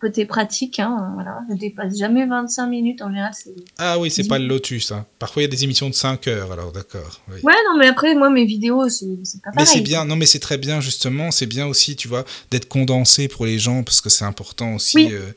[0.00, 3.32] côté pratique, hein, voilà, je dépasse jamais 25 minutes en général.
[3.78, 4.92] Ah oui, c'est pas le Lotus.
[4.92, 5.04] Hein.
[5.18, 7.20] Parfois il y a des émissions de 5 heures, alors d'accord.
[7.28, 9.06] Ouais, non, mais après, moi, mes vidéos, c'est
[9.42, 9.56] pas pareil.
[9.56, 11.30] Mais c'est bien, non, mais c'est très bien, justement.
[11.30, 15.12] C'est bien aussi, tu vois, d'être condensé pour les gens, parce que c'est important aussi
[15.12, 15.32] euh,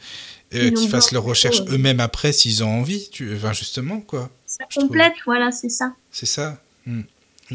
[0.54, 3.34] euh, qu'ils fassent leurs recherches eux-mêmes après s'ils ont envie, tu...
[3.36, 4.30] enfin, justement, quoi.
[4.46, 5.94] Ça complète, voilà, c'est ça.
[6.12, 6.62] C'est ça.
[6.86, 7.02] Hmm.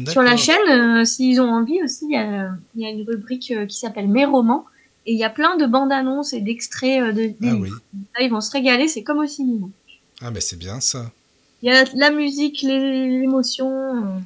[0.09, 3.53] Sur la chaîne, euh, s'ils ont envie aussi, il y a, y a, une rubrique
[3.67, 4.65] qui s'appelle Mes romans
[5.07, 7.33] et il y a plein de bandes annonces et d'extraits euh, de.
[7.43, 7.71] Ah oui.
[8.19, 9.67] ils vont se régaler, c'est comme au cinéma.
[10.21, 11.11] Ah ben c'est bien ça.
[11.61, 14.19] Il y a la musique, l'émotion.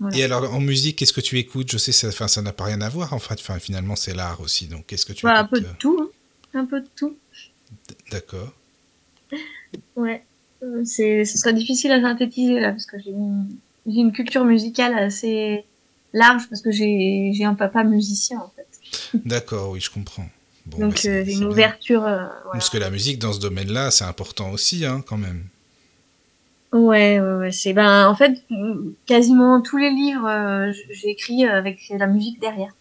[0.00, 1.70] Euh, et alors en musique, qu'est-ce que tu écoutes?
[1.70, 3.34] Je sais, ça, n'a pas rien à voir en fait.
[3.34, 4.66] Enfin, finalement, c'est l'art aussi.
[4.66, 5.98] Donc, qu'est-ce que tu bah, Un peu de euh tout.
[6.00, 6.60] Hein.
[6.60, 7.14] Un peu de tout.
[8.10, 8.52] D'accord.
[9.96, 10.24] Ouais.
[10.84, 13.48] C'est, ce serait difficile à synthétiser là parce que j'ai une,
[13.86, 15.64] une culture musicale assez
[16.12, 18.71] large parce que j'ai, j'ai un papa musicien en fait.
[19.14, 20.28] D'accord, oui, je comprends.
[20.66, 22.04] Donc, euh, une ouverture.
[22.04, 25.44] Euh, Parce que la musique dans ce domaine-là, c'est important aussi, hein, quand même.
[26.72, 27.52] Ouais, ouais, ouais.
[27.52, 28.42] C'est ben, en fait,
[29.06, 32.74] quasiment tous les livres, euh, j'écris avec la musique derrière.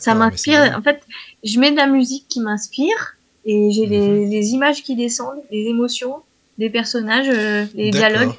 [0.00, 0.74] Ça m'inspire.
[0.76, 1.00] En fait,
[1.42, 4.54] je mets de la musique qui m'inspire et j'ai les, mhm.
[4.54, 6.16] images qui descendent, les émotions,
[6.58, 7.28] les personnages,
[7.74, 8.34] les dialogues.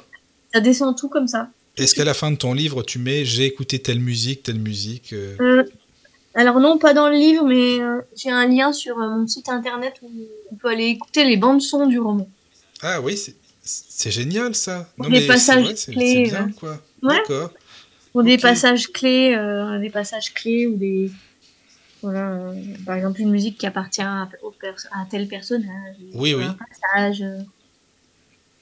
[0.52, 1.48] Ça descend tout comme ça.
[1.76, 5.14] Est-ce qu'à la fin de ton livre, tu mets j'ai écouté telle musique, telle musique
[6.34, 9.48] alors non, pas dans le livre, mais euh, j'ai un lien sur euh, mon site
[9.48, 10.10] internet où
[10.52, 12.28] on peut aller écouter les bandes son du roman.
[12.82, 13.20] Ah oui,
[13.62, 14.88] c'est génial ça.
[14.98, 16.24] Non, des passages clés.
[16.26, 16.78] C'est bien euh, quoi.
[17.02, 17.52] D'accord.
[18.12, 19.36] Pour des passages clés,
[19.80, 21.10] des passages clés ou des
[22.02, 22.52] voilà,
[22.86, 25.96] par exemple une musique qui appartient à, à tel personnage.
[26.14, 26.44] Oui, oui.
[26.44, 27.24] Un passage.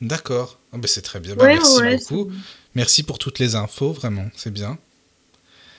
[0.01, 0.59] D'accord.
[0.73, 1.35] Oh, ben c'est très bien.
[1.35, 2.31] Bah, merci beaucoup.
[2.75, 4.79] Merci pour toutes les infos, vraiment, c'est bien.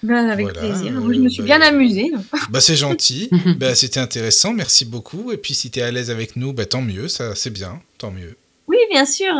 [0.01, 0.93] Ben, avec plaisir.
[0.93, 2.11] je me suis bien bah, amusée.
[2.49, 3.29] Bah, c'est gentil.
[3.57, 4.53] bah, C'était intéressant.
[4.53, 5.31] Merci beaucoup.
[5.31, 7.07] Et puis, si tu es à l'aise avec nous, bah, tant mieux.
[7.07, 7.81] Ça, c'est bien.
[7.97, 8.35] Tant mieux.
[8.67, 9.33] Oui, bien sûr.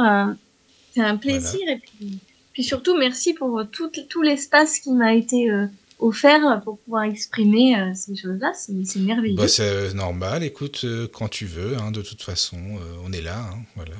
[0.94, 1.62] C'est un plaisir.
[1.68, 2.20] Et puis,
[2.54, 5.68] puis, surtout, merci pour tout, tout l'espace qui m'a été euh,
[6.00, 8.52] offert pour pouvoir exprimer euh, ces choses-là.
[8.54, 9.38] C'est merveilleux.
[9.38, 10.44] Bah, c'est normal.
[10.44, 11.78] Écoute, euh, quand tu veux.
[11.78, 12.58] Hein, de toute façon,
[13.06, 13.40] on est là.
[13.40, 13.96] Hein, voilà.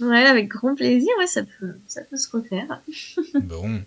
[0.00, 2.80] Ouais, avec grand plaisir, ouais, ça peut, ça peut se refaire.
[3.42, 3.80] bon,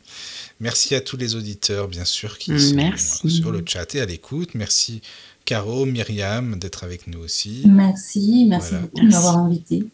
[0.59, 4.55] merci à tous les auditeurs, bien sûr, qui sont sur le chat et à l'écoute.
[4.55, 5.01] Merci
[5.47, 7.63] Caro, Myriam, d'être avec nous aussi.
[7.65, 9.85] Merci, merci beaucoup de m'avoir invité.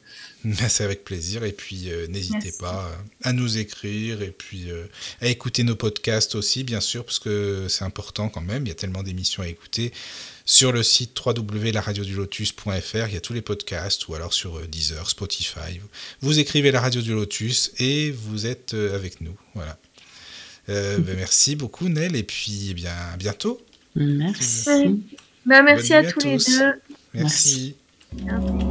[0.67, 1.43] C'est avec plaisir.
[1.43, 2.91] Et puis, euh, n'hésitez pas
[3.23, 4.85] à nous écrire et puis euh,
[5.21, 8.65] à écouter nos podcasts aussi, bien sûr, parce que c'est important quand même.
[8.65, 9.93] Il y a tellement d'émissions à écouter.
[10.45, 15.09] Sur le site www.laradiodulotus.fr, il y a tous les podcasts, ou alors sur euh, Deezer,
[15.09, 15.79] Spotify.
[16.21, 19.35] Vous écrivez La Radio du Lotus et vous êtes avec nous.
[19.55, 19.77] Voilà.
[20.65, 23.61] Ben, merci beaucoup, Nel, et puis eh bien, à bientôt.
[23.95, 25.03] Merci.
[25.45, 26.81] Bah, merci à, tous, les deux.
[27.13, 27.75] Merci.
[28.13, 28.65] Bonne nuit.